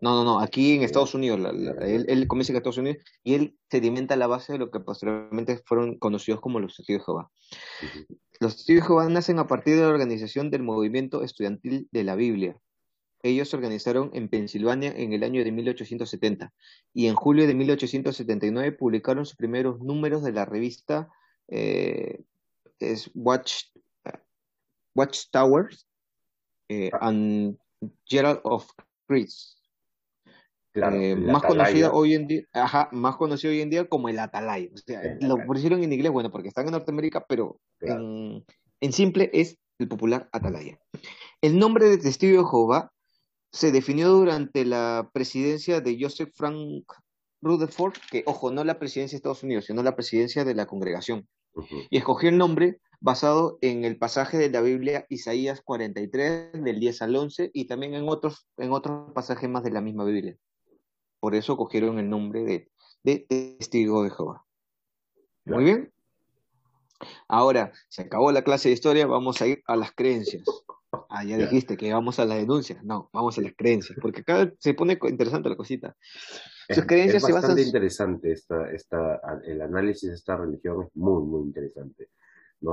no, 0.00 0.14
no, 0.14 0.24
no, 0.24 0.40
aquí 0.40 0.74
en 0.74 0.82
Estados 0.82 1.14
Unidos, 1.14 1.40
él, 1.80 2.04
él, 2.08 2.26
comienza 2.26 2.52
en 2.52 2.56
Estados 2.56 2.78
Unidos 2.78 2.98
y 3.22 3.34
él 3.34 3.56
sedimenta 3.70 4.16
la 4.16 4.26
base 4.26 4.52
de 4.52 4.58
lo 4.58 4.70
que 4.70 4.80
posteriormente 4.80 5.62
fueron 5.64 5.98
conocidos 5.98 6.40
como 6.40 6.58
los 6.58 6.76
testigos 6.76 7.02
de 7.02 7.04
Jehová. 7.04 7.30
Los 8.42 8.56
testigos 8.56 9.06
de 9.06 9.12
nacen 9.12 9.38
a 9.38 9.46
partir 9.46 9.76
de 9.76 9.82
la 9.82 9.88
organización 9.88 10.50
del 10.50 10.64
movimiento 10.64 11.22
estudiantil 11.22 11.88
de 11.92 12.02
la 12.02 12.16
Biblia. 12.16 12.58
Ellos 13.22 13.48
se 13.48 13.54
organizaron 13.54 14.10
en 14.14 14.28
Pensilvania 14.28 14.92
en 14.96 15.12
el 15.12 15.22
año 15.22 15.44
de 15.44 15.52
1870 15.52 16.52
y 16.92 17.06
en 17.06 17.14
julio 17.14 17.46
de 17.46 17.54
1879 17.54 18.72
publicaron 18.72 19.26
sus 19.26 19.36
primeros 19.36 19.78
números 19.78 20.24
de 20.24 20.32
la 20.32 20.44
revista 20.44 21.08
eh, 21.46 22.24
Watch, 23.14 23.66
Watchtowers 24.92 25.86
eh, 26.68 26.90
and 27.00 27.56
Gerald 28.06 28.40
of 28.42 28.68
Eh, 30.74 31.16
más 31.16 31.42
conocido 31.42 31.92
hoy 31.92 32.14
en 32.14 32.26
día, 32.26 32.42
ajá, 32.52 32.88
más 32.92 33.16
conocido 33.16 33.52
hoy 33.52 33.60
en 33.60 33.70
día 33.70 33.88
como 33.88 34.08
el 34.08 34.18
Atalaya. 34.18 34.68
O 34.72 34.78
sea, 34.78 35.02
lo 35.20 35.36
pusieron 35.46 35.82
en 35.82 35.92
inglés, 35.92 36.10
bueno, 36.10 36.30
porque 36.30 36.48
están 36.48 36.66
en 36.66 36.72
Norteamérica, 36.72 37.26
pero 37.28 37.60
en, 37.80 38.44
en, 38.80 38.92
simple 38.92 39.30
es 39.34 39.58
el 39.78 39.88
popular 39.88 40.28
Atalaya. 40.32 40.78
El 41.42 41.58
nombre 41.58 41.88
de 41.88 41.98
Testigo 41.98 42.42
de 42.42 42.48
Jehová 42.48 42.92
se 43.52 43.70
definió 43.70 44.08
durante 44.08 44.64
la 44.64 45.10
presidencia 45.12 45.82
de 45.82 45.98
Joseph 46.00 46.30
Frank 46.34 46.84
Rutherford, 47.42 47.94
que, 48.10 48.22
ojo, 48.26 48.50
no 48.50 48.64
la 48.64 48.78
presidencia 48.78 49.16
de 49.16 49.18
Estados 49.18 49.42
Unidos, 49.42 49.66
sino 49.66 49.82
la 49.82 49.94
presidencia 49.94 50.44
de 50.44 50.54
la 50.54 50.66
congregación. 50.66 51.28
Y 51.90 51.98
escogió 51.98 52.30
el 52.30 52.38
nombre 52.38 52.80
basado 53.00 53.58
en 53.60 53.84
el 53.84 53.98
pasaje 53.98 54.38
de 54.38 54.48
la 54.48 54.62
Biblia 54.62 55.04
Isaías 55.10 55.60
43, 55.60 56.52
del 56.52 56.80
10 56.80 57.02
al 57.02 57.16
11, 57.16 57.50
y 57.52 57.66
también 57.66 57.94
en 57.94 58.08
otros, 58.08 58.46
en 58.56 58.72
otros 58.72 59.12
pasajes 59.12 59.50
más 59.50 59.64
de 59.64 59.72
la 59.72 59.82
misma 59.82 60.04
Biblia. 60.04 60.36
Por 61.22 61.36
eso 61.36 61.56
cogieron 61.56 62.00
el 62.00 62.10
nombre 62.10 62.42
de, 62.42 62.68
de 63.04 63.20
Testigo 63.20 64.02
de 64.02 64.10
Jehová. 64.10 64.44
Muy 65.44 65.62
bien. 65.62 65.92
Ahora, 67.28 67.70
se 67.88 68.02
acabó 68.02 68.32
la 68.32 68.42
clase 68.42 68.70
de 68.70 68.74
historia, 68.74 69.06
vamos 69.06 69.40
a 69.40 69.46
ir 69.46 69.62
a 69.68 69.76
las 69.76 69.92
creencias. 69.92 70.42
Ah, 71.08 71.22
ya 71.22 71.36
dijiste 71.36 71.76
que 71.76 71.92
vamos 71.92 72.18
a 72.18 72.24
las 72.24 72.38
denuncias. 72.38 72.82
No, 72.82 73.08
vamos 73.12 73.38
a 73.38 73.40
las 73.40 73.52
creencias, 73.56 73.96
porque 74.02 74.22
acá 74.22 74.52
se 74.58 74.74
pone 74.74 74.98
interesante 75.00 75.48
la 75.48 75.54
cosita. 75.54 75.96
Sus 76.68 76.86
creencias 76.86 77.22
es 77.22 77.32
bastante 77.32 77.62
interesante 77.62 78.32
esta, 78.32 78.72
esta, 78.72 79.20
el 79.44 79.62
análisis 79.62 80.08
de 80.08 80.16
esta 80.16 80.36
religión 80.36 80.82
es 80.82 80.96
muy, 80.96 81.22
muy 81.22 81.42
interesante. 81.42 82.08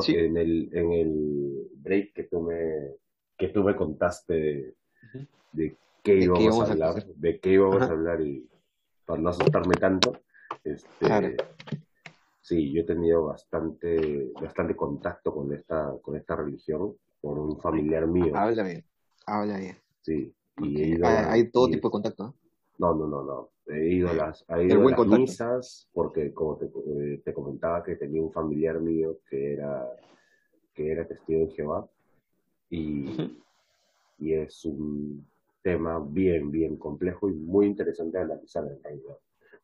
En, 0.08 0.38
el, 0.38 0.70
en 0.74 0.92
el 0.92 1.68
break 1.76 2.14
que 2.14 2.24
tú 2.24 2.42
me, 2.42 2.96
que 3.38 3.50
tú 3.50 3.64
me 3.64 3.76
contaste 3.76 4.74
de, 5.52 5.78
qué 6.04 6.16
íbamos 6.16 6.70
a 6.70 6.72
hablar, 6.72 7.06
de 7.06 7.40
qué 7.40 7.52
íbamos 7.52 7.82
a 7.82 7.92
hablar 7.92 8.22
y 8.22 8.48
para 9.06 9.22
no 9.22 9.30
asustarme 9.30 9.76
tanto, 9.76 10.14
este, 10.64 11.38
sí, 12.42 12.72
yo 12.72 12.82
he 12.82 12.86
tenido 12.86 13.26
bastante, 13.26 14.32
bastante 14.40 14.76
contacto 14.76 15.34
con 15.34 15.52
esta, 15.54 15.94
con 16.02 16.16
esta 16.16 16.36
religión 16.36 16.96
por 17.22 17.40
un 17.40 17.60
familiar 17.60 18.06
mío. 18.08 18.36
Habla 18.36 18.64
bien, 18.64 18.86
habla 19.26 19.58
bien. 19.58 19.78
Sí. 20.02 20.34
Y 20.62 21.04
hay, 21.04 21.50
todo 21.50 21.70
tipo 21.70 21.88
de 21.88 21.92
contacto, 21.92 22.36
¿no? 22.78 22.94
No, 22.94 23.08
no, 23.08 23.24
no, 23.24 23.50
He 23.68 23.94
ido 23.94 24.10
a 24.10 24.14
las, 24.14 24.46
he 24.50 24.66
ido 24.66 24.88
a 24.88 24.92
las 24.92 25.08
misas 25.08 25.90
porque, 25.94 26.34
como 26.34 26.58
te, 26.58 26.66
eh, 26.66 27.22
te, 27.24 27.34
comentaba, 27.34 27.84
que 27.84 27.96
tenía 27.96 28.22
un 28.22 28.32
familiar 28.32 28.80
mío 28.80 29.20
que 29.30 29.54
era, 29.54 29.88
que 30.74 30.92
era 30.92 31.08
testigo 31.08 31.46
de 31.46 31.52
Jehová 31.52 31.88
y, 32.70 33.38
y 34.18 34.34
es 34.34 34.66
un 34.66 35.29
tema 35.62 36.00
bien, 36.00 36.52
bien 36.52 36.78
complejo 36.78 37.30
y 37.30 37.34
muy 37.34 37.68
interesante 37.68 38.18
de 38.18 38.24
analizar 38.24 38.64
en 38.66 38.82
realidad. 38.84 39.18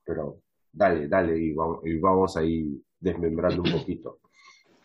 Pero 0.03 0.41
dale, 0.71 1.07
dale 1.07 1.37
y 1.37 1.53
vamos, 1.53 1.79
y 1.85 1.97
vamos 1.97 2.37
ahí 2.37 2.81
desmembrando 2.99 3.61
un 3.61 3.71
poquito. 3.71 4.19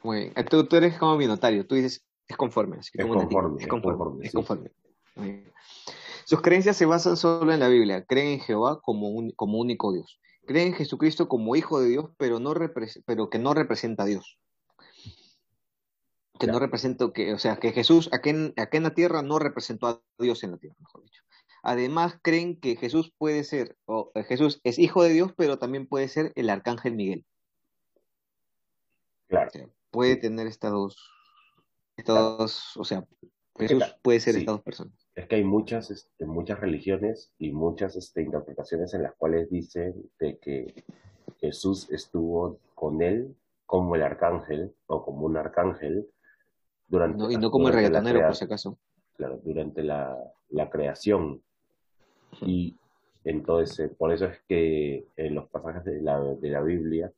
Muy 0.03 0.31
bien. 0.35 0.47
Tú, 0.49 0.67
tú 0.67 0.77
eres 0.77 0.99
como 0.99 1.17
mi 1.17 1.27
notario, 1.27 1.67
tú 1.67 1.75
dices, 1.75 2.05
es 2.27 2.37
conforme. 2.37 2.79
es, 2.79 2.91
conforme 2.91 3.63
es, 3.63 3.69
conforme, 3.69 4.27
es 4.27 4.33
conforme. 4.33 4.71
Sus 6.25 6.41
creencias 6.41 6.77
se 6.77 6.87
basan 6.87 7.17
solo 7.17 7.53
en 7.53 7.61
la 7.61 7.69
Biblia. 7.69 8.05
Creen 8.05 8.35
en 8.35 8.41
Jehová 8.41 8.81
como, 8.81 9.11
un, 9.11 9.33
como 9.33 9.59
único 9.59 9.93
Dios. 9.93 10.21
Creen 10.47 10.69
en 10.69 10.75
Jesucristo 10.75 11.29
como 11.29 11.57
hijo 11.57 11.81
de 11.81 11.89
Dios, 11.89 12.11
pero, 12.17 12.39
no 12.39 12.55
pero 13.05 13.31
que 13.31 13.39
no 13.39 13.53
representa 13.53 14.05
a 14.05 14.07
Dios. 14.07 14.39
Que 16.41 16.47
no 16.47 16.59
representa, 16.59 17.13
que, 17.13 17.35
o 17.35 17.39
sea, 17.39 17.57
que 17.57 17.73
Jesús 17.73 18.09
aquí 18.13 18.31
en, 18.31 18.55
en 18.57 18.83
la 18.83 18.95
tierra 18.95 19.23
no 19.23 19.39
representó 19.39 19.87
a 19.87 20.03
Dios 20.19 20.43
en 20.43 20.53
la 20.53 20.59
tierra, 20.59 20.77
mejor 20.79 21.03
dicho. 21.03 21.23
Además, 21.63 22.19
creen 22.23 22.59
que 22.59 22.77
Jesús 22.77 23.13
puede 23.17 23.45
ser, 23.45 23.77
o 23.85 24.11
eh, 24.15 24.25
Jesús 24.25 24.61
es 24.65 24.79
hijo 24.79 25.03
de 25.03 25.11
Dios, 25.11 25.33
pero 25.37 25.59
también 25.59 25.87
puede 25.87 26.09
ser 26.09 26.33
el 26.35 26.49
arcángel 26.49 26.95
Miguel. 26.95 27.27
Claro. 29.29 29.51
puede 29.91 30.17
tener 30.17 30.49
estas 30.49 30.73
dos, 30.73 31.09
estas 31.97 32.77
o 32.77 32.85
sea, 32.85 33.07
Jesús 33.57 33.85
puede 34.03 34.19
ser 34.19 34.35
estas 34.35 34.57
dos 34.57 34.63
personas 34.63 35.01
es 35.21 35.27
que 35.27 35.37
hay 35.37 35.45
muchas, 35.45 35.91
este, 35.91 36.25
muchas 36.25 36.61
religiones 36.61 37.33
y 37.39 37.53
muchas 37.53 37.97
este, 37.97 38.23
interpretaciones 38.23 38.95
en 38.95 39.03
las 39.03 39.15
cuales 39.17 39.51
dicen 39.51 39.95
de 40.19 40.39
que 40.39 40.85
Jesús 41.39 41.91
estuvo 41.91 42.59
con 42.75 43.03
él 43.03 43.37
como 43.67 43.97
el 43.97 44.03
arcángel 44.03 44.75
o 44.87 45.05
como 45.05 45.27
un 45.27 45.37
arcángel 45.37 46.09
durante 46.91 47.33
y 47.33 47.37
no 47.37 47.51
como 47.51 47.69
el 47.69 47.75
reggaetonero 47.75 48.21
por 48.21 48.37
si 48.37 48.45
acaso. 48.45 48.79
Claro 49.17 49.41
durante 49.43 49.83
la, 49.83 50.17
creación. 50.71 51.43
Y 52.43 52.77
entonces 53.25 53.91
por 53.97 54.13
eso 54.13 54.27
es 54.27 54.41
que 54.49 55.07
en 55.17 55.35
los 55.35 55.49
pasajes 55.49 55.85
de 55.85 56.03
la, 56.03 56.21
de 56.21 56.51
la 56.51 56.61
Biblia 56.61 57.13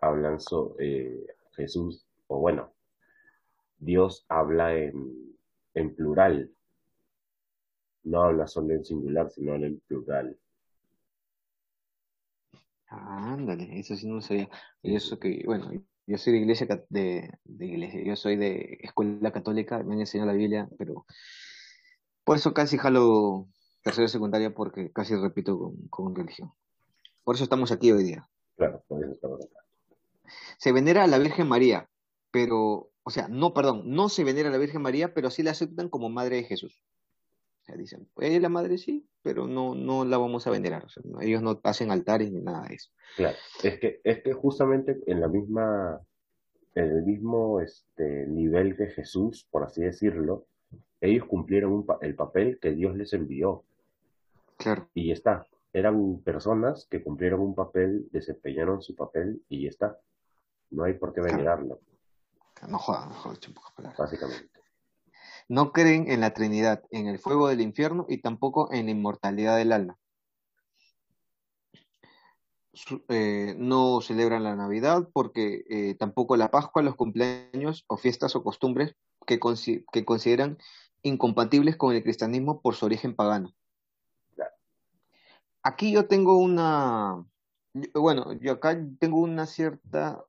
hablan 0.00 0.40
sobre 0.40 1.06
eh, 1.06 1.26
Jesús 1.56 2.06
o 2.28 2.38
bueno 2.38 2.72
Dios 3.78 4.24
habla 4.28 4.74
en, 4.74 5.36
en 5.74 5.94
plural. 5.94 6.50
No 8.04 8.22
habla 8.22 8.46
solo 8.46 8.74
en 8.74 8.84
singular, 8.84 9.30
sino 9.30 9.54
en 9.54 9.80
plural. 9.80 10.36
ándale, 12.88 13.78
eso 13.78 13.94
sí 13.94 14.06
no 14.06 14.16
lo 14.16 14.20
sabía. 14.20 14.48
Y 14.82 14.96
eso 14.96 15.18
que, 15.18 15.42
bueno, 15.44 15.70
yo 16.08 16.16
soy 16.16 16.32
de 16.32 16.38
iglesia, 16.38 16.66
de, 16.88 17.30
iglesia, 17.60 18.02
yo 18.02 18.16
soy 18.16 18.36
de 18.36 18.78
escuela 18.82 19.30
católica, 19.30 19.82
me 19.82 19.92
han 19.92 20.00
enseñado 20.00 20.30
la 20.30 20.36
Biblia, 20.36 20.66
pero 20.78 21.04
por 22.24 22.38
eso 22.38 22.54
casi 22.54 22.78
jalo 22.78 23.46
tercera 23.82 24.08
secundaria 24.08 24.54
porque 24.54 24.90
casi 24.90 25.14
repito 25.14 25.58
con, 25.58 25.88
con 25.88 26.14
religión. 26.14 26.50
Por 27.24 27.34
eso 27.34 27.44
estamos 27.44 27.72
aquí 27.72 27.92
hoy 27.92 28.04
día. 28.04 28.26
Claro, 28.56 28.82
por 28.88 29.04
eso 29.04 29.12
estamos 29.12 29.38
acá. 29.44 29.60
Se 30.56 30.72
venera 30.72 31.04
a 31.04 31.06
la 31.06 31.18
Virgen 31.18 31.46
María, 31.46 31.90
pero, 32.30 32.90
o 33.02 33.10
sea, 33.10 33.28
no, 33.28 33.52
perdón, 33.52 33.82
no 33.84 34.08
se 34.08 34.24
venera 34.24 34.48
a 34.48 34.52
la 34.52 34.58
Virgen 34.58 34.80
María, 34.80 35.12
pero 35.12 35.30
sí 35.30 35.42
la 35.42 35.50
aceptan 35.50 35.90
como 35.90 36.08
madre 36.08 36.36
de 36.36 36.44
Jesús 36.44 36.82
sea, 37.68 37.76
dicen, 37.76 38.08
eh, 38.20 38.40
la 38.40 38.48
madre 38.48 38.78
sí, 38.78 39.06
pero 39.22 39.46
no, 39.46 39.74
no 39.74 40.04
la 40.04 40.16
vamos 40.18 40.46
a 40.46 40.50
venerar. 40.50 40.84
O 40.84 40.88
sea, 40.88 41.02
no- 41.06 41.20
ellos 41.20 41.42
no 41.42 41.60
hacen 41.64 41.90
altares 41.90 42.32
ni 42.32 42.40
nada 42.40 42.66
de 42.66 42.74
eso. 42.76 42.90
Claro, 43.16 43.36
es 43.62 43.78
que, 43.78 44.00
es 44.02 44.22
que 44.22 44.32
justamente 44.32 44.98
en 45.06 45.20
la 45.20 45.28
misma, 45.28 46.00
en 46.74 46.84
el 46.84 47.02
mismo 47.02 47.60
este, 47.60 48.26
nivel 48.26 48.76
que 48.76 48.86
Jesús, 48.86 49.46
por 49.50 49.64
así 49.64 49.82
decirlo, 49.82 50.46
ellos 51.00 51.26
cumplieron 51.26 51.72
un 51.72 51.86
pa- 51.86 51.98
el 52.00 52.14
papel 52.14 52.58
que 52.60 52.72
Dios 52.72 52.96
les 52.96 53.12
envió. 53.12 53.64
Claro. 54.56 54.88
Y 54.94 55.08
ya 55.08 55.14
está. 55.14 55.46
Eran 55.72 56.18
personas 56.24 56.86
que 56.90 57.02
cumplieron 57.02 57.40
un 57.40 57.54
papel, 57.54 58.08
desempeñaron 58.10 58.82
su 58.82 58.94
papel 58.96 59.42
y 59.48 59.64
ya 59.64 59.68
está. 59.68 59.98
No 60.70 60.84
hay 60.84 60.94
por 60.94 61.12
qué 61.12 61.20
Claro. 61.20 61.36
venerarlo, 61.36 61.80
No 62.68 62.78
jodan, 62.78 63.10
no 63.10 63.14
jodan, 63.14 63.94
básicamente. 63.96 64.57
No 65.48 65.72
creen 65.72 66.10
en 66.10 66.20
la 66.20 66.34
Trinidad, 66.34 66.82
en 66.90 67.06
el 67.06 67.18
fuego 67.18 67.48
del 67.48 67.60
infierno 67.60 68.06
y 68.08 68.18
tampoco 68.18 68.70
en 68.72 68.86
la 68.86 68.92
inmortalidad 68.92 69.56
del 69.56 69.72
alma. 69.72 69.96
Eh, 73.08 73.56
no 73.58 74.00
celebran 74.00 74.44
la 74.44 74.54
Navidad 74.54 75.08
porque 75.12 75.64
eh, 75.68 75.94
tampoco 75.98 76.36
la 76.36 76.50
Pascua, 76.50 76.82
los 76.82 76.94
cumpleaños 76.94 77.84
o 77.88 77.96
fiestas 77.96 78.36
o 78.36 78.44
costumbres 78.44 78.94
que, 79.26 79.40
que 79.92 80.04
consideran 80.04 80.58
incompatibles 81.02 81.76
con 81.76 81.94
el 81.94 82.02
cristianismo 82.02 82.60
por 82.60 82.74
su 82.74 82.86
origen 82.86 83.14
pagano. 83.14 83.54
Aquí 85.62 85.92
yo 85.92 86.06
tengo 86.06 86.38
una, 86.38 87.24
bueno, 87.94 88.32
yo 88.34 88.52
acá 88.52 88.78
tengo 88.98 89.18
una 89.18 89.46
cierta 89.46 90.24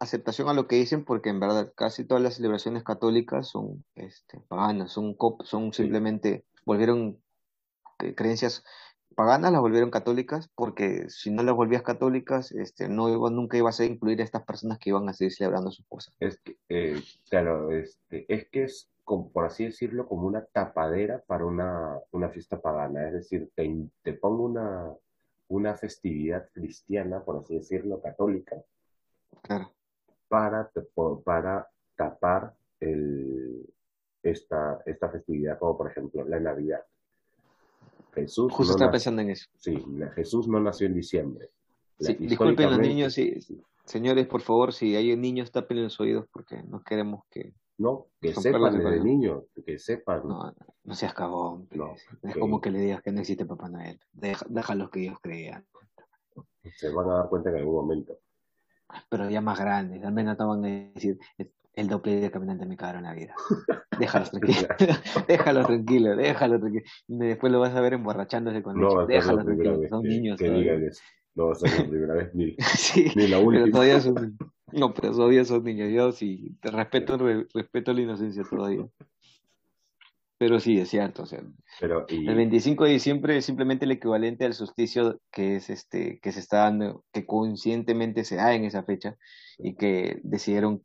aceptación 0.00 0.48
a 0.48 0.54
lo 0.54 0.66
que 0.66 0.76
dicen 0.76 1.04
porque 1.04 1.28
en 1.30 1.38
verdad 1.40 1.72
casi 1.76 2.04
todas 2.04 2.22
las 2.22 2.34
celebraciones 2.34 2.82
católicas 2.82 3.48
son 3.48 3.84
este, 3.94 4.40
paganas, 4.48 4.92
son, 4.92 5.14
cop- 5.16 5.44
son 5.44 5.72
simplemente, 5.72 6.44
volvieron 6.64 7.22
eh, 8.00 8.14
creencias 8.14 8.64
paganas, 9.14 9.52
las 9.52 9.60
volvieron 9.60 9.90
católicas 9.90 10.48
porque 10.54 11.08
si 11.10 11.30
no 11.30 11.42
las 11.42 11.54
volvías 11.54 11.82
católicas, 11.82 12.50
este, 12.52 12.88
no 12.88 13.08
iba- 13.08 13.30
nunca 13.30 13.58
ibas 13.58 13.78
a 13.80 13.84
incluir 13.84 14.20
a 14.20 14.24
estas 14.24 14.44
personas 14.44 14.78
que 14.78 14.90
iban 14.90 15.08
a 15.08 15.12
seguir 15.12 15.32
celebrando 15.34 15.70
sus 15.70 15.86
cosas. 15.86 16.14
Es 16.18 16.40
que, 16.40 16.56
eh, 16.68 17.00
claro, 17.28 17.70
este, 17.72 18.24
es 18.32 18.48
que 18.48 18.64
es, 18.64 18.88
como, 19.04 19.30
por 19.30 19.44
así 19.44 19.64
decirlo, 19.66 20.08
como 20.08 20.26
una 20.26 20.44
tapadera 20.46 21.22
para 21.26 21.44
una, 21.44 21.98
una 22.12 22.30
fiesta 22.30 22.60
pagana. 22.60 23.08
Es 23.08 23.12
decir, 23.12 23.50
te, 23.54 23.70
te 24.02 24.14
pongo 24.14 24.44
una, 24.44 24.94
una 25.48 25.74
festividad 25.74 26.48
cristiana, 26.52 27.22
por 27.22 27.38
así 27.42 27.54
decirlo, 27.56 28.00
católica, 28.00 28.56
Claro, 29.42 29.72
para, 30.30 30.70
para 31.24 31.68
tapar 31.96 32.54
el, 32.78 33.68
esta, 34.22 34.80
esta 34.86 35.10
festividad, 35.10 35.58
como 35.58 35.76
por 35.76 35.90
ejemplo 35.90 36.24
la 36.24 36.38
Navidad. 36.38 36.80
Jesús 38.14 38.52
justo 38.52 38.72
no 38.72 38.76
estaba 38.76 38.92
pensando 38.92 39.22
en 39.22 39.30
eso. 39.30 39.46
sí, 39.56 39.84
Jesús 40.14 40.46
no 40.48 40.60
nació 40.60 40.86
en 40.86 40.94
diciembre. 40.94 41.50
Sí, 41.98 42.14
disculpen 42.14 42.70
los 42.70 42.78
niños, 42.78 43.12
sí, 43.12 43.40
sí. 43.40 43.60
señores, 43.84 44.26
por 44.28 44.40
favor, 44.40 44.72
si 44.72 44.94
hay 44.96 45.14
niños, 45.16 45.50
tapen 45.50 45.82
los 45.82 45.98
oídos 46.00 46.26
porque 46.32 46.62
no 46.62 46.82
queremos 46.82 47.24
que... 47.28 47.52
No, 47.76 48.06
que 48.20 48.32
sepan 48.34 48.74
desde 48.74 48.84
palo. 48.84 49.04
niños, 49.04 49.44
que 49.66 49.78
sepan. 49.78 50.26
No, 50.28 50.54
no 50.84 50.94
seas 50.94 51.14
cagón. 51.14 51.66
No, 51.72 51.88
pues. 51.88 52.06
es 52.22 52.34
que- 52.34 52.40
como 52.40 52.60
que 52.60 52.70
le 52.70 52.78
digas 52.80 53.02
que 53.02 53.10
no 53.10 53.20
existe 53.20 53.46
Papá 53.46 53.68
Noel. 53.68 53.98
Deja, 54.12 54.46
déjalos 54.48 54.90
que 54.90 55.00
ellos 55.02 55.18
crean. 55.20 55.66
Se 56.76 56.90
van 56.90 57.08
a 57.10 57.14
dar 57.14 57.28
cuenta 57.28 57.50
en 57.50 57.56
algún 57.56 57.74
momento. 57.74 58.18
Pero 59.08 59.28
ya 59.30 59.40
más 59.40 59.58
grandes, 59.58 60.04
al 60.04 60.12
menos 60.12 60.38
no 60.38 60.48
van 60.48 60.64
a 60.64 60.68
decir, 60.94 61.18
el 61.74 61.88
doble 61.88 62.16
de 62.20 62.30
caminante 62.30 62.66
me 62.66 62.76
cagaron 62.76 63.04
la 63.04 63.14
vida. 63.14 63.34
Déjalos 63.98 64.30
tranquilos, 64.30 64.66
déjalos 65.28 65.66
tranquilos, 65.66 66.16
déjalos 66.16 66.60
tranquilos. 66.60 66.90
Y 67.08 67.16
después 67.18 67.52
lo 67.52 67.60
vas 67.60 67.74
a 67.74 67.80
ver 67.80 67.94
emborrachándose 67.94 68.62
con 68.62 68.80
No 68.80 69.06
primera 69.06 69.22
tranquilos, 69.42 69.80
vez 69.80 69.90
son 69.90 70.02
que, 70.02 70.08
niños 70.08 70.38
que 70.38 70.46
todavía. 70.46 70.72
digan 70.72 70.88
eso. 70.88 71.02
No 71.34 71.46
va 71.46 71.52
a 71.52 71.54
ser 71.54 71.70
la 71.70 71.88
primera 71.90 72.14
vez 72.14 72.34
ni, 72.34 72.56
Sí, 72.76 73.12
ni 73.14 73.28
la 73.28 73.36
pero 73.38 73.46
última. 73.46 73.70
todavía 73.72 74.00
son 74.00 74.14
niños. 74.14 74.38
No, 74.72 74.94
pero 74.94 75.12
todavía 75.12 75.44
son 75.44 75.64
niños. 75.64 75.90
Yo 75.92 76.12
sí, 76.12 76.56
te 76.60 76.70
respeto, 76.70 77.16
re- 77.18 77.46
respeto 77.52 77.92
la 77.92 78.00
inocencia 78.00 78.42
todavía. 78.48 78.86
Pero 80.40 80.58
sí, 80.58 80.80
es 80.80 80.88
cierto. 80.88 81.24
O 81.24 81.26
sea, 81.26 81.42
Pero, 81.80 82.06
y, 82.08 82.26
el 82.26 82.34
25 82.34 82.84
de 82.84 82.92
diciembre 82.92 83.36
es 83.36 83.44
simplemente 83.44 83.84
el 83.84 83.90
equivalente 83.90 84.46
al 84.46 84.54
solsticio 84.54 85.20
que 85.30 85.56
es 85.56 85.68
este, 85.68 86.18
que 86.18 86.32
se 86.32 86.40
está 86.40 86.60
dando, 86.60 87.04
que 87.12 87.26
conscientemente 87.26 88.24
se 88.24 88.36
da 88.36 88.54
en 88.54 88.64
esa 88.64 88.82
fecha 88.82 89.18
y 89.58 89.74
que 89.74 90.18
decidieron 90.24 90.82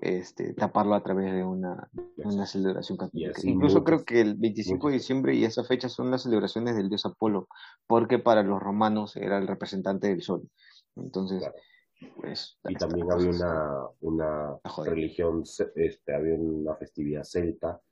este, 0.00 0.54
taparlo 0.54 0.94
a 0.94 1.02
través 1.02 1.34
de 1.34 1.44
una, 1.44 1.90
una 2.16 2.46
celebración 2.46 2.96
católica. 2.96 3.38
Incluso 3.42 3.80
muchas- 3.80 3.84
creo 3.84 4.04
que 4.06 4.20
el 4.22 4.36
25 4.36 4.88
de 4.88 4.94
diciembre 4.94 5.34
y 5.34 5.44
esa 5.44 5.64
fecha 5.64 5.90
son 5.90 6.10
las 6.10 6.22
celebraciones 6.22 6.74
del 6.74 6.88
dios 6.88 7.04
Apolo, 7.04 7.48
porque 7.86 8.18
para 8.18 8.42
los 8.42 8.58
romanos 8.58 9.16
era 9.16 9.36
el 9.36 9.46
representante 9.46 10.08
del 10.08 10.22
sol. 10.22 10.48
Entonces, 10.96 11.40
Claro. 11.40 11.54
pues... 12.16 12.58
y 12.66 12.74
también 12.76 13.12
había 13.12 13.28
una, 13.28 13.70
una 14.00 14.60
religión, 14.86 15.42
este, 15.74 16.14
había 16.14 16.36
una 16.36 16.74
festividad 16.76 17.22
celta 17.24 17.82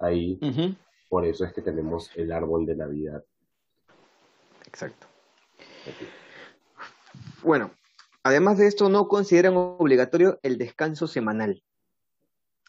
ahí. 0.00 0.38
Por 1.08 1.24
eso 1.26 1.44
es 1.44 1.52
que 1.52 1.62
tenemos 1.62 2.10
el 2.16 2.32
árbol 2.32 2.66
de 2.66 2.76
Navidad. 2.76 3.24
Exacto. 4.66 5.06
aquí. 5.86 6.06
Bueno, 7.42 7.70
además 8.22 8.58
de 8.58 8.66
esto, 8.66 8.88
no 8.88 9.08
consideran 9.08 9.54
obligatorio 9.56 10.38
el 10.42 10.58
descanso 10.58 11.06
semanal. 11.06 11.62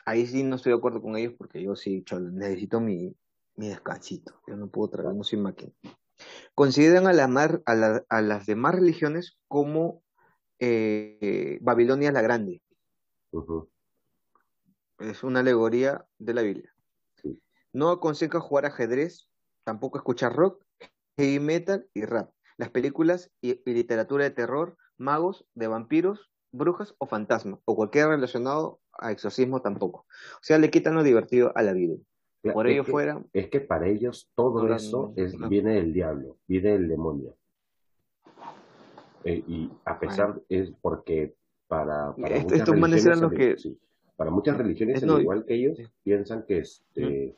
Ahí 0.05 0.25
sí 0.25 0.43
no 0.43 0.55
estoy 0.55 0.71
de 0.71 0.79
acuerdo 0.79 1.01
con 1.01 1.15
ellos 1.15 1.33
porque 1.37 1.61
yo 1.61 1.75
sí, 1.75 2.03
cholo, 2.03 2.31
necesito 2.31 2.79
mi, 2.79 3.15
mi 3.55 3.67
descansito. 3.69 4.41
Yo 4.47 4.55
no 4.55 4.67
puedo 4.67 4.89
tragar, 4.89 5.13
no 5.13 5.23
soy 5.23 5.39
máquina. 5.39 5.71
Consideran 6.55 7.05
a, 7.07 7.13
la 7.13 7.27
mar- 7.27 7.61
a, 7.65 7.75
la- 7.75 8.03
a 8.09 8.21
las 8.21 8.45
demás 8.47 8.75
religiones 8.75 9.37
como 9.47 10.03
eh, 10.59 11.59
Babilonia 11.61 12.11
la 12.11 12.21
Grande. 12.21 12.61
Es 14.99 15.23
una 15.23 15.39
alegoría 15.41 16.05
de 16.17 16.33
la 16.33 16.41
Biblia. 16.41 16.70
No 17.73 17.89
aconseja 17.89 18.39
jugar 18.39 18.65
ajedrez, 18.65 19.29
tampoco 19.63 19.97
escuchar 19.97 20.35
rock, 20.35 20.63
heavy 21.17 21.39
metal 21.39 21.87
y 21.93 22.03
rap. 22.05 22.31
Las 22.57 22.69
películas 22.69 23.31
y, 23.41 23.61
y 23.69 23.73
literatura 23.73 24.25
de 24.25 24.31
terror, 24.31 24.77
magos, 24.97 25.45
de 25.55 25.67
vampiros, 25.67 26.29
brujas 26.51 26.93
o 26.97 27.07
fantasmas, 27.07 27.59
o 27.65 27.75
cualquier 27.75 28.07
relacionado 28.09 28.81
a 28.99 29.11
exorcismo 29.11 29.61
tampoco. 29.61 29.99
O 30.35 30.39
sea, 30.43 30.57
le 30.57 30.69
quitan 30.69 30.95
lo 30.95 31.03
divertido 31.03 31.53
a 31.55 31.61
la 31.63 31.73
vida. 31.73 31.95
Por 32.53 32.67
ello 32.67 32.83
que- 32.83 32.91
fuera, 32.91 33.23
Es 33.33 33.49
que 33.49 33.61
para 33.61 33.87
ellos 33.87 34.29
todo 34.35 34.67
eso 34.67 35.13
es, 35.15 35.37
no. 35.39 35.47
viene 35.47 35.75
del 35.75 35.93
diablo, 35.93 36.37
viene 36.47 36.71
del 36.71 36.89
demonio. 36.89 37.37
Eh, 39.23 39.43
y 39.47 39.71
a 39.85 39.99
pesar, 39.99 40.41
es 40.49 40.73
porque 40.81 41.35
para, 41.67 42.13
para 42.15 42.35
Est- 42.35 42.43
muchas 42.43 42.59
estos 42.59 42.75
religiones, 42.75 43.05
eran 43.05 43.21
los 43.21 43.33
que- 43.33 43.57
sí, 43.57 43.79
para 44.17 44.31
muchas 44.31 44.57
religiones, 44.57 44.97
Es 44.97 45.09
al 45.09 45.21
igual 45.21 45.45
que 45.45 45.53
ellos, 45.53 45.77
sí. 45.77 45.85
piensan 46.03 46.43
que, 46.47 46.57
este, 46.59 47.35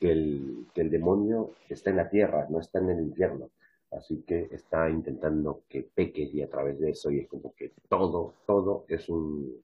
que, 0.00 0.10
el, 0.12 0.66
que 0.74 0.80
el 0.82 0.90
demonio 0.90 1.50
está 1.68 1.90
en 1.90 1.96
la 1.96 2.08
tierra, 2.08 2.46
no 2.50 2.60
está 2.60 2.78
en 2.78 2.90
el 2.90 3.00
infierno. 3.00 3.50
Así 3.92 4.22
que 4.26 4.48
está 4.50 4.90
intentando 4.90 5.62
que 5.68 5.82
peques 5.94 6.34
y 6.34 6.42
a 6.42 6.48
través 6.50 6.78
de 6.80 6.90
eso, 6.90 7.10
y 7.10 7.20
es 7.20 7.28
como 7.28 7.54
que 7.54 7.72
todo, 7.88 8.34
todo 8.46 8.84
es 8.88 9.08
un 9.08 9.54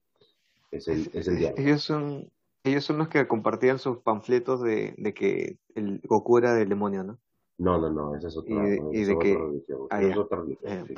es 0.71 0.87
el, 0.87 1.09
es 1.13 1.27
el 1.27 1.37
diablo. 1.37 1.61
ellos 1.61 1.83
son, 1.83 2.31
ellos 2.63 2.83
son 2.85 2.97
los 2.97 3.09
que 3.09 3.27
compartían 3.27 3.77
sus 3.79 3.97
panfletos 3.99 4.63
de, 4.63 4.95
de 4.97 5.13
que 5.13 5.57
el 5.75 5.99
Goku 6.05 6.37
era 6.39 6.53
del 6.55 6.69
demonio, 6.69 7.03
¿no? 7.03 7.19
No, 7.59 7.77
no, 7.79 7.89
no, 7.91 8.15
esa 8.15 8.29
es 8.29 8.37
otra, 8.37 8.67
Y 8.67 9.01
y 9.01 9.03
de 9.03 9.17
que- 9.19 9.37
religión. 9.37 9.81
ah, 9.91 10.01
es 10.01 10.17
otra 10.17 10.39
religión, 10.39 10.71
Eh, 10.71 10.83
sí. 10.87 10.95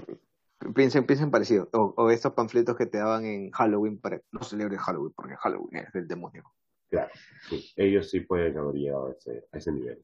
Piensen, 0.73 1.05
piensen 1.05 1.31
parecido. 1.31 1.67
O, 1.73 1.93
o 1.97 2.09
estos 2.11 2.31
panfletos 2.33 2.77
que 2.77 2.86
te 2.86 2.97
daban 2.97 3.25
en 3.25 3.51
Halloween 3.51 3.99
para 3.99 4.21
no 4.31 4.41
celebres 4.43 4.79
Halloween, 4.79 5.11
porque 5.15 5.36
Halloween 5.36 5.75
es 5.86 5.91
del 5.91 6.07
demonio. 6.07 6.43
Claro, 6.89 7.11
sí. 7.49 7.71
Ellos 7.75 8.09
sí 8.09 8.21
pueden 8.21 8.57
haber 8.57 8.75
llegado 8.75 9.07
a 9.07 9.11
ese, 9.11 9.45
a 9.51 9.57
ese 9.57 9.71
nivel. 9.71 10.03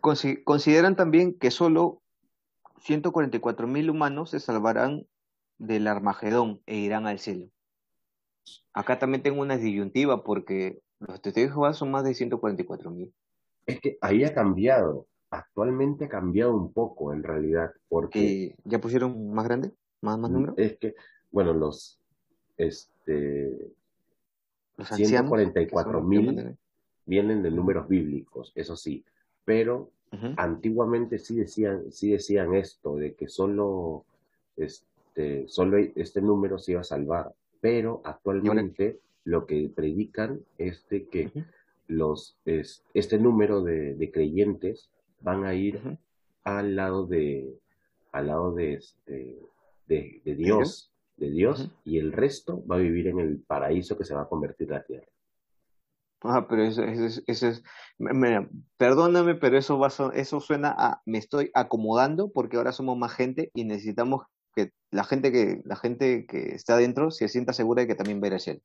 Consi- 0.00 0.42
consideran 0.44 0.96
también 0.96 1.38
que 1.38 1.50
solo 1.50 2.02
144.000 2.80 3.90
humanos 3.90 4.30
se 4.30 4.40
salvarán 4.40 5.06
del 5.58 5.88
Armagedón 5.88 6.60
e 6.66 6.76
irán 6.76 7.06
al 7.06 7.18
cielo. 7.18 7.48
Acá 8.72 8.98
también 8.98 9.22
tengo 9.22 9.40
una 9.42 9.56
disyuntiva 9.56 10.22
porque 10.22 10.80
los 11.00 11.20
testigos 11.20 11.50
de 11.50 11.54
Jehová 11.54 11.72
son 11.74 11.90
más 11.90 12.04
de 12.04 12.14
144.000. 12.14 13.12
Es 13.66 13.80
que 13.80 13.98
ahí 14.00 14.24
ha 14.24 14.32
cambiado. 14.32 15.06
Actualmente 15.30 16.06
ha 16.06 16.08
cambiado 16.08 16.56
un 16.56 16.72
poco 16.72 17.12
en 17.12 17.22
realidad, 17.22 17.72
porque 17.88 18.18
¿Y 18.18 18.54
ya 18.64 18.80
pusieron 18.80 19.30
más 19.34 19.44
grande? 19.44 19.72
¿Más, 20.00 20.18
más 20.18 20.30
número? 20.30 20.54
es 20.56 20.78
que, 20.78 20.94
bueno, 21.30 21.52
los 21.52 22.00
este, 22.56 23.52
Los 24.78 24.88
ancianos. 24.92 25.30
que 25.52 25.70
son 25.70 25.92
los 25.92 26.02
que 26.08 26.08
144.000 26.08 26.26
mandan- 26.26 26.58
vienen 27.06 27.42
de 27.42 27.50
números 27.50 27.88
bíblicos, 27.88 28.52
eso 28.54 28.76
sí, 28.76 29.04
pero 29.44 29.90
antiguamente 30.38 31.18
sí 31.18 31.36
decían, 31.36 31.90
sí 31.92 32.10
decían 32.12 32.54
esto, 32.54 32.96
de 32.96 33.12
que 33.14 33.28
solo 33.28 34.04
este, 34.56 35.46
solo 35.48 35.76
este 35.78 36.20
número 36.22 36.58
se 36.58 36.72
iba 36.72 36.80
a 36.80 36.84
salvar, 36.84 37.32
pero 37.60 38.00
actualmente 38.04 38.98
lo 39.24 39.44
que 39.46 39.70
predican 39.74 40.40
es 40.56 40.86
de 40.88 41.06
que 41.06 41.30
los, 41.88 42.36
es, 42.44 42.82
este 42.94 43.18
número 43.18 43.62
de, 43.62 43.94
de 43.94 44.10
creyentes 44.10 44.88
van 45.20 45.44
a 45.44 45.54
ir 45.54 45.80
al 46.44 46.76
lado 46.76 47.06
de, 47.06 47.54
al 48.12 48.26
lado 48.28 48.52
de, 48.54 48.74
este, 48.74 49.38
de, 49.88 50.20
de 50.24 50.34
Dios, 50.34 50.90
de 51.18 51.30
Dios, 51.30 51.70
y 51.84 51.98
el 51.98 52.12
resto 52.12 52.64
va 52.66 52.76
a 52.76 52.78
vivir 52.78 53.08
en 53.08 53.18
el 53.18 53.38
paraíso 53.38 53.96
que 53.98 54.04
se 54.04 54.14
va 54.14 54.22
a 54.22 54.28
convertir 54.28 54.70
la 54.70 54.82
tierra. 54.84 55.06
Ah, 56.22 56.46
pero 56.48 56.64
eso, 56.64 56.82
eso 56.82 57.04
es, 57.04 57.22
eso 57.28 57.46
es, 57.48 57.62
me- 57.98 58.12
me- 58.12 58.48
perdóname, 58.76 59.36
pero 59.36 59.56
eso 59.56 59.78
va, 59.78 59.88
eso 60.14 60.40
suena 60.40 60.74
a, 60.76 61.00
me 61.06 61.18
estoy 61.18 61.50
acomodando 61.54 62.30
porque 62.32 62.56
ahora 62.56 62.72
somos 62.72 62.98
más 62.98 63.12
gente 63.12 63.50
y 63.54 63.64
necesitamos 63.64 64.24
que 64.54 64.72
la 64.90 65.04
gente 65.04 65.30
que, 65.30 65.60
la 65.64 65.76
gente 65.76 66.26
que 66.26 66.54
está 66.56 66.74
adentro 66.74 67.12
se 67.12 67.28
sienta 67.28 67.52
segura 67.52 67.82
de 67.82 67.88
que 67.88 67.94
también 67.94 68.20
va 68.20 68.24
a 68.24 68.28
ir 68.28 68.34
hacia 68.34 68.52
él. 68.54 68.62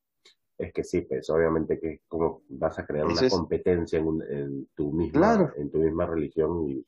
Es 0.58 0.74
que 0.74 0.84
sí, 0.84 1.02
pues 1.02 1.30
obviamente 1.30 1.80
que 1.80 2.02
como 2.08 2.42
vas 2.50 2.80
a 2.80 2.86
crear 2.88 3.06
Eso 3.06 3.14
una 3.20 3.28
es- 3.28 3.34
competencia 3.34 4.00
en, 4.00 4.08
un- 4.08 4.24
en 4.24 4.66
tu 4.76 4.92
misma, 4.92 5.12
Claro. 5.20 5.52
en 5.56 5.70
tu 5.70 5.78
misma 5.80 6.08
religión 6.08 6.68
y, 6.70 6.86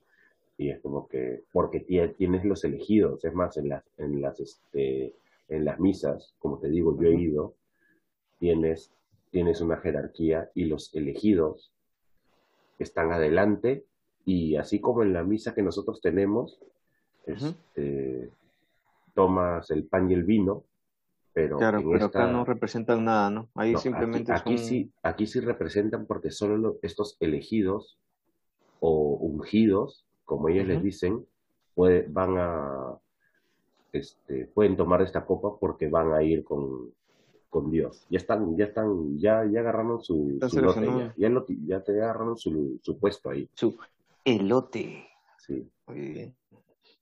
y 0.57 0.69
es 0.71 0.79
como 0.81 1.07
que, 1.07 1.43
porque 1.51 1.85
tie- 1.85 2.15
tienes 2.15 2.43
los 2.43 2.63
elegidos, 2.63 3.23
es 3.23 3.33
más, 3.35 3.55
en 3.57 3.69
las, 3.69 3.83
en 3.97 4.19
las, 4.19 4.39
este, 4.39 5.13
en 5.47 5.65
las 5.65 5.79
misas, 5.79 6.33
como 6.39 6.59
te 6.59 6.69
digo, 6.69 6.99
yo 7.01 7.09
he 7.09 7.15
ido, 7.15 7.55
tienes, 8.39 8.91
tienes 9.31 9.61
una 9.61 9.77
jerarquía 9.77 10.49
y 10.55 10.65
los 10.65 10.93
elegidos 10.95 11.71
están 12.79 13.11
adelante 13.11 13.85
y 14.25 14.55
así 14.55 14.79
como 14.81 15.03
en 15.03 15.13
la 15.13 15.23
misa 15.23 15.53
que 15.53 15.61
nosotros 15.61 16.01
tenemos, 16.01 16.59
este, 17.25 18.31
tomas 19.13 19.69
el 19.71 19.85
pan 19.85 20.09
y 20.09 20.13
el 20.13 20.23
vino, 20.23 20.65
pero 21.33 21.57
Claro, 21.57 21.79
pero 21.79 21.95
esta, 22.05 22.05
acá 22.23 22.31
no 22.31 22.43
representan 22.45 23.05
nada, 23.05 23.29
¿no? 23.29 23.49
Ahí 23.55 23.73
no, 23.73 23.79
simplemente 23.79 24.31
aquí, 24.31 24.53
aquí 24.53 24.57
sí, 24.57 24.91
aquí 25.03 25.27
sí 25.27 25.39
representan 25.39 26.05
porque 26.05 26.31
solo 26.31 26.57
lo- 26.57 26.77
estos 26.81 27.17
elegidos 27.19 27.99
o 28.79 29.15
ungidos, 29.21 30.05
como 30.23 30.49
ellos 30.49 30.67
les 30.67 30.81
dicen, 30.83 31.25
puede- 31.73 32.05
van 32.09 32.37
a, 32.37 32.97
este, 33.95 34.45
pueden 34.53 34.75
tomar 34.77 35.01
esta 35.01 35.25
copa 35.25 35.57
porque 35.59 35.87
van 35.87 36.13
a 36.13 36.21
ir 36.23 36.43
con, 36.43 36.93
con 37.49 37.71
Dios. 37.71 38.05
Ya 38.09 38.17
están, 38.17 38.55
ya 38.57 38.65
están, 38.65 39.17
ya, 39.17 39.45
ya 39.45 39.59
agarraron 39.61 40.01
su, 40.01 40.37
su 40.49 40.59
lote, 40.61 40.85
ya, 40.85 41.13
ya, 41.17 41.29
lo- 41.29 41.45
ya 41.47 41.83
te 41.83 41.91
agarraron 41.93 42.37
su, 42.37 42.79
su 42.81 42.97
puesto 42.99 43.29
ahí. 43.29 43.49
Su 43.55 43.77
elote. 44.23 45.07
Sí. 45.39 45.69
Muy 45.87 45.99
bien. 45.99 46.35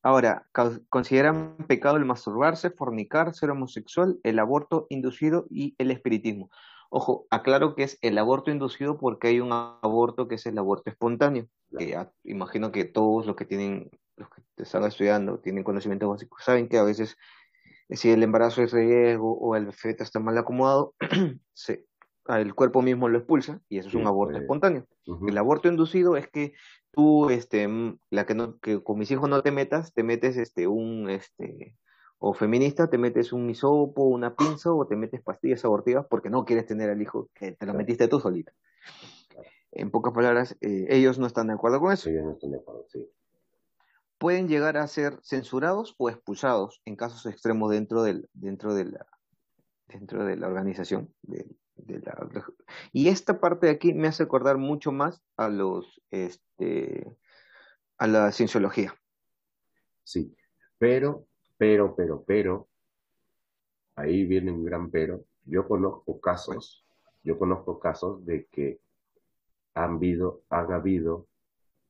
Ahora, 0.01 0.45
consideran 0.89 1.55
pecado 1.67 1.95
el 1.95 2.03
masturbarse, 2.03 2.69
fornicar, 2.71 3.33
ser 3.33 3.49
homosexual, 3.51 4.19
el 4.23 4.37
aborto 4.39 4.85
inducido 4.89 5.45
y 5.49 5.75
el 5.77 5.91
espiritismo. 5.91 6.49
Ojo, 6.89 7.25
aclaro 7.29 7.73
que 7.73 7.83
es 7.83 7.97
el 8.01 8.17
aborto 8.17 8.51
inducido 8.51 8.97
porque 8.97 9.29
hay 9.29 9.39
un 9.39 9.51
aborto 9.53 10.27
que 10.27 10.35
es 10.35 10.45
el 10.45 10.57
aborto 10.57 10.89
espontáneo, 10.89 11.47
que 11.77 11.87
ya 11.87 12.11
imagino 12.25 12.71
que 12.71 12.83
todos 12.83 13.25
los 13.25 13.35
que 13.37 13.45
tienen, 13.45 13.89
los 14.17 14.29
que 14.29 14.41
están 14.63 14.83
estudiando, 14.83 15.39
tienen 15.39 15.63
conocimientos 15.63 16.09
básicos, 16.09 16.43
saben 16.43 16.67
que 16.67 16.77
a 16.77 16.83
veces 16.83 17.17
eh, 17.89 17.95
si 17.97 18.11
el 18.11 18.23
embarazo 18.23 18.61
es 18.61 18.71
riesgo 18.71 19.37
o 19.37 19.55
el 19.55 19.71
feto 19.73 20.03
está 20.03 20.19
mal 20.19 20.37
acomodado, 20.37 20.95
se- 21.53 21.85
el 22.29 22.55
cuerpo 22.55 22.81
mismo 22.81 23.09
lo 23.09 23.17
expulsa 23.17 23.61
y 23.67 23.79
eso 23.79 23.89
es 23.89 23.95
un 23.95 24.07
aborto 24.07 24.33
pues, 24.33 24.43
espontáneo. 24.43 24.87
El 25.27 25.37
aborto 25.37 25.67
inducido 25.67 26.15
es 26.15 26.29
que 26.29 26.53
tú, 26.91 27.29
este, 27.29 27.67
mm, 27.67 27.99
la 28.11 28.25
que 28.25 28.33
no, 28.33 28.59
que 28.59 28.81
con 28.81 28.97
mis 28.97 29.11
hijos 29.11 29.29
no 29.29 29.41
te 29.41 29.51
metas, 29.51 29.93
te 29.93 30.03
metes 30.03 30.37
este, 30.37 30.67
un, 30.67 31.09
este, 31.09 31.77
o 32.19 32.33
feminista, 32.33 32.89
te 32.89 32.97
metes 32.97 33.33
un 33.33 33.49
hisopo, 33.49 34.03
una 34.03 34.35
pinza 34.37 34.71
o 34.71 34.87
te 34.87 34.95
metes 34.95 35.21
pastillas 35.21 35.65
abortivas 35.65 36.05
porque 36.09 36.29
no 36.29 36.45
quieres 36.45 36.65
tener 36.65 36.89
al 36.89 37.01
hijo 37.01 37.29
que 37.33 37.51
te 37.51 37.65
lo 37.65 37.73
metiste 37.73 38.07
tú 38.07 38.21
solita. 38.21 38.53
En 39.71 39.91
pocas 39.91 40.13
palabras, 40.13 40.55
eh, 40.61 40.85
ellos 40.89 41.19
no 41.19 41.25
están 41.27 41.47
de 41.47 41.53
acuerdo 41.53 41.79
con 41.81 41.91
eso. 41.91 42.09
Yo 42.09 42.21
no 42.21 42.31
estoy 42.33 42.51
de 42.51 42.57
acuerdo, 42.57 42.85
sí. 42.87 43.09
Pueden 44.23 44.47
llegar 44.47 44.77
a 44.77 44.87
ser 44.87 45.19
censurados 45.21 45.95
o 45.97 46.09
expulsados 46.09 46.81
en 46.85 46.95
casos 46.95 47.25
extremos 47.25 47.69
dentro 47.69 48.03
del, 48.03 48.29
dentro 48.31 48.73
de 48.73 48.85
la, 48.85 49.05
dentro 49.89 50.23
de 50.23 50.37
la 50.37 50.47
organización. 50.47 51.13
de- 51.23 51.45
la- 51.75 52.45
y 52.93 53.09
esta 53.09 53.41
parte 53.41 53.65
de 53.67 53.73
aquí 53.73 53.93
me 53.93 54.07
hace 54.07 54.23
acordar 54.23 54.57
mucho 54.57 54.93
más 54.93 55.21
a 55.35 55.49
los, 55.49 56.01
este, 56.09 57.17
a 57.97 58.07
la 58.07 58.31
cienciología. 58.31 58.95
Sí, 60.05 60.33
pero, 60.77 61.27
pero, 61.57 61.93
pero, 61.93 62.23
pero, 62.25 62.69
ahí 63.97 64.23
viene 64.23 64.53
un 64.53 64.63
gran 64.63 64.89
pero. 64.89 65.25
Yo 65.43 65.67
conozco 65.67 66.21
casos, 66.21 66.85
yo 67.25 67.37
conozco 67.37 67.77
casos 67.77 68.25
de 68.25 68.45
que 68.45 68.79
han 69.73 69.95
habido, 69.95 70.43
han 70.49 70.71
habido 70.71 71.27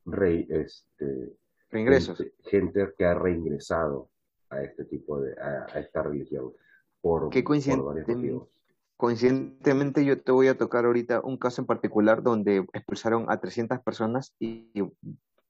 rey, 0.05 0.47
este, 0.49 1.38
Reingresos. 1.74 2.24
gente, 2.45 2.93
que 2.97 3.05
ha 3.05 3.13
reingresado 3.15 4.09
a 4.49 4.61
este 4.61 4.86
tipo 4.86 5.19
de, 5.19 5.34
a, 5.41 5.65
a 5.74 5.80
esta 5.80 6.03
religión 6.03 6.53
por, 7.01 7.30
Qué 7.30 7.43
por 7.43 7.55
varios 7.57 7.65
coincidente- 8.05 8.15
motivos. 8.15 8.47
Coincidentemente, 8.95 10.05
yo 10.05 10.21
te 10.21 10.32
voy 10.32 10.47
a 10.47 10.57
tocar 10.57 10.86
ahorita 10.86 11.19
un 11.21 11.38
caso 11.38 11.61
en 11.61 11.65
particular 11.67 12.24
donde 12.24 12.65
expulsaron 12.74 13.26
a 13.30 13.39
300 13.41 13.80
personas 13.82 14.34
y, 14.39 14.69
y- 14.74 14.91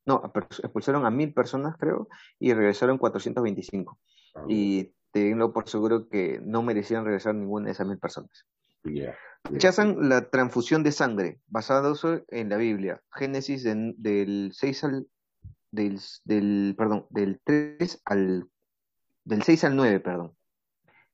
no, 0.05 0.31
expulsaron 0.63 1.05
a 1.05 1.11
1000 1.11 1.33
personas, 1.33 1.75
creo, 1.77 2.07
y 2.39 2.53
regresaron 2.53 2.97
425. 2.97 3.99
Ah, 4.35 4.45
Y 4.49 4.93
tengo 5.11 5.53
por 5.53 5.69
seguro 5.69 6.09
que 6.09 6.41
no 6.43 6.63
merecían 6.63 7.05
regresar 7.05 7.35
ninguna 7.35 7.67
de 7.67 7.71
esas 7.73 7.87
1000 7.87 7.99
personas. 7.99 8.45
Rechazan 9.43 10.09
la 10.09 10.29
transfusión 10.29 10.83
de 10.83 10.91
sangre, 10.91 11.39
basados 11.47 12.05
en 12.29 12.49
la 12.49 12.57
Biblia. 12.57 13.01
Génesis 13.13 13.63
de- 13.63 13.93
del 13.97 14.51
6 14.53 14.83
al 14.83 15.07
del, 15.73 15.99
del 16.23 16.75
perdón, 16.77 17.07
del 17.09 17.41
3 17.43 18.01
al 18.05 18.47
del 19.25 19.41
6 19.41 19.63
al 19.63 19.75
9, 19.75 19.99
perdón. 19.99 20.35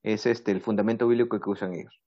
Es 0.04 0.26
este 0.26 0.52
el 0.52 0.62
fundamento 0.62 1.08
bíblico 1.08 1.40
que 1.40 1.50
usan 1.50 1.74
ellos. 1.74 2.02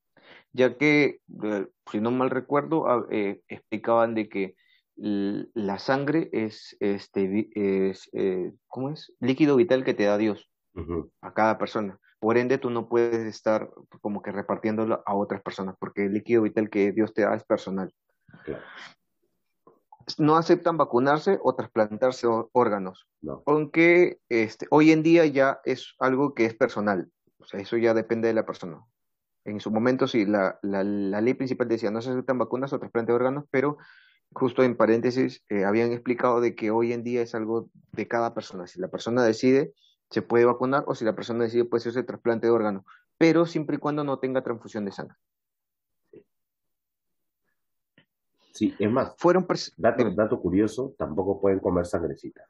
Ya 0.53 0.77
que, 0.77 1.21
eh, 1.45 1.67
si 1.91 2.01
no 2.01 2.11
mal 2.11 2.31
recuerdo, 2.31 2.89
ah, 2.89 3.07
eh, 3.11 3.43
explicaban 3.49 4.15
de 4.15 4.29
que 4.29 4.57
la 4.95 5.79
sangre 5.79 6.29
es 6.33 6.77
este 6.79 7.49
es 7.55 8.11
eh, 8.13 8.53
¿cómo 8.69 8.91
es? 8.91 9.11
líquido 9.21 9.57
vital 9.57 9.85
que 9.85 9.95
te 9.95 10.05
da 10.05 10.19
Dios 10.19 10.51
a 11.23 11.33
cada 11.33 11.57
persona. 11.57 11.99
Por 12.21 12.37
ende, 12.37 12.59
tú 12.59 12.71
no 12.71 12.89
puedes 12.89 13.27
estar 13.27 13.71
como 14.01 14.23
que 14.23 14.31
repartiéndolo 14.31 15.03
a 15.07 15.15
otras 15.15 15.43
personas, 15.43 15.77
porque 15.79 16.05
el 16.05 16.13
líquido 16.13 16.43
vital 16.43 16.69
que 16.69 16.93
Dios 16.93 17.15
te 17.15 17.23
da 17.23 17.35
es 17.35 17.45
personal. 17.45 17.93
claro, 18.45 18.63
No 20.19 20.37
aceptan 20.37 20.77
vacunarse 20.77 21.39
o 21.43 21.55
trasplantarse 21.55 22.27
órganos, 22.53 23.07
no, 23.21 23.43
aunque 23.47 24.19
este, 24.29 24.67
hoy 24.71 24.93
en 24.93 25.03
día 25.03 25.27
ya 25.27 25.61
es 25.65 25.95
algo 25.99 26.35
que 26.35 26.47
es 26.47 26.55
personal. 26.55 27.11
O 27.39 27.45
sea, 27.45 27.61
eso 27.61 27.77
ya 27.77 27.95
depende 27.95 28.29
de 28.29 28.35
la 28.35 28.47
persona. 28.47 28.85
En 29.45 29.61
su 29.61 29.71
momento, 29.71 30.07
sí, 30.07 30.25
la, 30.25 30.59
la, 30.63 30.85
la 30.85 31.21
ley 31.21 31.35
principal 31.35 31.69
decía 31.69 31.91
no 31.91 32.01
se 32.01 32.11
aceptan 32.11 32.39
vacunas 32.39 32.73
o 32.73 32.79
trasplante 32.79 33.13
de 33.13 33.17
órganos, 33.17 33.45
pero 33.51 33.79
justo 34.33 34.63
en 34.63 34.77
paréntesis 34.77 35.45
eh, 35.49 35.65
habían 35.65 35.93
explicado 35.93 36.41
de 36.41 36.55
que 36.55 36.71
hoy 36.71 36.93
en 36.93 37.03
día 37.03 37.23
es 37.23 37.35
algo 37.35 37.69
de 37.93 38.09
cada 38.09 38.35
persona. 38.35 38.67
Si 38.67 38.81
la 38.81 38.89
persona 38.89 39.25
decide, 39.25 39.75
se 40.11 40.23
puede 40.23 40.45
vacunar 40.45 40.85
o 40.87 40.95
si 40.95 41.05
la 41.05 41.15
persona 41.15 41.45
decide, 41.45 41.65
puede 41.65 41.81
hacerse 41.81 42.03
trasplante 42.03 42.47
de 42.47 42.53
órgano, 42.53 42.85
pero 43.19 43.47
siempre 43.47 43.77
y 43.77 43.79
cuando 43.79 44.05
no 44.05 44.19
tenga 44.19 44.43
transfusión 44.43 44.85
de 44.85 44.93
sangre. 44.93 45.17
Sí, 48.53 48.75
es 48.79 48.91
más, 48.91 49.15
Fueron 49.17 49.47
pers- 49.47 49.73
dato, 49.77 50.41
curioso, 50.41 50.95
tampoco 50.99 51.41
pueden 51.41 51.59
comer 51.61 51.87
sangrecita. 51.87 52.47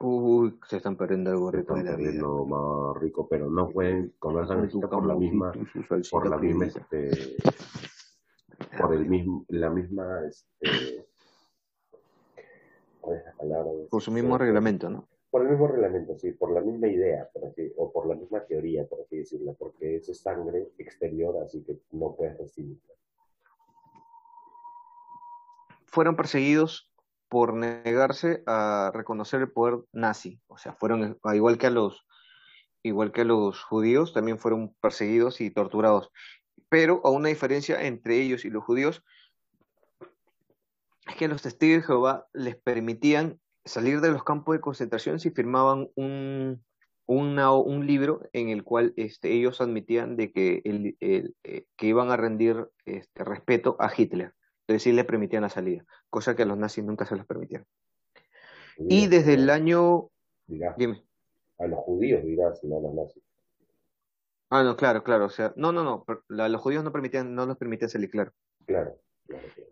Uy, 0.00 0.58
se 0.68 0.78
están 0.78 0.96
perdiendo 0.96 1.30
el 1.30 1.38
Se 1.50 1.56
de 1.56 1.60
están 1.62 1.76
la 1.76 1.82
vida. 1.82 1.96
perdiendo 1.96 2.44
más 2.46 3.00
rico, 3.00 3.28
pero 3.28 3.48
no 3.48 3.68
pueden 3.70 4.12
comer 4.18 4.46
sangrecita 4.46 4.88
por 4.90 5.06
la 5.06 5.14
misma, 5.14 5.52
por 6.10 6.28
la 6.28 6.36
misma, 6.38 6.66
este, 6.66 7.36
por 8.78 8.92
el 8.94 9.06
mismo, 9.06 9.44
la 9.48 9.70
misma, 9.70 10.20
este, 10.26 11.06
¿cuál 13.00 13.18
es 13.18 13.24
la 13.24 13.32
palabra? 13.32 13.70
Por 13.88 14.02
su 14.02 14.10
mismo 14.10 14.34
Este, 14.34 14.44
reglamento, 14.44 14.90
¿no? 14.90 15.08
Por 15.30 15.42
el 15.42 15.50
mismo 15.50 15.66
reglamento, 15.68 16.16
sí, 16.18 16.32
por 16.32 16.52
la 16.52 16.60
misma 16.60 16.86
idea, 16.88 17.28
por 17.32 17.44
así, 17.46 17.72
o 17.76 17.90
por 17.92 18.06
la 18.06 18.14
misma 18.14 18.44
teoría, 18.44 18.86
por 18.86 19.00
así 19.00 19.18
decirlo, 19.18 19.54
porque 19.58 19.96
es 19.96 20.06
sangre 20.20 20.68
exterior, 20.78 21.36
así 21.42 21.62
que 21.62 21.78
no 21.92 22.14
puedes 22.14 22.36
recibirla. 22.38 22.94
Fueron 25.94 26.16
perseguidos 26.16 26.90
por 27.28 27.54
negarse 27.54 28.42
a 28.48 28.90
reconocer 28.92 29.40
el 29.42 29.52
poder 29.52 29.78
nazi. 29.92 30.40
O 30.48 30.58
sea, 30.58 30.72
fueron, 30.72 31.20
igual 31.32 31.56
que 31.56 31.68
a 31.68 31.70
los, 31.70 32.04
igual 32.82 33.12
que 33.12 33.20
a 33.20 33.24
los 33.24 33.62
judíos, 33.62 34.12
también 34.12 34.40
fueron 34.40 34.74
perseguidos 34.80 35.40
y 35.40 35.52
torturados. 35.52 36.10
Pero 36.68 37.00
a 37.04 37.10
una 37.10 37.28
diferencia 37.28 37.80
entre 37.86 38.20
ellos 38.20 38.44
y 38.44 38.50
los 38.50 38.64
judíos 38.64 39.04
es 41.06 41.14
que 41.14 41.28
los 41.28 41.42
testigos 41.42 41.82
de 41.82 41.86
Jehová 41.86 42.26
les 42.32 42.56
permitían 42.56 43.38
salir 43.64 44.00
de 44.00 44.10
los 44.10 44.24
campos 44.24 44.56
de 44.56 44.60
concentración 44.60 45.20
si 45.20 45.30
firmaban 45.30 45.90
un, 45.94 46.60
un 47.06 47.86
libro 47.86 48.28
en 48.32 48.48
el 48.48 48.64
cual 48.64 48.94
este, 48.96 49.32
ellos 49.32 49.60
admitían 49.60 50.16
de 50.16 50.32
que, 50.32 50.60
el, 50.64 50.96
eh, 50.98 51.66
que 51.76 51.86
iban 51.86 52.10
a 52.10 52.16
rendir 52.16 52.68
este, 52.84 53.22
respeto 53.22 53.76
a 53.78 53.92
Hitler. 53.96 54.34
Entonces 54.66 54.82
sí 54.82 54.92
le 54.92 55.04
permitían 55.04 55.42
la 55.42 55.50
salida, 55.50 55.84
cosa 56.08 56.34
que 56.34 56.42
a 56.42 56.46
los 56.46 56.56
nazis 56.56 56.84
nunca 56.84 57.04
se 57.04 57.16
les 57.16 57.26
permitieron. 57.26 57.66
Y 58.78 59.06
desde 59.08 59.34
el 59.34 59.50
año, 59.50 60.08
dime, 60.46 61.04
a 61.58 61.66
los 61.66 61.80
judíos 61.80 62.24
dirás, 62.24 62.60
y 62.64 62.66
no 62.68 62.78
a 62.78 62.80
los 62.80 62.94
nazis. 62.94 63.22
ah, 64.50 64.62
no, 64.62 64.76
claro, 64.76 65.04
claro, 65.04 65.26
o 65.26 65.30
sea, 65.30 65.52
no, 65.56 65.72
no, 65.72 65.84
no, 65.84 66.04
la- 66.28 66.48
los 66.48 66.60
judíos 66.62 66.82
no 66.82 66.92
permitían, 66.92 67.34
no 67.34 67.44
los 67.46 67.56
permitían 67.58 67.90
salir, 67.90 68.10
claro. 68.10 68.32
Claro, 68.66 68.98
claro, 69.26 69.46
claro. 69.54 69.70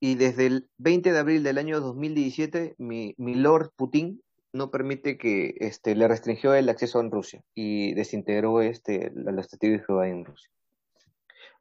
Y 0.00 0.14
desde 0.14 0.46
el 0.46 0.70
20 0.78 1.12
de 1.12 1.18
abril 1.18 1.42
del 1.42 1.58
año 1.58 1.80
2017, 1.80 2.74
mi, 2.78 3.14
mi 3.18 3.34
Lord 3.34 3.72
Putin 3.76 4.22
no 4.52 4.70
permite 4.70 5.18
que 5.18 5.54
este, 5.60 5.94
le 5.94 6.08
restringió 6.08 6.54
el 6.54 6.68
acceso 6.70 7.00
en 7.00 7.10
Rusia 7.10 7.42
y 7.54 7.92
desintegró 7.94 8.62
este, 8.62 9.12
la- 9.14 9.32
los 9.32 9.48
testigos 9.48 9.80
de 9.80 9.84
Jehová 9.86 10.08
en 10.08 10.24
Rusia. 10.24 10.50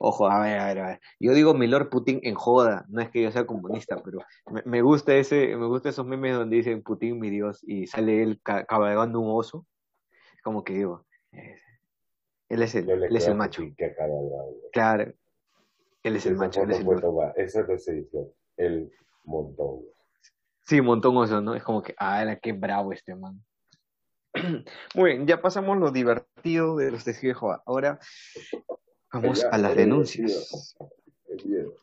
Ojo, 0.02 0.30
a 0.30 0.40
ver, 0.42 0.58
a 0.60 0.66
ver, 0.68 0.80
a 0.80 0.88
ver. 0.88 1.00
Yo 1.20 1.34
digo 1.34 1.54
mi 1.54 1.68
Lord 1.68 1.90
Putin 1.90 2.22
en 2.24 2.34
joda, 2.34 2.86
no 2.88 3.02
es 3.02 3.10
que 3.10 3.22
yo 3.22 3.32
sea 3.32 3.46
comunista, 3.46 4.02
pero 4.02 4.20
me, 4.50 4.62
me 4.66 4.82
gusta 4.82 5.14
ese, 5.14 5.58
me 5.58 5.68
gusta 5.68 5.90
esos 5.90 6.06
memes 6.06 6.36
donde 6.36 6.56
dicen 6.56 6.82
Putin 6.84 7.20
mi 7.20 7.30
Dios 7.30 7.60
y 7.68 7.86
sale 7.86 8.24
él 8.24 8.40
ca- 8.42 8.66
cabalgando 8.66 9.20
un 9.20 9.38
oso. 9.38 9.68
Como 10.42 10.64
que 10.64 10.74
digo, 10.74 11.06
eh, 11.34 11.58
él 12.48 12.62
es 12.64 12.76
el, 12.76 12.90
él 12.90 13.14
es 13.14 13.28
el 13.28 13.36
macho. 13.36 13.62
Que. 13.78 13.94
Claro, 14.72 15.04
él 16.04 16.16
es 16.16 16.26
el 16.26 16.34
Esa 16.34 16.40
macho, 16.46 16.64
él 16.64 16.72
es 16.72 16.80
el 16.80 16.88
esa 17.36 17.64
no 17.64 17.74
es 17.74 17.88
edición, 17.90 18.30
el 18.56 18.92
montón. 19.26 19.82
Sí, 20.66 20.80
montón 20.80 21.18
oso, 21.18 21.42
¿no? 21.42 21.56
Es 21.56 21.64
como 21.64 21.82
que, 21.82 21.94
ah, 21.98 22.22
era 22.22 22.38
qué 22.40 22.54
bravo 22.54 22.94
este 22.94 23.16
man. 23.16 23.44
Muy 24.96 25.12
bien, 25.12 25.28
ya 25.28 25.42
pasamos 25.42 25.78
lo 25.78 25.92
divertido 25.92 26.78
de 26.78 26.92
los 26.92 27.04
testigos 27.04 27.36
de 27.36 27.40
Jehová. 27.40 27.64
Ahora 27.66 28.00
vamos 29.14 29.44
a 29.52 29.58
las 29.58 29.76
denuncias. 29.76 30.76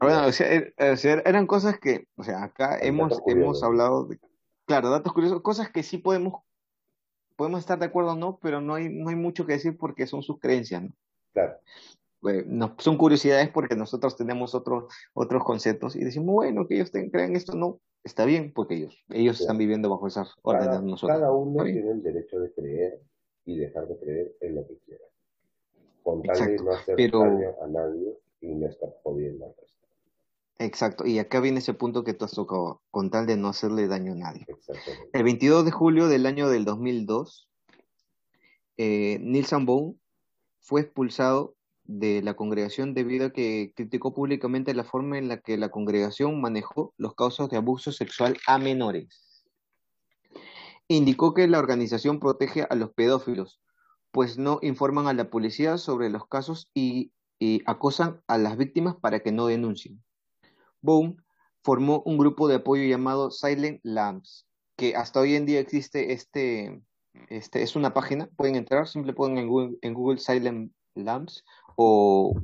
Bueno, 0.01 0.27
o 0.27 0.33
sea, 0.33 0.53
er- 0.53 0.74
o 0.93 0.97
sea, 0.97 1.22
eran 1.24 1.47
cosas 1.47 1.79
que, 1.79 2.07
o 2.16 2.22
sea, 2.24 2.43
acá 2.45 2.79
hemos, 2.81 3.20
hemos 3.27 3.62
hablado 3.62 4.05
de, 4.07 4.18
claro, 4.66 4.91
datos 4.91 5.12
curiosos, 5.12 5.41
cosas 5.43 5.70
que 5.70 5.83
sí 5.83 5.99
podemos, 5.99 6.43
podemos 7.37 7.61
estar 7.61 7.79
de 7.79 7.87
acuerdo 7.87 8.12
o 8.12 8.16
no, 8.16 8.39
pero 8.41 8.61
no 8.61 8.74
hay, 8.74 8.89
no 8.91 9.09
hay 9.11 9.16
mucho 9.16 9.47
que 9.47 9.55
decir 9.55 9.77
porque 9.77 10.07
son 10.07 10.22
sus 10.22 10.39
creencias, 10.39 10.83
¿no? 10.83 10.91
Claro, 11.33 11.59
Eh, 12.29 12.45
no- 12.47 12.74
son 12.79 12.97
curiosidades 12.99 13.51
porque 13.51 13.77
nosotros 13.77 14.16
tenemos 14.16 14.55
otros, 14.55 14.93
otros 15.14 15.45
conceptos 15.45 15.95
y 15.97 16.05
decimos, 16.05 16.35
bueno, 16.35 16.66
que 16.66 16.74
ellos 16.77 16.91
crean 16.91 17.37
esto, 17.37 17.55
no, 17.55 17.81
está 18.03 18.24
bien, 18.24 18.53
porque 18.53 18.74
ellos, 18.74 19.05
ellos 19.11 19.41
están 19.41 19.59
viviendo 19.59 19.89
bajo 19.89 20.07
esas 20.09 20.35
órdenes 20.43 20.68
cada, 20.68 20.83
nosotros. 20.83 21.18
cada 21.18 21.33
uno 21.33 21.62
tiene 21.64 21.91
el 21.91 22.03
derecho 22.03 22.41
de 22.41 22.53
creer 22.53 23.01
y 23.45 23.59
dejar 23.59 23.87
de 23.87 23.99
creer 23.99 24.37
en 24.41 24.55
lo 24.57 24.66
que 24.66 24.79
quiera, 24.79 25.05
con 26.07 26.23
tal 26.23 26.39
de 26.39 26.57
no 26.63 26.71
hacer 26.71 26.95
pero 26.95 27.19
daño 27.19 27.55
a 27.61 27.67
nadie 27.67 28.17
y 28.41 28.55
no 28.55 28.69
estar 28.69 28.89
jodiendo 29.03 29.47
al 29.47 29.55
resto. 29.57 29.89
Exacto, 30.59 31.05
y 31.05 31.19
acá 31.19 31.41
viene 31.41 31.59
ese 31.59 31.75
punto 31.75 32.05
que 32.05 32.15
tú 32.15 32.25
has 32.25 32.31
tocado, 32.31 32.81
con 32.93 33.11
tal 33.11 33.27
de 33.27 33.37
no 33.37 33.49
hacerle 33.49 33.89
daño 33.89 34.13
a 34.13 34.15
nadie. 34.15 34.47
El 35.13 35.25
22 35.25 35.65
de 35.65 35.73
julio 35.73 36.07
del 36.07 36.27
año 36.27 36.49
del 36.49 36.65
2002, 36.65 37.51
eh, 38.77 39.19
Neil 39.21 39.47
fue 40.61 40.81
expulsado 40.81 41.57
de 41.83 42.23
la 42.23 42.35
congregación 42.35 42.95
debido 42.95 43.27
a 43.27 43.31
que 43.31 43.73
criticó 43.75 44.15
públicamente 44.15 44.75
la 44.75 44.85
forma 44.85 45.19
en 45.19 45.27
la 45.27 45.41
que 45.41 45.57
la 45.57 45.71
congregación 45.71 46.41
manejó 46.41 46.95
los 46.99 47.17
casos 47.17 47.51
de 47.51 47.57
abuso 47.57 47.91
sexual 47.91 48.37
a 48.47 48.59
menores. 48.59 49.45
Indicó 50.87 51.35
que 51.35 51.49
la 51.49 51.59
organización 51.59 52.21
protege 52.21 52.65
a 52.71 52.77
los 52.77 52.93
pedófilos, 52.93 53.61
pues 54.17 54.39
no 54.39 54.61
informan 54.62 55.09
a 55.09 55.12
la 55.12 55.29
policía 55.29 55.77
sobre 55.77 56.09
los 56.09 56.27
casos 56.27 56.71
y, 56.73 57.12
acosan 57.67 58.23
a 58.27 58.39
las 58.39 58.57
víctimas 58.57 58.97
para 58.97 59.21
que 59.21 59.31
no 59.31 59.47
denuncien. 59.47 60.03
Boone 60.81 61.17
formó 61.62 62.03
un 62.07 62.17
grupo 62.17 62.49
de 62.49 62.55
apoyo 62.55 62.85
llamado 62.85 63.31
Silent 63.31 63.79
Lambs, 63.83 64.47
que 64.75 64.97
hasta 64.97 65.21
hoy 65.21 65.35
en 65.35 65.45
día 65.45 65.61
existe 65.61 66.14
este, 66.14 66.81
este 67.29 67.62
es 67.62 67.77
una 67.77 67.93
página, 67.93 68.31
pueden 68.37 68.57
entrar, 68.57 68.89
simple 68.89 69.12
ponen 69.12 69.37
en 69.37 69.49
Google, 69.49 69.77
en 69.83 69.93
Google 69.93 70.17
Silent 70.19 70.73
Lambs 70.95 71.45
o, 71.77 72.35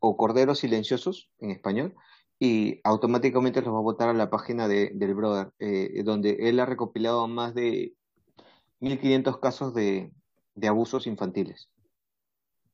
o 0.00 0.16
Corderos 0.16 0.58
Silenciosos 0.58 1.30
en 1.38 1.52
español 1.52 1.94
y 2.40 2.80
automáticamente 2.82 3.62
los 3.62 3.72
va 3.72 3.78
a 3.78 3.82
botar 3.82 4.08
a 4.08 4.14
la 4.14 4.30
página 4.30 4.66
de, 4.66 4.90
del 4.92 5.14
brother, 5.14 5.52
eh, 5.60 6.02
donde 6.04 6.38
él 6.40 6.58
ha 6.58 6.66
recopilado 6.66 7.28
más 7.28 7.54
de 7.54 7.94
1500 8.80 9.38
casos 9.38 9.74
de, 9.74 10.10
de 10.54 10.68
abusos 10.68 11.06
infantiles 11.06 11.68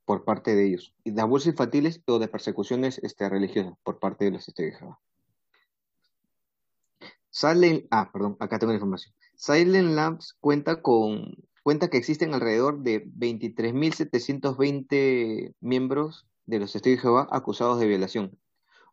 por 0.05 0.25
parte 0.25 0.57
de 0.57 0.67
ellos, 0.67 0.95
y 1.05 1.13
de 1.13 1.21
abusos 1.21 1.49
infantiles 1.49 2.03
o 2.07 2.19
de 2.19 2.29
persecuciones 2.29 2.99
este, 2.99 3.29
religiosas 3.29 3.75
por 3.85 4.01
parte 4.01 4.25
de 4.25 4.33
los 4.33 4.45
testigos 4.45 4.73
de 4.73 4.79
Jehová. 4.79 4.99
Silent, 7.31 7.87
ah, 7.91 8.11
perdón, 8.13 8.37
acá 8.41 8.59
tengo 8.59 8.73
la 8.73 8.79
información. 8.79 9.15
Silent 9.37 9.95
Labs 9.95 10.35
cuenta 10.41 10.83
con 10.83 11.37
cuenta 11.63 11.89
que 11.89 11.99
existen 11.99 12.35
alrededor 12.35 12.81
de 12.81 13.07
23.720 13.07 15.55
miembros 15.61 16.27
de 16.47 16.59
los 16.59 16.73
testigos 16.73 16.99
de 16.99 17.03
Jehová 17.03 17.29
acusados 17.31 17.79
de 17.79 17.87
violación. 17.87 18.37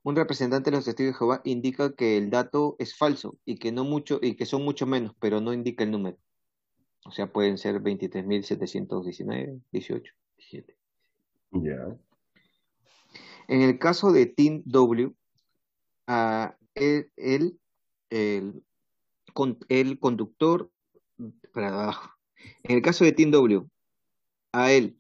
Un 0.04 0.16
representante 0.16 0.70
de 0.70 0.78
los 0.78 0.86
testigos 0.86 1.14
de 1.14 1.18
Jehová 1.18 1.42
indica 1.44 1.96
que 1.96 2.18
el 2.18 2.30
dato 2.30 2.76
es 2.80 2.96
falso 2.96 3.40
y 3.44 3.58
que 3.58 3.72
no 3.72 3.84
mucho 3.84 4.20
y 4.22 4.36
que 4.36 4.46
son 4.46 4.64
mucho 4.64 4.86
menos, 4.86 5.16
pero 5.20 5.42
no 5.42 5.54
indica 5.54 5.84
el 5.84 5.90
número. 5.92 6.18
O 7.06 7.12
sea, 7.12 7.32
pueden 7.32 7.58
ser 7.58 7.82
23.719, 7.82 9.62
18, 9.72 10.14
17. 10.38 10.78
Ya. 11.52 11.98
En 13.48 13.62
el 13.62 13.80
caso 13.80 14.12
de 14.12 14.26
Tim 14.26 14.62
W, 14.66 15.14
ah, 16.08 16.56
él, 16.76 17.12
él- 17.16 17.58
el, 18.10 18.64
con- 19.34 19.60
el 19.70 20.00
conductor, 20.00 20.70
para 21.54 21.70
abajo. 21.70 22.12
En 22.64 22.76
el 22.76 22.82
caso 22.82 23.04
de 23.06 23.12
Tim 23.14 23.32
W, 23.32 23.66
a 24.52 24.72
él 24.72 24.98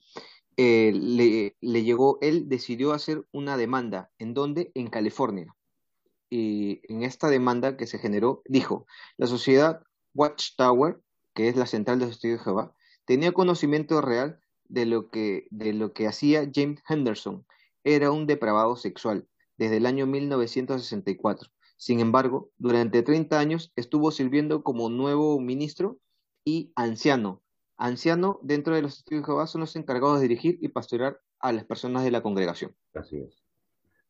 eh, 0.57 0.91
le, 0.93 1.55
le 1.61 1.83
llegó, 1.83 2.17
él 2.21 2.47
decidió 2.49 2.93
hacer 2.93 3.25
una 3.31 3.57
demanda. 3.57 4.09
¿En 4.17 4.33
dónde? 4.33 4.71
En 4.73 4.87
California. 4.87 5.53
Y 6.29 6.81
en 6.91 7.03
esta 7.03 7.29
demanda 7.29 7.77
que 7.77 7.85
se 7.87 7.99
generó, 7.99 8.41
dijo, 8.45 8.85
la 9.17 9.27
sociedad 9.27 9.81
Watchtower, 10.13 10.99
que 11.37 11.49
es 11.49 11.55
la 11.55 11.67
central 11.67 11.99
de 11.99 12.07
los 12.07 12.15
testigos 12.15 12.39
de 12.39 12.43
Jehová, 12.45 12.75
tenía 13.05 13.31
conocimiento 13.31 14.01
real 14.01 14.39
de 14.69 14.87
lo 14.87 15.11
que, 15.11 15.45
de 15.51 15.71
lo 15.71 15.93
que 15.93 16.07
hacía 16.07 16.49
James 16.51 16.81
Henderson. 16.89 17.45
Era 17.83 18.09
un 18.09 18.25
depravado 18.25 18.75
sexual 18.75 19.27
desde 19.55 19.77
el 19.77 19.85
año 19.85 20.07
1964. 20.07 21.51
Sin 21.77 21.99
embargo, 21.99 22.49
durante 22.57 23.03
30 23.03 23.37
años 23.37 23.71
estuvo 23.75 24.09
sirviendo 24.09 24.63
como 24.63 24.89
nuevo 24.89 25.39
ministro 25.39 25.99
y 26.43 26.71
anciano. 26.75 27.43
Anciano 27.77 28.39
dentro 28.41 28.73
de 28.73 28.81
los 28.81 28.95
testigos 28.95 29.21
de 29.21 29.25
Jehová 29.27 29.45
son 29.45 29.61
los 29.61 29.75
encargados 29.75 30.19
de 30.19 30.27
dirigir 30.27 30.57
y 30.59 30.69
pastorear 30.69 31.21
a 31.37 31.53
las 31.53 31.65
personas 31.65 32.03
de 32.03 32.09
la 32.09 32.23
congregación. 32.23 32.75
Así 32.95 33.19
es. 33.19 33.43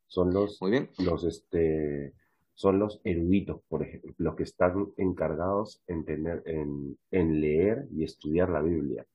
Son 0.07 0.34
los, 0.34 0.61
Muy 0.61 0.71
bien. 0.71 0.91
los, 0.99 1.25
este, 1.25 2.13
son 2.57 2.79
los 2.79 2.99
eruditos, 3.03 3.61
por 3.69 3.83
ejemplo, 3.83 4.13
los 4.17 4.35
que 4.35 4.41
están 4.41 4.87
encargados 4.97 5.83
en 5.85 6.03
tener, 6.05 6.41
en, 6.47 6.97
en 7.11 7.39
leer 7.39 7.87
y 7.91 8.03
estudiar 8.03 8.49
la 8.49 8.63
Biblia 8.63 9.05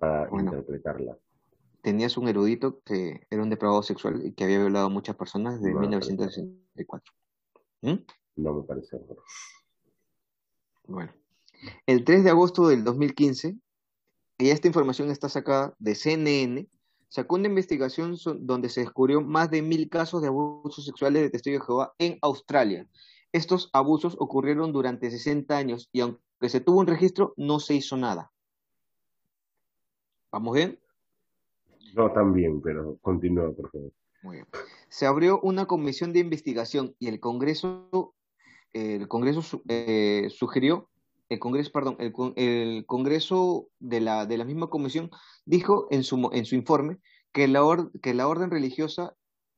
para 0.00 0.26
Bueno, 0.28 0.50
interpretarla. 0.50 1.16
tenías 1.82 2.16
un 2.16 2.26
erudito 2.26 2.80
que 2.84 3.20
era 3.30 3.42
un 3.44 3.48
depravado 3.48 3.80
sexual 3.84 4.26
y 4.26 4.32
que 4.32 4.42
había 4.42 4.58
violado 4.58 4.86
a 4.86 4.90
muchas 4.90 5.14
personas 5.14 5.60
desde 5.60 5.72
No 5.72 5.80
me 5.82 5.88
parece, 5.88 6.12
1964. 6.14 7.14
¿Mm? 7.82 7.94
no 8.42 8.54
me 8.54 8.62
parece 8.64 8.96
horror. 8.96 9.22
Bueno, 10.88 11.12
el 11.86 12.04
3 12.04 12.24
de 12.24 12.30
agosto 12.30 12.66
del 12.66 12.82
2015, 12.82 13.56
y 14.38 14.48
esta 14.50 14.66
información 14.66 15.10
está 15.12 15.28
sacada 15.28 15.74
de 15.78 15.94
CNN, 15.94 16.66
sacó 17.08 17.36
una 17.36 17.48
investigación 17.48 18.16
donde 18.40 18.68
se 18.68 18.80
descubrió 18.80 19.20
más 19.20 19.50
de 19.50 19.62
mil 19.62 19.88
casos 19.88 20.22
de 20.22 20.28
abusos 20.28 20.84
sexuales 20.84 21.22
de 21.22 21.30
testigos 21.30 21.60
de 21.60 21.66
Jehová 21.66 21.94
en 21.98 22.18
Australia. 22.22 22.86
Estos 23.32 23.70
abusos 23.72 24.16
ocurrieron 24.18 24.72
durante 24.72 25.10
60 25.10 25.56
años 25.56 25.88
y 25.92 26.00
aunque 26.00 26.48
se 26.48 26.60
tuvo 26.60 26.80
un 26.80 26.86
registro, 26.86 27.34
no 27.36 27.60
se 27.60 27.74
hizo 27.74 27.96
nada. 27.96 28.32
¿Vamos 30.32 30.54
bien? 30.54 30.78
No 31.94 32.12
tan 32.12 32.32
bien, 32.32 32.60
pero 32.60 32.98
continúa, 33.00 33.52
por 33.52 33.70
favor. 33.70 33.92
Muy 34.22 34.36
bien. 34.36 34.46
Se 34.88 35.06
abrió 35.06 35.40
una 35.40 35.66
comisión 35.66 36.12
de 36.12 36.20
investigación 36.20 36.94
y 36.98 37.08
el 37.08 37.20
Congreso, 37.20 38.14
el 38.72 39.08
Congreso 39.08 39.62
eh, 39.68 40.28
sugirió, 40.30 40.88
el 41.28 41.38
Congreso, 41.38 41.72
perdón, 41.72 41.96
el, 41.98 42.12
el 42.36 42.86
Congreso 42.86 43.68
de 43.78 44.00
la, 44.00 44.26
de 44.26 44.38
la 44.38 44.44
misma 44.44 44.68
comisión 44.68 45.10
dijo 45.44 45.88
en 45.90 46.04
su, 46.04 46.30
en 46.32 46.44
su 46.44 46.54
informe 46.54 46.98
que 47.32 47.48
la, 47.48 47.64
or- 47.64 47.90
que 48.00 48.14
la 48.14 48.28
orden 48.28 48.50
religiosa 48.50 49.14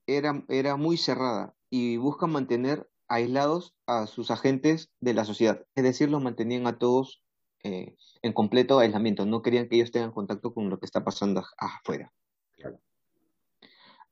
era, 0.06 0.44
era 0.48 0.76
muy 0.76 0.96
cerrada 0.96 1.54
y 1.70 1.96
busca 1.98 2.26
mantener 2.26 2.88
aislados 3.08 3.74
a 3.86 4.06
sus 4.06 4.30
agentes 4.30 4.90
de 5.00 5.14
la 5.14 5.24
sociedad, 5.24 5.64
es 5.74 5.84
decir, 5.84 6.10
los 6.10 6.22
mantenían 6.22 6.66
a 6.66 6.78
todos 6.78 7.22
eh, 7.64 7.96
en 8.22 8.32
completo 8.32 8.78
aislamiento, 8.78 9.26
no 9.26 9.42
querían 9.42 9.68
que 9.68 9.76
ellos 9.76 9.90
tengan 9.90 10.12
contacto 10.12 10.54
con 10.54 10.70
lo 10.70 10.78
que 10.78 10.86
está 10.86 11.04
pasando 11.04 11.44
afuera. 11.58 12.12
Claro. 12.56 12.78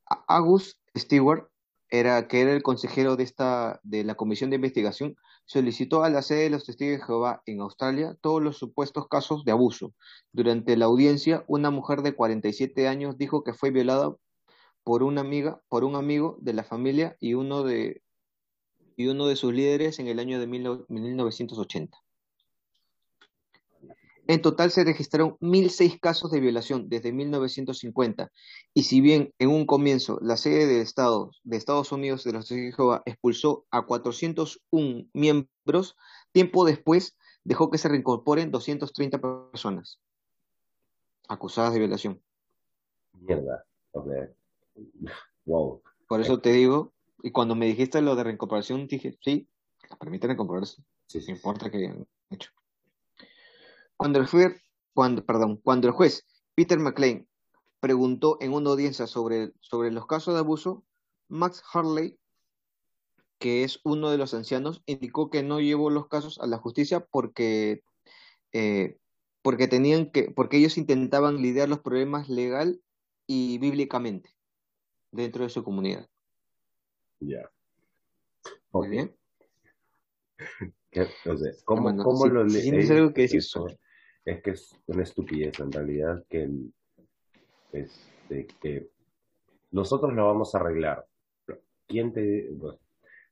A- 0.09 0.24
August 0.36 0.78
Stewart 0.96 1.48
era 1.88 2.26
que 2.26 2.40
era 2.40 2.52
el 2.52 2.62
consejero 2.62 3.16
de 3.16 3.24
esta 3.24 3.80
de 3.84 4.02
la 4.02 4.16
comisión 4.16 4.50
de 4.50 4.57
investigación, 4.57 5.16
solicitó 5.47 6.05
a 6.05 6.11
la 6.11 6.22
sede 6.22 6.44
de 6.44 6.51
los 6.51 6.64
testigos 6.64 6.99
de 6.99 7.07
Jehová 7.07 7.42
en 7.47 7.61
Australia 7.61 8.16
todos 8.20 8.42
los 8.42 8.59
supuestos 8.59 9.09
casos 9.09 9.44
de 9.44 9.53
abuso. 9.53 9.94
Durante 10.32 10.76
la 10.76 10.84
audiencia, 10.84 11.44
una 11.47 11.70
mujer 11.70 12.03
de 12.03 12.14
47 12.14 12.88
años 12.88 13.16
dijo 13.16 13.42
que 13.44 13.55
fue 13.55 13.70
violada 13.70 14.14
por 14.84 15.03
una 15.03 15.22
amiga, 15.22 15.62
por 15.68 15.84
un 15.84 15.97
amigo 15.97 16.36
de 16.40 16.53
la 16.53 16.64
familia 16.64 17.16
y 17.20 17.34
uno 17.34 17.62
de 17.62 18.03
y 18.97 19.09
uno 19.09 19.26
de 19.26 19.36
sus 19.36 19.53
líderes 19.53 19.99
en 19.99 20.09
el 20.09 20.18
año 20.18 20.40
de 20.40 20.47
1980. 20.47 21.99
En 24.29 24.43
total 24.43 24.70
se 24.72 24.85
registraron 24.85 25.37
1.006 25.41 26.01
casos 26.01 26.31
de 26.33 26.41
violación 26.41 26.89
desde 26.89 27.12
1950 27.12 28.33
y 28.74 28.83
si 28.83 29.01
bien 29.01 29.33
en 29.39 29.51
un 29.51 29.66
comienzo 29.66 30.18
la 30.20 30.37
sede 30.37 30.66
de 30.66 30.81
Estados, 30.81 31.41
de 31.45 31.57
Estados 31.57 31.93
Unidos 31.93 32.24
de 32.24 32.33
los 32.33 32.49
Testigos 32.49 32.72
de 32.72 32.77
Jehová 32.77 33.03
expulsó 33.07 33.66
a 33.70 33.87
401 33.87 35.07
miembros, 35.12 35.97
tiempo 36.33 36.64
después 36.64 37.16
dejó 37.45 37.70
que 37.70 37.79
se 37.79 37.89
reincorporen 37.89 38.51
230 38.51 39.20
personas 39.20 40.01
acusadas 41.29 41.72
de 41.72 41.79
violación. 41.79 42.20
Mierda. 43.12 43.64
Okay. 43.93 44.29
Wow. 45.45 45.83
Por 46.09 46.20
eso 46.20 46.41
te 46.41 46.53
digo, 46.53 46.93
y 47.22 47.31
cuando 47.31 47.55
me 47.55 47.66
dijiste 47.66 48.03
lo 48.03 48.16
de 48.16 48.24
reincorporación, 48.24 48.87
dije, 48.87 49.16
sí, 49.20 49.49
permiten 49.99 50.29
reincorporarse, 50.29 50.83
sí, 51.07 51.20
no 51.27 51.35
importa 51.35 51.70
que 51.70 51.79
hayan 51.79 52.07
hecho. 52.31 52.51
Cuando 53.97 54.18
el, 54.18 54.26
juez, 54.26 54.62
cuando, 54.94 55.24
perdón, 55.24 55.57
cuando 55.62 55.88
el 55.88 55.94
juez 55.94 56.26
Peter 56.55 56.78
McLean 56.78 57.26
preguntó 57.80 58.38
en 58.40 58.53
una 58.53 58.70
audiencia 58.70 59.07
sobre, 59.07 59.53
sobre 59.61 59.90
los 59.90 60.07
casos 60.07 60.34
de 60.34 60.40
abuso, 60.40 60.84
Max 61.28 61.62
Harley, 61.72 62.18
que 63.38 63.64
es 63.64 63.80
uno 63.84 64.11
de 64.11 64.18
los 64.18 64.34
ancianos, 64.34 64.82
indicó 64.86 65.30
que 65.30 65.42
no 65.42 65.61
llevó 65.61 65.90
los 65.90 66.09
casos 66.09 66.38
a 66.40 66.47
la 66.47 66.59
justicia 66.59 67.01
porque, 67.01 67.82
eh, 68.53 68.99
porque, 69.42 69.68
tenían 69.68 70.11
que, 70.11 70.30
porque 70.30 70.57
ellos 70.57 70.78
intentaban 70.78 71.42
lidiar 71.42 71.68
los 71.68 71.80
problemas 71.80 72.28
legal 72.28 72.80
y 73.26 73.59
bíblicamente 73.59 74.34
dentro 75.11 75.44
de 75.44 75.51
su 75.51 75.62
comunidad. 75.62 76.09
Ya. 77.20 77.51
Muy 78.72 78.88
bien. 78.88 79.16
Entonces, 80.90 81.62
¿cómo, 81.64 81.94
cómo 82.03 82.26
lo 82.26 82.44
lees? 82.44 82.90
algo 82.90 83.12
que 83.12 83.22
decir 83.22 83.42
sobre 83.42 83.78
es 84.27 84.43
que 84.43 84.51
es 84.51 84.77
una 84.87 85.05
estupidez 85.05 85.59
en 85.61 85.72
realidad 85.72 86.24
que, 86.29 86.51
este, 87.72 88.47
que 88.61 88.89
nosotros 89.70 90.12
lo 90.12 90.27
vamos 90.27 90.55
a 90.55 90.59
arreglar. 90.59 91.07
¿Quién 91.87 92.12
te.? 92.12 92.51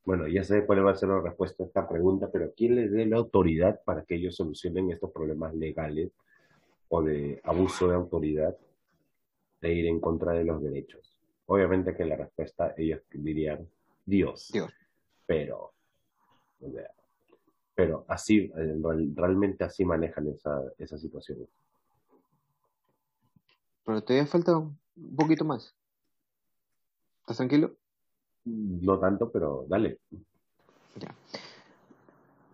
Bueno, 0.05 0.29
ya 0.29 0.45
sé 0.45 0.65
cuál 0.65 0.87
va 0.87 0.93
a 0.93 0.97
ser 0.97 1.09
la 1.09 1.21
respuesta 1.21 1.65
a 1.65 1.67
esta 1.67 1.89
pregunta, 1.89 2.31
pero 2.31 2.53
¿quién 2.57 2.77
les 2.77 2.93
dé 2.93 3.07
la 3.07 3.17
autoridad 3.17 3.81
para 3.85 4.05
que 4.05 4.15
ellos 4.15 4.37
solucionen 4.37 4.91
estos 4.91 5.11
problemas 5.11 5.55
legales 5.55 6.13
o 6.89 7.03
de 7.03 7.41
abuso 7.43 7.89
de 7.89 7.95
autoridad 7.97 8.57
de 9.61 9.73
ir 9.73 9.87
en 9.87 9.99
contra 9.99 10.33
de 10.33 10.45
los 10.45 10.63
derechos? 10.63 11.19
Obviamente 11.47 11.97
que 11.97 12.05
la 12.05 12.17
respuesta 12.17 12.75
ellos 12.77 13.01
dirían 13.11 13.69
Dios. 14.05 14.51
Dios. 14.53 14.73
Pero, 15.27 15.73
pero 17.75 18.05
así, 18.09 18.53
eh, 18.57 18.81
realmente 19.15 19.65
así 19.65 19.85
manejan 19.85 20.29
esa, 20.29 20.63
esa 20.79 20.99
situación. 20.99 21.47
Pero 23.85 24.03
te 24.03 24.25
falta 24.27 24.57
un 24.57 24.79
poquito 25.17 25.45
más. 25.45 25.75
¿Estás 27.21 27.39
tranquilo? 27.39 27.77
No 28.45 28.99
tanto, 28.99 29.31
pero 29.31 29.67
dale. 29.69 29.99
Ya. 30.97 31.15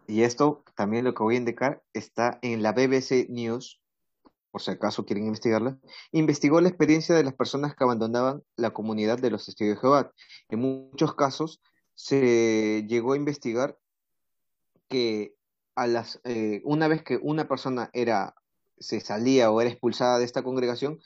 Y 0.07 0.23
esto 0.23 0.65
también 0.75 1.05
lo 1.05 1.15
que 1.15 1.23
voy 1.23 1.35
a 1.37 1.39
indicar 1.39 1.83
está 1.93 2.39
en 2.43 2.63
la 2.63 2.73
BBC 2.73 3.29
News, 3.29 3.81
por 4.51 4.61
si 4.61 4.71
acaso 4.73 5.05
quieren 5.05 5.27
investigarla. 5.27 5.79
Investigó 6.11 6.61
la 6.61 6.69
experiencia 6.69 7.15
de 7.15 7.23
las 7.23 7.35
personas 7.35 7.77
que 7.77 7.85
abandonaban 7.85 8.43
la 8.57 8.71
comunidad 8.71 9.19
de 9.19 9.31
los 9.31 9.47
testigos 9.47 9.77
de 9.77 9.81
Jehová. 9.81 10.13
En 10.49 10.61
muchos 10.61 11.15
casos 11.15 11.63
se 11.95 12.85
llegó 12.89 13.13
a 13.13 13.17
investigar 13.17 13.79
que 14.91 15.37
a 15.77 15.87
las, 15.87 16.21
eh, 16.25 16.61
una 16.65 16.89
vez 16.89 17.03
que 17.03 17.19
una 17.23 17.49
persona 17.49 17.89
era, 17.95 18.35
se 18.79 19.01
salía 19.01 19.51
o 19.51 19.61
era 19.63 19.71
expulsada 19.71 20.19
de 20.19 20.25
esta 20.27 20.43
congregación, 20.43 20.99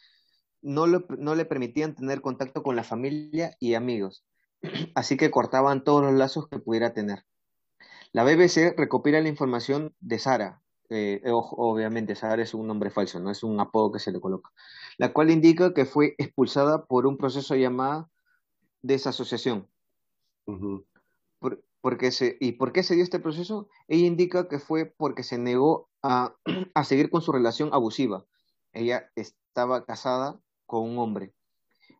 no, 0.62 0.86
no 0.86 1.34
le 1.34 1.44
permitían 1.44 1.94
tener 1.94 2.22
contacto 2.22 2.62
con 2.62 2.74
la 2.74 2.82
familia 2.82 3.56
y 3.60 3.74
amigos, 3.74 4.24
así 4.96 5.16
que 5.16 5.30
cortaban 5.30 5.84
todos 5.84 6.02
los 6.02 6.14
lazos 6.14 6.48
que 6.48 6.58
pudiera 6.58 6.94
tener. 6.94 7.24
La 8.12 8.24
BBC 8.24 8.74
recopila 8.76 9.20
la 9.20 9.28
información 9.28 9.94
de 10.00 10.18
Sara, 10.18 10.62
eh, 10.88 11.20
obviamente 11.26 12.14
Sara 12.14 12.42
es 12.42 12.54
un 12.54 12.66
nombre 12.66 12.90
falso, 12.90 13.20
no 13.20 13.30
es 13.30 13.42
un 13.42 13.60
apodo 13.60 13.92
que 13.92 13.98
se 13.98 14.12
le 14.12 14.20
coloca, 14.20 14.50
la 14.96 15.12
cual 15.12 15.30
indica 15.30 15.74
que 15.74 15.84
fue 15.84 16.14
expulsada 16.18 16.86
por 16.86 17.06
un 17.06 17.18
proceso 17.18 17.54
llamado 17.54 18.10
desasociación. 18.82 19.68
Porque 21.84 22.12
se, 22.12 22.38
¿Y 22.40 22.52
por 22.52 22.72
qué 22.72 22.82
se 22.82 22.94
dio 22.94 23.04
este 23.04 23.20
proceso? 23.20 23.68
Ella 23.88 24.06
indica 24.06 24.48
que 24.48 24.58
fue 24.58 24.86
porque 24.86 25.22
se 25.22 25.36
negó 25.36 25.90
a, 26.02 26.34
seguir 26.82 27.10
con 27.10 27.20
su 27.20 27.30
relación 27.30 27.74
abusiva. 27.74 28.24
Ella 28.72 29.10
estaba 29.16 29.84
casada 29.84 30.40
con 30.64 30.88
un 30.88 30.96
hombre. 30.96 31.34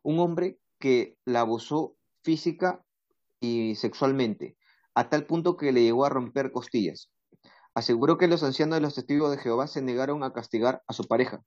Un 0.01 0.17
hombre 0.17 0.59
que 0.79 1.19
la 1.23 1.41
abusó 1.41 1.95
física 2.23 2.83
y 3.39 3.75
sexualmente, 3.75 4.57
a 4.95 5.07
tal 5.07 5.27
punto 5.27 5.55
que 5.55 5.71
le 5.71 5.83
llegó 5.83 6.03
a 6.03 6.09
romper 6.09 6.51
costillas. 6.51 7.11
Aseguró 7.75 8.17
que 8.17 8.27
los 8.27 8.41
ancianos 8.41 8.77
de 8.77 8.81
los 8.81 8.95
testigos 8.95 9.29
de 9.29 9.37
Jehová 9.37 9.67
se 9.67 9.83
negaron 9.83 10.23
a 10.23 10.33
castigar 10.33 10.81
a 10.87 10.93
su 10.93 11.03
pareja. 11.03 11.43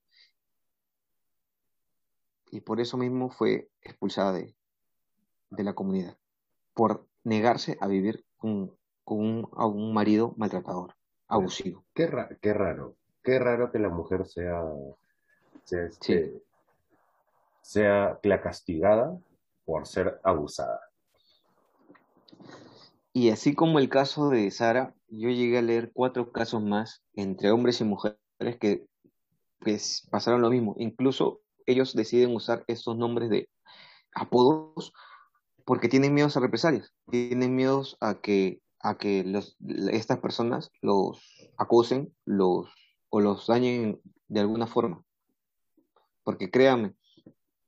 Y 2.53 2.61
por 2.61 2.78
eso 2.78 2.99
mismo 2.99 3.30
fue 3.30 3.68
expulsada 3.82 4.32
de, 4.34 4.55
de 5.51 5.64
la 5.64 5.74
comunidad, 5.74 6.16
por 6.72 7.05
negarse 7.24 7.76
a 7.80 7.89
vivir 7.89 8.28
con, 8.39 8.72
un, 9.05 9.49
a 9.57 9.66
un 9.66 9.93
marido 9.93 10.34
maltratador, 10.36 10.95
abusivo. 11.26 11.84
Qué, 11.95 12.09
qué 12.41 12.55
raro, 12.55 12.97
qué 13.22 13.39
raro 13.39 13.70
que 13.70 13.78
la 13.78 13.89
mujer 13.89 14.26
sea, 14.26 14.62
sea, 15.64 15.84
este, 15.84 16.43
sea 17.61 18.18
la 18.22 18.41
castigada 18.41 19.18
por 19.64 19.86
ser 19.86 20.20
abusada. 20.24 20.80
Y 23.12 23.30
así 23.30 23.55
como 23.55 23.78
el 23.78 23.89
caso 23.89 24.30
de 24.30 24.51
Sara, 24.51 24.95
yo 25.09 25.28
llegué 25.30 25.59
a 25.59 25.62
leer 25.62 25.91
cuatro 25.93 26.30
casos 26.30 26.62
más 26.62 27.03
entre 27.14 27.51
hombres 27.51 27.80
y 27.80 27.84
mujeres 27.84 28.18
que 28.61 28.86
pues, 29.59 30.07
pasaron 30.11 30.41
lo 30.41 30.51
mismo. 30.51 30.74
Incluso 30.78 31.41
ellos 31.66 31.95
deciden 31.95 32.34
usar 32.34 32.64
estos 32.68 32.97
nombres 32.97 33.28
de 33.28 33.49
apodos 34.14 34.93
porque 35.68 35.90
tienen 35.90 36.14
miedos 36.14 36.34
a 36.34 36.40
represalias, 36.40 36.94
tienen 37.10 37.54
miedos 37.54 37.98
a 38.00 38.22
que, 38.22 38.62
a 38.80 38.96
que 38.96 39.22
los, 39.22 39.58
estas 39.92 40.18
personas 40.18 40.70
los 40.80 41.20
acusen 41.58 42.10
los, 42.24 42.70
o 43.10 43.20
los 43.20 43.46
dañen 43.46 44.00
de 44.28 44.40
alguna 44.40 44.66
forma. 44.66 45.04
Porque 46.24 46.50
créanme, 46.50 46.94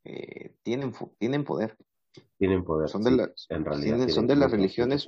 eh, 0.04 0.54
tienen, 0.62 0.94
tienen 1.18 1.44
poder. 1.44 1.76
Tienen 2.38 2.64
poder. 2.64 2.88
Son 2.88 3.04
de, 3.04 3.34
en 3.50 3.64
realidad 3.66 4.08
son 4.08 4.26
de 4.26 4.36
las 4.36 4.50
religiones 4.50 5.04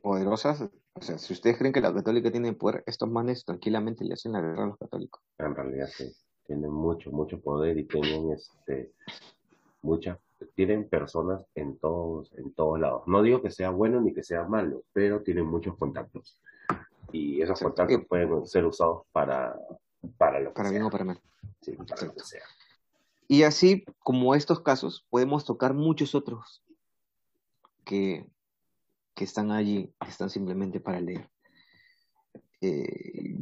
poderosas. 0.00 0.70
O 0.92 1.02
sea, 1.02 1.18
si 1.18 1.32
ustedes 1.32 1.58
creen 1.58 1.72
que 1.72 1.80
la 1.80 1.92
católica 1.92 2.30
tiene 2.30 2.52
poder, 2.52 2.84
estos 2.86 3.10
manes 3.10 3.44
tranquilamente 3.44 4.04
le 4.04 4.14
hacen 4.14 4.34
la 4.34 4.40
guerra 4.40 4.62
a 4.62 4.68
los 4.68 4.78
católicos. 4.78 5.20
En 5.38 5.52
realidad 5.52 5.88
sí, 5.88 6.12
tienen 6.46 6.70
mucho, 6.70 7.10
mucho 7.10 7.40
poder 7.40 7.76
y 7.76 7.88
tienen 7.88 8.30
este, 8.30 8.92
mucha 9.82 10.20
tienen 10.46 10.88
personas 10.88 11.44
en 11.54 11.78
todos, 11.78 12.32
en 12.36 12.52
todos 12.52 12.80
lados. 12.80 13.02
No 13.06 13.22
digo 13.22 13.42
que 13.42 13.50
sea 13.50 13.70
bueno 13.70 14.00
ni 14.00 14.12
que 14.12 14.22
sea 14.22 14.44
malo, 14.44 14.82
pero 14.92 15.22
tienen 15.22 15.46
muchos 15.46 15.76
contactos. 15.76 16.40
Y 17.12 17.42
esos 17.42 17.60
contactos 17.60 18.04
pueden 18.08 18.46
ser 18.46 18.64
usados 18.64 19.02
para, 19.12 19.56
para 20.16 20.40
lo 20.40 20.50
que 20.50 20.54
para 20.54 20.70
bien 20.70 20.82
o 20.82 20.90
para 20.90 21.04
mal. 21.04 21.20
Sí, 21.60 21.72
para 21.72 22.06
lo 22.06 22.14
que 22.14 22.24
sea. 22.24 22.42
Y 23.28 23.44
así 23.44 23.84
como 24.00 24.34
estos 24.34 24.60
casos, 24.60 25.06
podemos 25.10 25.44
tocar 25.44 25.74
muchos 25.74 26.14
otros 26.14 26.62
que, 27.84 28.26
que 29.14 29.24
están 29.24 29.50
allí, 29.50 29.92
que 30.00 30.10
están 30.10 30.30
simplemente 30.30 30.80
para 30.80 31.00
leer. 31.00 31.28
Eh, 32.60 33.36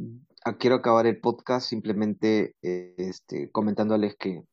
quiero 0.57 0.75
acabar 0.75 1.05
el 1.07 1.19
podcast 1.19 1.67
simplemente 1.67 2.55
eh, 2.61 2.93
este, 2.97 3.51
comentándoles 3.51 4.15
que 4.15 4.43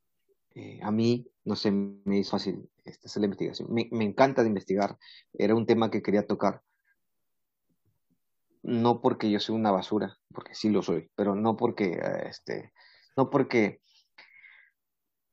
eh, 0.55 0.81
a 0.83 0.91
mí 0.91 1.27
no 1.47 1.55
sé, 1.55 1.71
me 1.71 2.19
hizo 2.19 2.33
fácil 2.33 2.69
este, 2.85 3.07
hacer 3.07 3.21
la 3.21 3.27
investigación. 3.27 3.69
Me, 3.73 4.05
encanta 4.05 4.43
de 4.43 4.49
investigar, 4.49 4.99
era 5.33 5.55
un 5.55 5.65
tema 5.65 5.91
que 5.93 6.03
quería 6.03 6.27
tocar. 6.27 6.61
No 8.65 9.01
porque 9.01 9.31
yo 9.31 9.39
soy 9.39 9.55
una 9.55 9.71
basura, 9.71 10.19
porque 10.35 10.57
sí 10.57 10.71
lo 10.71 10.83
soy, 10.83 11.09
pero 11.15 11.37
no 11.37 11.57
porque, 11.57 12.01
este, 12.29 12.73
no 13.17 13.31
porque, 13.31 13.81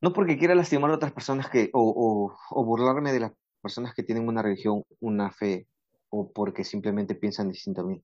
no 0.01 0.13
porque 0.13 0.37
quiera 0.37 0.53
lastimar 0.53 0.91
a 0.91 0.95
otras 0.95 1.13
personas 1.13 1.49
que, 1.49 1.71
o, 1.73 2.31
o, 2.51 2.63
burlarme 2.63 3.11
de, 3.11 3.19
la, 3.19 3.33
personas 3.59 3.95
que 3.95 4.03
tienen 4.03 4.27
una 4.27 4.43
religión, 4.43 4.83
una 4.99 5.31
fe, 5.31 5.67
o 6.09 6.31
porque 6.31 6.63
simplemente 6.63 7.15
piensan 7.15 7.49
distinto 7.49 7.81
a 7.81 7.85
mí, 7.85 8.03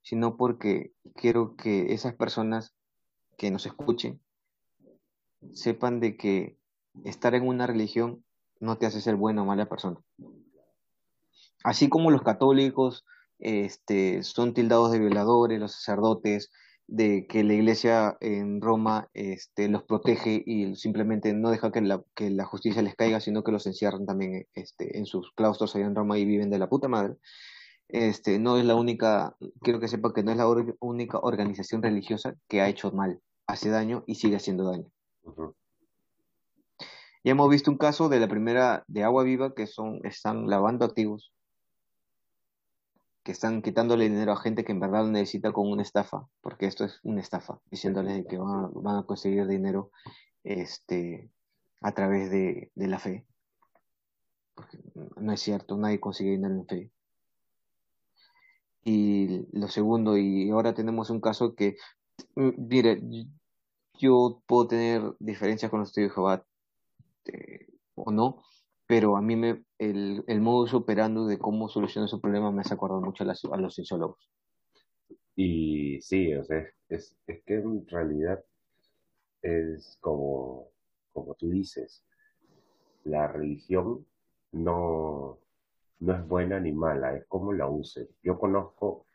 sino 0.00 0.36
porque 0.36 0.92
quiero 1.16 1.56
que 1.56 1.92
esas 1.92 2.14
personas 2.14 2.72
que 3.36 3.50
nos 3.50 3.66
escuchen 3.66 4.20
sepan 5.52 5.98
de 5.98 6.16
que 6.16 6.61
estar 7.04 7.34
en 7.34 7.46
una 7.46 7.66
religión 7.66 8.24
no 8.60 8.78
te 8.78 8.86
hace 8.86 9.00
ser 9.00 9.16
buena 9.16 9.42
o 9.42 9.46
mala 9.46 9.66
persona. 9.66 9.98
Así 11.64 11.88
como 11.88 12.10
los 12.10 12.22
católicos 12.22 13.04
este, 13.38 14.22
son 14.22 14.54
tildados 14.54 14.92
de 14.92 14.98
violadores, 14.98 15.60
los 15.60 15.72
sacerdotes, 15.72 16.50
de 16.86 17.26
que 17.26 17.44
la 17.44 17.54
iglesia 17.54 18.16
en 18.20 18.60
Roma 18.60 19.08
este, 19.14 19.68
los 19.68 19.84
protege 19.84 20.42
y 20.44 20.74
simplemente 20.76 21.32
no 21.32 21.50
deja 21.50 21.72
que 21.72 21.80
la, 21.80 22.02
que 22.14 22.30
la 22.30 22.44
justicia 22.44 22.82
les 22.82 22.96
caiga, 22.96 23.20
sino 23.20 23.42
que 23.42 23.52
los 23.52 23.66
encierran 23.66 24.04
también 24.04 24.46
este, 24.54 24.98
en 24.98 25.06
sus 25.06 25.32
claustros 25.32 25.74
allá 25.74 25.86
en 25.86 25.94
Roma 25.94 26.18
y 26.18 26.24
viven 26.24 26.50
de 26.50 26.58
la 26.58 26.68
puta 26.68 26.88
madre. 26.88 27.14
Este, 27.88 28.38
no 28.38 28.58
es 28.58 28.64
la 28.64 28.74
única, 28.74 29.36
quiero 29.60 29.80
que 29.80 29.88
sepa 29.88 30.12
que 30.12 30.22
no 30.22 30.32
es 30.32 30.36
la 30.36 30.46
única 30.80 31.18
organización 31.18 31.82
religiosa 31.82 32.34
que 32.48 32.60
ha 32.60 32.68
hecho 32.68 32.90
mal, 32.92 33.20
hace 33.46 33.70
daño 33.70 34.04
y 34.06 34.16
sigue 34.16 34.36
haciendo 34.36 34.64
daño. 34.64 34.90
Ya 37.24 37.32
hemos 37.32 37.48
visto 37.50 37.70
un 37.70 37.78
caso 37.78 38.08
de 38.08 38.20
la 38.20 38.28
primera 38.28 38.84
de 38.88 39.04
Agua 39.04 39.22
Viva 39.22 39.54
que 39.54 39.66
son, 39.66 40.00
están 40.04 40.48
lavando 40.48 40.84
activos 40.84 41.32
que 43.22 43.32
están 43.32 43.62
quitándole 43.62 44.08
dinero 44.08 44.32
a 44.32 44.36
gente 44.36 44.64
que 44.64 44.72
en 44.72 44.80
verdad 44.80 45.04
lo 45.04 45.10
necesita 45.10 45.52
con 45.52 45.70
una 45.70 45.82
estafa, 45.82 46.26
porque 46.40 46.66
esto 46.66 46.84
es 46.84 46.98
una 47.02 47.20
estafa, 47.20 47.60
diciéndoles 47.70 48.26
que 48.28 48.38
van 48.38 48.96
a, 48.96 49.04
conseguir 49.04 49.46
dinero 49.46 49.90
este, 50.42 51.30
a 51.80 51.92
través 51.92 52.30
de, 52.30 52.70
la 52.74 52.98
fe. 52.98 53.26
No 55.16 55.32
es 55.32 55.40
cierto, 55.40 55.76
nadie 55.76 56.00
consigue 56.00 56.32
dinero 56.32 56.54
en 56.54 56.66
fe. 56.66 56.90
Y 58.84 59.46
lo 59.56 59.68
segundo, 59.68 60.18
y 60.18 60.50
ahora 60.50 60.74
tenemos 60.74 61.08
un 61.10 61.20
caso 61.20 61.54
que, 61.54 61.76
mm, 62.34 62.50
mire, 62.68 63.00
yo 63.98 64.42
puedo 64.46 64.66
tener 64.66 65.14
diferencias 65.20 65.70
con 65.70 65.80
los 65.80 65.90
estudios 65.90 66.10
de 66.10 66.14
Jehová 66.14 66.44
eh, 67.26 67.66
o 67.94 68.10
no, 68.10 68.42
pero 68.86 69.16
a 69.16 69.22
mí 69.22 69.36
me, 69.36 69.64
el, 69.78 70.24
el 70.26 70.40
modus 70.40 70.74
operando 70.74 71.26
de 71.26 71.38
cómo 71.38 71.68
solucionar 71.68 72.08
su 72.08 72.20
problema 72.20 72.50
me 72.50 72.60
hace 72.62 72.74
acordar 72.74 73.00
mucho 73.00 73.24
a, 73.24 73.54
a 73.54 73.56
los 73.58 73.74
cienciólogos. 73.74 74.30
Y 75.34 76.00
sí, 76.02 76.34
o 76.34 76.44
sea, 76.44 76.66
es, 76.88 77.16
es 77.26 77.42
que 77.44 77.54
en 77.54 77.86
realidad 77.86 78.44
es 79.40 79.96
como, 80.00 80.68
como 81.12 81.34
tú 81.34 81.48
dices, 81.50 82.04
la 83.04 83.28
religión 83.28 84.06
no, 84.52 85.38
no 86.00 86.14
es 86.14 86.28
buena 86.28 86.60
ni 86.60 86.72
mala, 86.72 87.16
es 87.16 87.26
como 87.26 87.52
la 87.52 87.68
use. 87.68 88.10
Yo 88.22 88.38
conozco, 88.38 89.06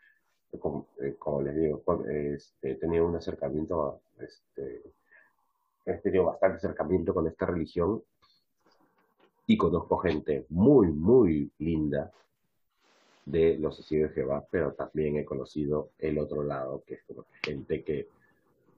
como, 0.58 0.88
eh, 1.00 1.16
les 1.44 1.56
digo, 1.56 1.82
este, 2.08 2.72
he 2.72 2.74
tenido 2.76 3.06
un 3.06 3.16
acercamiento, 3.16 4.02
este, 4.18 4.82
he 5.92 5.98
tenido 5.98 6.24
bastante 6.24 6.58
acercamiento 6.58 7.14
con 7.14 7.26
esta 7.26 7.46
religión 7.46 8.02
y 9.46 9.56
conozco 9.56 9.98
gente 9.98 10.46
muy, 10.50 10.88
muy 10.88 11.50
linda 11.58 12.12
de 13.24 13.58
los 13.58 13.76
testigos 13.76 14.10
de 14.10 14.14
Jehová, 14.14 14.46
pero 14.50 14.72
también 14.72 15.16
he 15.16 15.24
conocido 15.24 15.90
el 15.98 16.18
otro 16.18 16.42
lado, 16.42 16.82
que 16.86 16.94
es 16.94 17.02
como 17.04 17.26
gente 17.42 17.82
que, 17.82 18.08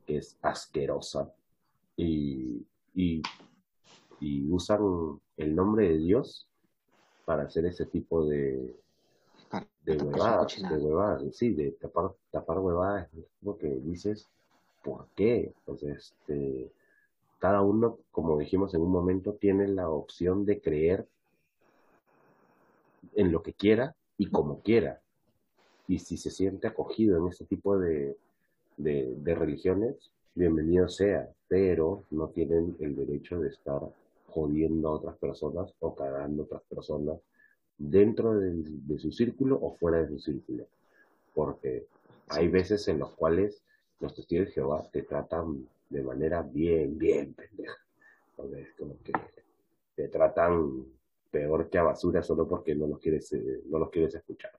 es 0.07 0.37
asquerosa 0.43 1.33
y, 1.97 2.67
y, 2.95 3.23
usan 4.51 5.21
el 5.37 5.55
nombre 5.55 5.89
de 5.89 5.99
Dios 5.99 6.49
para 7.25 7.45
hacer 7.45 7.67
ese 7.67 7.87
tipo 7.87 8.27
de, 8.27 8.77
de 9.85 9.97
huevadas, 9.99 10.57
de 10.61 10.77
huevadas, 10.79 11.37
sí, 11.37 11.55
de 11.55 11.73
tapar, 11.73 12.11
tapar 12.33 12.59
huevadas, 12.59 13.09
es 13.15 13.25
lo 13.43 13.57
que 13.57 13.69
dices, 13.69 14.29
¿por 14.83 15.07
qué? 15.15 15.55
Entonces, 15.59 16.13
este, 16.19 16.73
cada 17.41 17.63
uno, 17.63 17.99
como 18.13 18.39
dijimos 18.39 18.75
en 18.75 18.83
un 18.83 18.93
momento, 18.93 19.33
tiene 19.33 19.67
la 19.67 19.89
opción 19.89 20.45
de 20.45 20.61
creer 20.61 21.09
en 23.15 23.33
lo 23.33 23.43
que 23.43 23.55
quiera 23.55 23.97
y 24.19 24.27
como 24.27 24.61
quiera. 24.61 25.01
Y 25.89 26.01
si 26.01 26.19
se 26.19 26.31
siente 26.31 26.69
acogido 26.69 27.17
en 27.17 27.29
ese 27.29 27.47
tipo 27.47 27.79
de, 27.79 28.15
de, 28.77 29.35
religiones, 29.35 29.97
bienvenido 30.35 30.89
sea, 30.91 31.31
pero 31.49 32.05
no 32.11 32.29
tienen 32.29 32.77
el 32.79 32.95
derecho 32.95 33.41
de 33.41 33.49
estar 33.49 33.81
jodiendo 34.29 34.89
a 34.89 34.93
otras 34.93 35.17
personas 35.17 35.73
o 35.81 35.95
cagando 35.95 36.43
a 36.43 36.45
otras 36.45 36.63
personas 36.69 37.19
dentro 37.79 38.39
de, 38.39 38.53
de, 38.53 38.99
su 38.99 39.13
círculo 39.13 39.59
o 39.61 39.77
fuera 39.77 40.03
de 40.03 40.09
su 40.09 40.19
círculo. 40.19 40.67
Porque 41.35 41.87
hay 42.29 42.49
veces 42.49 42.87
en 42.89 42.99
los 42.99 43.13
cuales 43.13 43.63
los 43.99 44.15
testigos 44.15 44.49
de 44.49 44.53
Jehová 44.53 44.87
te 44.93 45.03
tratan 45.03 45.67
de 45.91 46.03
manera 46.03 46.43
bien, 46.43 46.97
bien 46.97 47.35
pendeja. 47.35 47.77
Entonces, 48.31 48.69
como 48.79 48.99
que 49.03 49.13
te 49.95 50.09
tratan 50.09 50.87
peor 51.31 51.69
que 51.69 51.79
a 51.79 51.83
basura 51.83 52.23
solo 52.23 52.49
porque 52.49 52.75
no 52.75 52.87
los 52.87 52.99
quieres, 53.01 53.33
eh, 53.33 53.63
no 53.67 53.79
los 53.79 53.91
quieres 53.91 54.15
escuchar. 54.15 54.59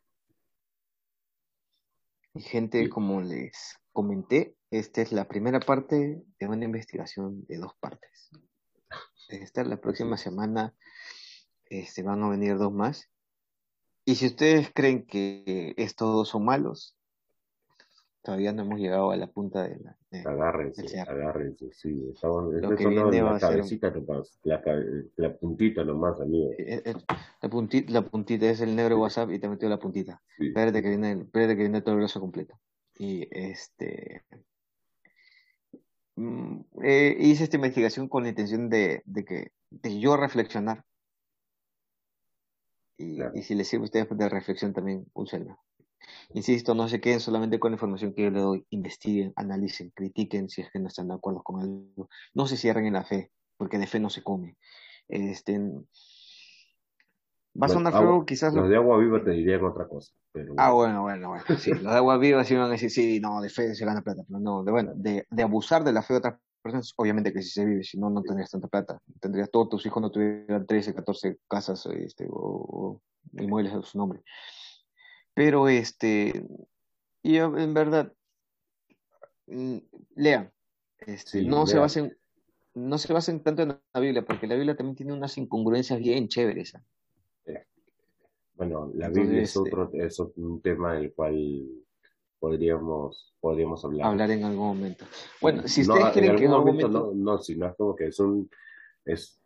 Y 2.33 2.41
gente, 2.41 2.87
como 2.89 3.21
les 3.21 3.77
comenté, 3.91 4.55
esta 4.69 5.01
es 5.01 5.11
la 5.11 5.27
primera 5.27 5.59
parte 5.59 6.23
de 6.39 6.47
una 6.47 6.63
investigación 6.63 7.45
de 7.47 7.57
dos 7.57 7.73
partes. 7.79 8.29
Esta 9.29 9.63
la 9.63 9.79
próxima 9.79 10.17
semana 10.17 10.73
este, 11.65 12.03
van 12.03 12.23
a 12.23 12.29
venir 12.29 12.57
dos 12.57 12.71
más. 12.71 13.09
Y 14.05 14.15
si 14.15 14.27
ustedes 14.27 14.71
creen 14.73 15.05
que 15.05 15.73
estos 15.77 16.13
dos 16.13 16.29
son 16.29 16.45
malos, 16.45 16.97
todavía 18.21 18.53
no 18.53 18.63
hemos 18.63 18.79
llegado 18.79 19.11
a 19.11 19.17
la 19.17 19.27
punta 19.27 19.63
de 19.63 19.79
la. 19.79 19.97
agárrense, 20.29 20.99
agárrense, 20.99 21.71
sí. 21.73 22.09
Estamos, 22.13 22.53
Lo 22.53 22.75
que 22.75 22.87
viene 22.87 23.21
va 23.21 23.33
la 23.33 23.39
cabecita 23.39 23.89
nomás, 23.89 24.39
la, 24.43 24.61
la, 25.15 25.37
puntita 25.37 25.83
nomás, 25.83 26.19
amigo. 26.21 26.51
Eh, 26.57 26.81
eh, 26.85 26.93
la, 27.41 27.49
puntita, 27.49 27.91
la 27.91 28.01
puntita 28.03 28.49
es 28.49 28.61
el 28.61 28.75
negro 28.75 28.99
WhatsApp 28.99 29.31
y 29.31 29.39
te 29.39 29.49
metió 29.49 29.69
la 29.69 29.79
puntita. 29.79 30.21
Espérate 30.37 30.81
que 30.81 30.89
viene, 30.89 31.11
espérate 31.21 31.55
que 31.55 31.63
viene 31.63 31.81
todo 31.81 31.95
el 31.95 32.01
brazo 32.01 32.19
completo. 32.19 32.59
Y 32.97 33.27
este. 33.31 34.23
Mm, 36.15 36.61
eh, 36.83 37.15
hice 37.19 37.45
esta 37.45 37.55
investigación 37.55 38.07
con 38.07 38.23
la 38.23 38.29
intención 38.29 38.69
de, 38.69 39.01
de 39.05 39.25
que 39.25 39.51
de 39.69 39.99
yo 39.99 40.17
reflexionar. 40.17 40.83
Y, 42.97 43.19
y 43.33 43.41
si 43.41 43.55
les 43.55 43.67
sirve 43.67 43.83
a 43.83 43.85
ustedes 43.85 44.07
de 44.15 44.29
reflexión 44.29 44.73
también, 44.73 45.05
úsenla. 45.13 45.57
Insisto, 46.33 46.73
no 46.75 46.87
se 46.87 47.01
queden 47.01 47.19
solamente 47.19 47.59
con 47.59 47.71
la 47.71 47.75
información 47.75 48.13
que 48.13 48.23
yo 48.23 48.31
les 48.31 48.41
doy, 48.41 48.65
investiguen, 48.69 49.33
analicen, 49.35 49.91
critiquen 49.93 50.49
si 50.49 50.61
es 50.61 50.71
que 50.71 50.79
no 50.79 50.87
están 50.87 51.07
de 51.07 51.15
acuerdo 51.15 51.43
con 51.43 51.61
algo. 51.61 52.09
No 52.33 52.47
se 52.47 52.57
cierren 52.57 52.85
en 52.85 52.93
la 52.93 53.03
fe, 53.03 53.31
porque 53.57 53.77
de 53.77 53.87
fe 53.87 53.99
no 53.99 54.09
se 54.09 54.23
come. 54.23 54.57
Este, 55.07 55.59
va 57.61 57.65
a 57.65 57.69
sonar 57.69 57.93
feo, 57.93 58.25
quizás. 58.25 58.53
Los 58.53 58.69
de 58.69 58.77
agua 58.77 58.97
viva 58.97 59.23
te 59.23 59.31
dirían 59.31 59.63
otra 59.63 59.87
cosa. 59.87 60.13
Pero... 60.31 60.53
Ah, 60.57 60.71
bueno, 60.71 61.01
bueno, 61.01 61.29
bueno. 61.29 61.43
Sí, 61.57 61.71
los 61.71 61.83
de 61.83 61.97
agua 61.97 62.17
viva 62.17 62.43
sí 62.43 62.55
van 62.55 62.67
a 62.67 62.69
decir, 62.69 62.89
sí, 62.89 63.19
no, 63.19 63.41
de 63.41 63.49
fe 63.49 63.75
se 63.75 63.85
gana 63.85 64.01
plata. 64.01 64.23
Pero 64.27 64.39
no, 64.39 64.63
de, 64.63 64.71
bueno, 64.71 64.93
de, 64.95 65.25
de 65.29 65.43
abusar 65.43 65.83
de 65.83 65.93
la 65.93 66.01
fe 66.01 66.13
de 66.13 66.19
otras 66.19 66.39
personas, 66.61 66.93
obviamente 66.95 67.33
que 67.33 67.41
si 67.41 67.49
se 67.49 67.65
vive, 67.65 67.83
si 67.83 67.99
no, 67.99 68.09
no 68.09 68.21
tendrías 68.21 68.51
tanta 68.51 68.67
plata. 68.67 69.01
Tendrías 69.19 69.51
todos 69.51 69.69
tus 69.69 69.85
hijos, 69.85 70.01
no 70.01 70.11
tuvieran 70.11 70.65
13, 70.65 70.93
14 70.95 71.39
casas 71.49 71.85
este, 71.87 72.27
o, 72.29 72.31
o 72.31 73.01
inmuebles 73.33 73.73
a 73.73 73.81
su 73.81 73.97
nombre. 73.97 74.21
Pero 75.33 75.67
este, 75.69 76.45
yo 77.23 77.57
en 77.57 77.73
verdad, 77.73 78.13
mm, 79.47 79.77
lean, 80.15 80.51
este, 80.99 81.43
no 81.43 81.65
se 81.67 81.79
basen, 81.79 82.17
no 82.73 82.97
se 82.97 83.11
basen 83.11 83.41
tanto 83.41 83.63
en 83.63 83.79
la 83.93 83.99
Biblia, 83.99 84.25
porque 84.25 84.47
la 84.47 84.55
Biblia 84.55 84.75
también 84.75 84.95
tiene 84.95 85.13
unas 85.13 85.37
incongruencias 85.37 85.99
bien 85.99 86.27
chéveres. 86.27 86.75
¿ah? 86.75 86.83
Bueno, 88.55 88.91
la 88.93 89.09
Biblia 89.09 89.41
es 89.41 89.57
otro, 89.57 89.89
es 89.93 90.19
un 90.19 90.61
tema 90.61 90.93
del 90.93 91.13
cual 91.13 91.67
podríamos, 92.39 93.33
podríamos 93.39 93.83
hablar. 93.83 94.07
Hablar 94.07 94.29
en 94.31 94.43
algún 94.43 94.67
momento. 94.67 95.05
Bueno, 95.41 95.67
si 95.67 95.81
ustedes 95.81 96.09
quieren 96.13 96.35
que 96.35 96.45
en 96.45 96.51
algún 96.51 96.75
momento, 96.75 96.89
No, 96.89 97.13
no, 97.13 97.37
sino 97.39 97.67
es 97.67 97.75
como 97.75 97.95
que 97.95 98.07
es 98.07 98.19
un, 98.19 98.49
es, 99.05 99.41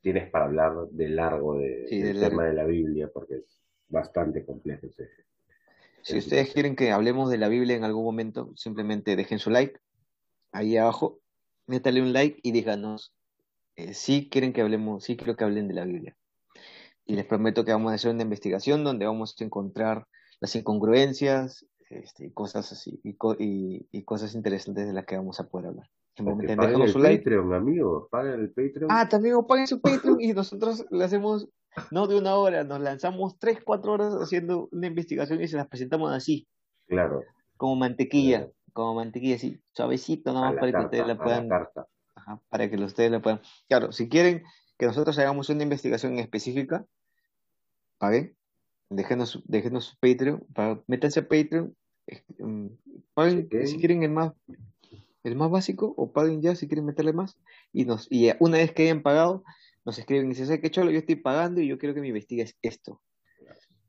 tienes 0.00 0.30
para 0.30 0.46
hablar 0.46 0.88
de 0.90 1.08
largo 1.08 1.58
de, 1.58 1.86
del 1.90 2.20
tema 2.20 2.44
de 2.44 2.54
la 2.54 2.64
Biblia, 2.64 3.10
porque 3.12 3.42
bastante 3.88 4.44
complejo 4.44 4.86
Si 6.02 6.18
ustedes 6.18 6.52
quieren 6.52 6.76
que 6.76 6.92
hablemos 6.92 7.30
de 7.30 7.38
la 7.38 7.48
Biblia 7.48 7.76
en 7.76 7.84
algún 7.84 8.04
momento, 8.04 8.52
simplemente 8.56 9.16
dejen 9.16 9.38
su 9.38 9.50
like 9.50 9.78
ahí 10.52 10.76
abajo, 10.76 11.20
métale 11.66 12.00
un 12.00 12.12
like 12.12 12.38
y 12.42 12.52
díganos 12.52 13.12
eh, 13.76 13.92
si 13.92 14.28
quieren 14.28 14.52
que 14.52 14.62
hablemos, 14.62 15.04
si 15.04 15.16
quiero 15.16 15.36
que 15.36 15.44
hablen 15.44 15.68
de 15.68 15.74
la 15.74 15.84
Biblia. 15.84 16.16
Y 17.04 17.14
les 17.14 17.26
prometo 17.26 17.64
que 17.64 17.72
vamos 17.72 17.92
a 17.92 17.96
hacer 17.96 18.12
una 18.12 18.22
investigación 18.22 18.82
donde 18.84 19.06
vamos 19.06 19.36
a 19.38 19.44
encontrar 19.44 20.06
las 20.40 20.56
incongruencias 20.56 21.66
este, 21.90 22.26
y 22.26 22.32
cosas 22.32 22.72
así, 22.72 23.00
y, 23.04 23.16
y, 23.92 24.02
cosas 24.04 24.34
interesantes 24.34 24.88
de 24.88 24.92
las 24.92 25.04
que 25.04 25.16
vamos 25.16 25.38
a 25.38 25.48
poder 25.48 25.68
hablar. 25.68 25.88
Simplemente 26.16 26.52
el 26.52 26.88
su 26.88 27.00
Patreon, 27.00 27.50
like. 27.50 27.56
amigo, 27.56 28.08
paguen 28.10 28.40
el 28.40 28.48
Patreon. 28.48 28.90
Ah, 28.90 29.08
también 29.08 29.36
paguen 29.46 29.66
su 29.66 29.80
Patreon 29.80 30.20
y 30.20 30.32
nosotros 30.32 30.84
le 30.90 31.04
hacemos 31.04 31.48
no 31.90 32.06
de 32.06 32.18
una 32.18 32.36
hora, 32.36 32.64
nos 32.64 32.80
lanzamos 32.80 33.38
tres, 33.38 33.58
cuatro 33.64 33.92
horas 33.92 34.14
haciendo 34.14 34.68
una 34.72 34.86
investigación 34.86 35.42
y 35.42 35.48
se 35.48 35.56
las 35.56 35.68
presentamos 35.68 36.12
así. 36.12 36.46
Claro. 36.86 37.22
Como 37.56 37.76
mantequilla, 37.76 38.48
como 38.72 38.94
mantequilla, 38.94 39.36
así, 39.36 39.60
suavecito, 39.72 40.32
nomás 40.32 40.54
para 40.54 40.72
que 40.72 40.84
ustedes 40.84 41.06
la 41.06 41.16
puedan. 41.16 41.48
para 42.48 42.70
que 42.70 42.76
ustedes 42.76 43.10
la 43.10 43.20
puedan. 43.20 43.40
Claro, 43.68 43.92
si 43.92 44.08
quieren 44.08 44.44
que 44.78 44.86
nosotros 44.86 45.18
hagamos 45.18 45.48
una 45.48 45.62
investigación 45.62 46.18
específica, 46.18 46.84
paguen, 47.98 48.36
déjenos, 48.90 49.42
déjenos 49.46 49.86
su 49.86 49.96
Patreon, 49.98 50.46
para, 50.54 50.80
métanse 50.86 51.20
a 51.20 51.28
Patreon, 51.28 51.74
mm, 52.38 52.66
paguen, 53.14 53.48
si 53.66 53.78
quieren 53.78 54.02
el 54.02 54.10
más 54.10 54.32
el 55.26 55.34
más 55.34 55.50
básico 55.50 55.92
o 55.96 56.12
paguen 56.12 56.40
ya 56.40 56.54
si 56.54 56.68
quieren 56.68 56.84
meterle 56.84 57.12
más 57.12 57.36
y 57.72 57.84
nos 57.84 58.06
y 58.10 58.30
una 58.38 58.58
vez 58.58 58.72
que 58.72 58.84
hayan 58.84 59.02
pagado 59.02 59.42
nos 59.86 59.98
escriben 59.98 60.26
y 60.26 60.30
dicen, 60.30 60.46
¿sabes 60.46 60.60
qué 60.60 60.70
cholo? 60.70 60.90
Yo 60.90 60.98
estoy 60.98 61.14
pagando 61.14 61.60
y 61.60 61.68
yo 61.68 61.78
quiero 61.78 61.94
que 61.94 62.00
me 62.00 62.08
investigues 62.08 62.56
esto. 62.60 63.00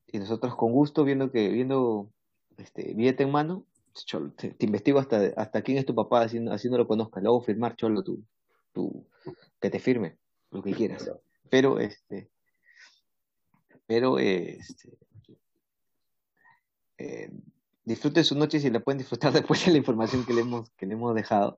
Y 0.05 0.19
nosotros 0.19 0.55
con 0.55 0.71
gusto, 0.71 1.03
viendo 1.03 1.31
que, 1.31 1.49
viendo 1.49 2.13
este, 2.57 2.93
billete 2.93 3.23
en 3.23 3.31
mano, 3.31 3.65
cholo, 3.93 4.31
te, 4.31 4.55
investigo 4.59 4.99
hasta, 4.99 5.33
hasta 5.35 5.63
quién 5.63 5.79
es 5.79 5.87
tu 5.87 5.95
papá, 5.95 6.21
así, 6.21 6.37
así 6.49 6.69
no 6.69 6.77
lo 6.77 6.87
conozcas, 6.87 7.23
luego 7.23 7.41
firmar, 7.41 7.75
cholo, 7.75 8.03
tú, 8.03 8.23
tú, 8.73 9.07
que 9.59 9.71
te 9.71 9.79
firme, 9.79 10.17
lo 10.51 10.61
que 10.61 10.73
quieras. 10.73 11.11
Pero, 11.49 11.79
este, 11.79 12.29
pero, 13.87 14.19
este, 14.19 14.99
eh, 16.99 17.31
disfruten 17.85 18.23
su 18.23 18.35
noche 18.35 18.59
si 18.59 18.69
la 18.69 18.81
pueden 18.81 18.99
disfrutar 18.99 19.33
después 19.33 19.65
de 19.65 19.71
la 19.71 19.79
información 19.79 20.23
que 20.25 20.33
le 20.33 20.41
hemos, 20.41 20.69
que 20.77 20.85
le 20.85 20.93
hemos 20.93 21.15
dejado. 21.15 21.57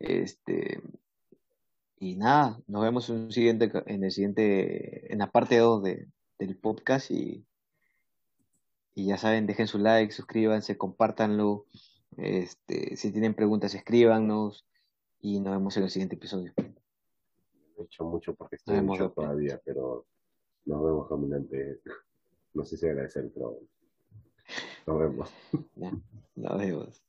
Este, 0.00 0.82
y 2.00 2.16
nada, 2.16 2.60
nos 2.66 2.82
vemos 2.82 3.08
en, 3.10 3.32
siguiente, 3.32 3.70
en 3.86 4.04
el 4.04 4.10
siguiente, 4.10 5.12
en 5.12 5.18
la 5.18 5.30
parte 5.30 5.58
2 5.58 5.82
del 5.82 6.56
podcast 6.60 7.10
y, 7.10 7.44
y 8.94 9.06
ya 9.06 9.16
saben, 9.16 9.46
dejen 9.46 9.66
su 9.66 9.78
like, 9.78 10.12
suscríbanse, 10.12 10.78
compártanlo. 10.78 11.66
Este, 12.16 12.96
si 12.96 13.12
tienen 13.12 13.34
preguntas, 13.34 13.74
escríbanos 13.74 14.66
y 15.20 15.40
nos 15.40 15.54
vemos 15.54 15.76
en 15.76 15.84
el 15.84 15.90
siguiente 15.90 16.16
episodio. 16.16 16.52
he 16.56 17.82
hecho 17.82 18.04
mucho 18.04 18.34
porque 18.34 18.56
estoy 18.56 18.80
mucho 18.80 19.10
todavía, 19.10 19.60
pero 19.64 20.06
nos 20.64 20.84
vemos 20.84 21.08
caminante. 21.08 21.80
No 22.54 22.64
sé 22.64 22.76
si 22.76 22.86
agradecer, 22.86 23.30
pero 23.34 23.58
nos 24.86 24.98
vemos. 24.98 25.30
nos 26.34 26.58
vemos. 26.58 27.07